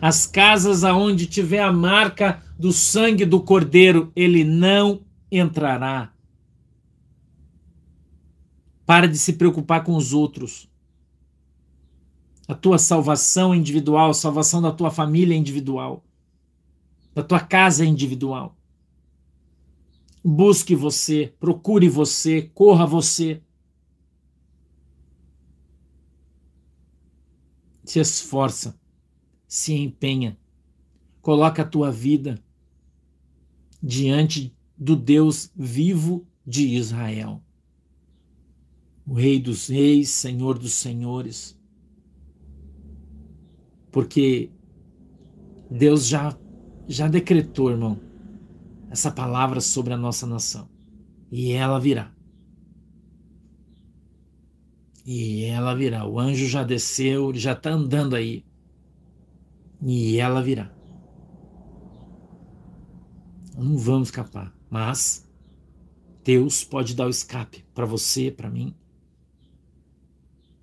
as 0.01 0.27
casas 0.27 0.83
aonde 0.83 1.27
tiver 1.27 1.61
a 1.61 1.73
marca 1.73 2.43
do 2.59 2.73
sangue 2.73 3.25
do 3.25 3.41
cordeiro, 3.41 4.11
ele 4.17 4.45
não 4.45 5.03
entrará. 5.31 6.13
Para 8.85 9.07
de 9.07 9.17
se 9.17 9.35
preocupar 9.35 9.85
com 9.85 9.95
os 9.95 10.13
outros. 10.13 10.69
A 12.49 12.55
tua 12.55 12.79
salvação 12.79 13.55
individual, 13.55 14.11
a 14.11 14.15
salvação 14.15 14.61
da 14.61 14.73
tua 14.73 14.91
família 14.91 15.35
é 15.35 15.39
individual, 15.39 16.05
da 17.15 17.23
tua 17.23 17.41
casa 17.41 17.85
é 17.85 17.87
individual. 17.87 18.57
Busque 20.25 20.75
você, 20.75 21.33
procure 21.39 21.89
você, 21.89 22.51
corra 22.55 22.87
você. 22.87 23.41
Se 27.93 28.01
esforça, 28.01 28.75
se 29.47 29.75
empenha, 29.75 30.39
coloca 31.21 31.61
a 31.61 31.67
tua 31.67 31.93
vida 31.93 32.43
diante 33.83 34.57
do 34.79 34.97
Deus 34.97 35.53
vivo 35.55 36.27
de 36.47 36.69
Israel. 36.69 37.43
O 39.07 39.13
Rei 39.13 39.39
dos 39.39 39.69
Reis, 39.69 40.09
Senhor 40.09 40.59
dos 40.59 40.73
Senhores. 40.73 41.55
Porque 43.91 44.51
Deus 45.71 46.07
já, 46.07 46.35
já 46.89 47.09
decretou, 47.09 47.73
irmão, 47.73 48.01
essa 48.89 49.11
palavra 49.11 49.61
sobre 49.61 49.93
a 49.93 49.99
nossa 49.99 50.27
nação. 50.27 50.67
E 51.31 51.53
ela 51.53 51.79
virá. 51.79 52.11
E 55.05 55.45
ela 55.45 55.75
virá. 55.75 56.07
O 56.07 56.19
anjo 56.19 56.47
já 56.47 56.63
desceu, 56.63 57.31
ele 57.31 57.39
já 57.39 57.53
está 57.53 57.71
andando 57.71 58.15
aí. 58.15 58.45
E 59.81 60.19
ela 60.19 60.43
virá. 60.43 60.73
Não 63.57 63.77
vamos 63.77 64.09
escapar. 64.09 64.55
Mas 64.71 65.29
Deus 66.25 66.65
pode 66.65 66.95
dar 66.95 67.07
o 67.07 67.11
escape 67.11 67.65
para 67.75 67.85
você, 67.85 68.31
para 68.31 68.49
mim. 68.49 68.75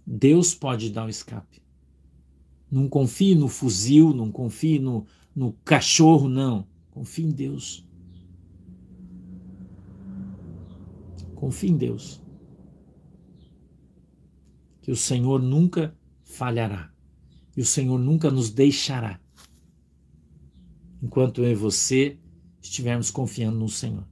Deus 0.08 0.56
pode 0.56 0.90
dar 0.90 1.06
o 1.06 1.10
escape. 1.10 1.62
Não 2.72 2.88
confie 2.88 3.36
no 3.36 3.48
fuzil, 3.48 4.14
não 4.14 4.32
confie 4.32 4.80
no, 4.80 5.06
no 5.36 5.54
cachorro, 5.66 6.30
não. 6.30 6.66
Confie 6.92 7.24
em 7.24 7.32
Deus. 7.32 7.86
Confie 11.36 11.72
em 11.72 11.78
Deus 11.78 12.22
que 14.90 14.94
o 14.94 14.98
Senhor 14.98 15.40
nunca 15.40 15.96
falhará 16.24 16.92
e 17.56 17.62
o 17.62 17.66
Senhor 17.66 18.00
nunca 18.00 18.32
nos 18.32 18.50
deixará 18.50 19.20
enquanto 21.00 21.44
eu 21.44 21.52
e 21.52 21.54
você 21.54 22.18
estivermos 22.60 23.12
confiando 23.12 23.56
no 23.56 23.70
Senhor. 23.70 24.04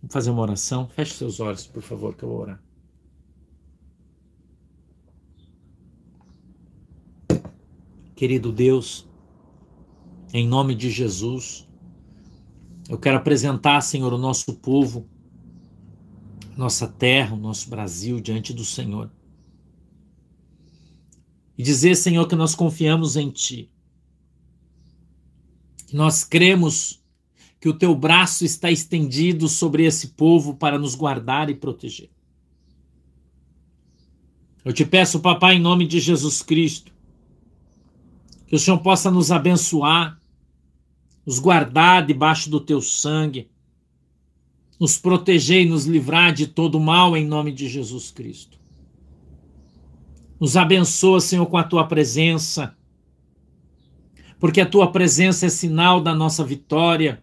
Vamos 0.00 0.10
fazer 0.10 0.30
uma 0.30 0.40
oração. 0.40 0.88
Feche 0.88 1.12
seus 1.12 1.38
olhos, 1.38 1.66
por 1.66 1.82
favor, 1.82 2.16
que 2.16 2.22
eu 2.22 2.30
vou 2.30 2.40
orar. 2.40 2.62
Querido 8.16 8.50
Deus, 8.50 9.06
em 10.32 10.48
nome 10.48 10.74
de 10.74 10.88
Jesus, 10.88 11.68
eu 12.88 12.96
quero 12.96 13.18
apresentar, 13.18 13.82
Senhor, 13.82 14.14
o 14.14 14.18
nosso 14.18 14.54
povo 14.54 15.06
nossa 16.56 16.86
terra, 16.86 17.34
o 17.34 17.38
nosso 17.38 17.68
Brasil 17.68 18.20
diante 18.20 18.52
do 18.52 18.64
Senhor. 18.64 19.10
E 21.56 21.62
dizer, 21.62 21.96
Senhor, 21.96 22.26
que 22.26 22.34
nós 22.34 22.54
confiamos 22.54 23.16
em 23.16 23.30
Ti. 23.30 23.70
Que 25.86 25.96
nós 25.96 26.24
cremos 26.24 27.02
que 27.60 27.68
o 27.68 27.74
Teu 27.74 27.94
braço 27.94 28.44
está 28.44 28.70
estendido 28.70 29.48
sobre 29.48 29.84
esse 29.84 30.08
povo 30.08 30.54
para 30.54 30.78
nos 30.78 30.94
guardar 30.94 31.48
e 31.48 31.54
proteger. 31.54 32.10
Eu 34.64 34.72
te 34.72 34.84
peço, 34.84 35.20
Papai, 35.20 35.56
em 35.56 35.60
nome 35.60 35.86
de 35.86 36.00
Jesus 36.00 36.42
Cristo, 36.42 36.92
que 38.46 38.56
o 38.56 38.58
Senhor 38.58 38.78
possa 38.78 39.10
nos 39.10 39.30
abençoar, 39.30 40.20
nos 41.24 41.38
guardar 41.38 42.06
debaixo 42.06 42.48
do 42.48 42.60
Teu 42.60 42.80
sangue 42.80 43.50
nos 44.78 44.98
proteger 44.98 45.62
e 45.62 45.68
nos 45.68 45.86
livrar 45.86 46.32
de 46.32 46.46
todo 46.46 46.80
mal 46.80 47.16
em 47.16 47.26
nome 47.26 47.52
de 47.52 47.68
Jesus 47.68 48.10
Cristo. 48.10 48.58
Nos 50.38 50.56
abençoa, 50.56 51.20
Senhor, 51.20 51.46
com 51.46 51.56
a 51.56 51.64
tua 51.64 51.86
presença, 51.86 52.76
porque 54.38 54.60
a 54.60 54.66
tua 54.66 54.90
presença 54.90 55.46
é 55.46 55.48
sinal 55.48 56.00
da 56.00 56.14
nossa 56.14 56.44
vitória. 56.44 57.22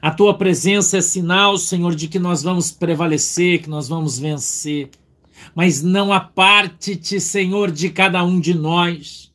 A 0.00 0.10
tua 0.10 0.34
presença 0.34 0.98
é 0.98 1.00
sinal, 1.00 1.58
Senhor, 1.58 1.94
de 1.94 2.06
que 2.06 2.18
nós 2.18 2.42
vamos 2.42 2.70
prevalecer, 2.70 3.62
que 3.62 3.70
nós 3.70 3.88
vamos 3.88 4.18
vencer. 4.18 4.90
Mas 5.54 5.82
não 5.82 6.12
aparte-te, 6.12 7.18
Senhor, 7.18 7.72
de 7.72 7.90
cada 7.90 8.22
um 8.22 8.38
de 8.38 8.54
nós. 8.54 9.32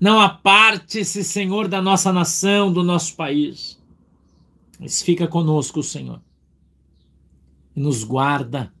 Não 0.00 0.20
aparte-se, 0.20 1.22
Senhor, 1.22 1.68
da 1.68 1.80
nossa 1.80 2.12
nação, 2.12 2.72
do 2.72 2.82
nosso 2.82 3.14
país. 3.14 3.73
Mas 4.78 5.02
fica 5.02 5.26
conosco, 5.26 5.82
Senhor, 5.82 6.20
e 7.74 7.80
nos 7.80 8.04
guarda 8.04 8.72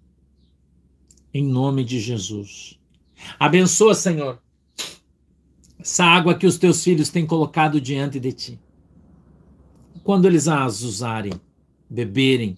em 1.32 1.44
nome 1.44 1.84
de 1.84 1.98
Jesus. 2.00 2.78
Abençoa, 3.38 3.94
Senhor, 3.94 4.40
essa 5.78 6.04
água 6.04 6.34
que 6.34 6.46
os 6.46 6.58
teus 6.58 6.82
filhos 6.82 7.08
têm 7.08 7.26
colocado 7.26 7.80
diante 7.80 8.20
de 8.20 8.32
ti. 8.32 8.60
Quando 10.02 10.26
eles 10.26 10.48
as 10.48 10.82
usarem, 10.82 11.32
beberem, 11.88 12.56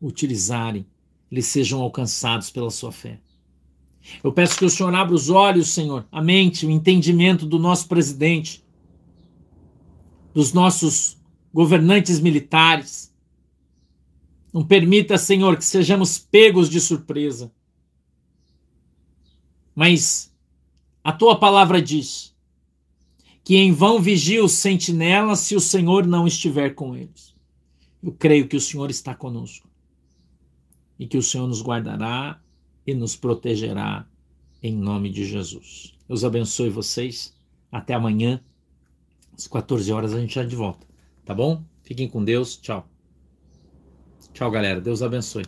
utilizarem, 0.00 0.86
eles 1.30 1.46
sejam 1.46 1.80
alcançados 1.80 2.50
pela 2.50 2.70
sua 2.70 2.92
fé. 2.92 3.20
Eu 4.22 4.32
peço 4.32 4.58
que 4.58 4.64
o 4.64 4.70
Senhor 4.70 4.94
abra 4.94 5.14
os 5.14 5.30
olhos, 5.30 5.68
Senhor, 5.68 6.06
a 6.12 6.22
mente, 6.22 6.66
o 6.66 6.70
entendimento 6.70 7.46
do 7.46 7.58
nosso 7.58 7.88
presidente, 7.88 8.62
dos 10.32 10.52
nossos 10.52 11.16
governantes 11.54 12.18
militares. 12.18 13.14
Não 14.52 14.66
permita, 14.66 15.16
Senhor, 15.16 15.56
que 15.56 15.64
sejamos 15.64 16.18
pegos 16.18 16.68
de 16.68 16.80
surpresa. 16.80 17.52
Mas 19.72 20.34
a 21.02 21.12
tua 21.12 21.38
palavra 21.38 21.80
diz 21.80 22.34
que 23.44 23.56
em 23.56 23.72
vão 23.72 24.00
vigia 24.00 24.44
os 24.44 24.52
sentinelas 24.52 25.40
se 25.40 25.54
o 25.54 25.60
Senhor 25.60 26.06
não 26.06 26.26
estiver 26.26 26.74
com 26.74 26.96
eles. 26.96 27.32
Eu 28.02 28.12
creio 28.12 28.48
que 28.48 28.56
o 28.56 28.60
Senhor 28.60 28.90
está 28.90 29.14
conosco 29.14 29.68
e 30.98 31.06
que 31.06 31.16
o 31.16 31.22
Senhor 31.22 31.46
nos 31.46 31.62
guardará 31.62 32.40
e 32.86 32.94
nos 32.94 33.14
protegerá 33.14 34.06
em 34.62 34.74
nome 34.76 35.08
de 35.08 35.24
Jesus. 35.24 35.94
Deus 36.08 36.24
abençoe 36.24 36.68
vocês. 36.68 37.32
Até 37.70 37.94
amanhã, 37.94 38.40
às 39.36 39.46
14 39.46 39.92
horas, 39.92 40.14
a 40.14 40.20
gente 40.20 40.30
está 40.30 40.44
de 40.44 40.56
volta. 40.56 40.93
Tá 41.24 41.34
bom? 41.34 41.64
Fiquem 41.82 42.08
com 42.08 42.24
Deus. 42.24 42.56
Tchau. 42.56 42.88
Tchau, 44.32 44.50
galera. 44.50 44.80
Deus 44.80 45.02
abençoe. 45.02 45.44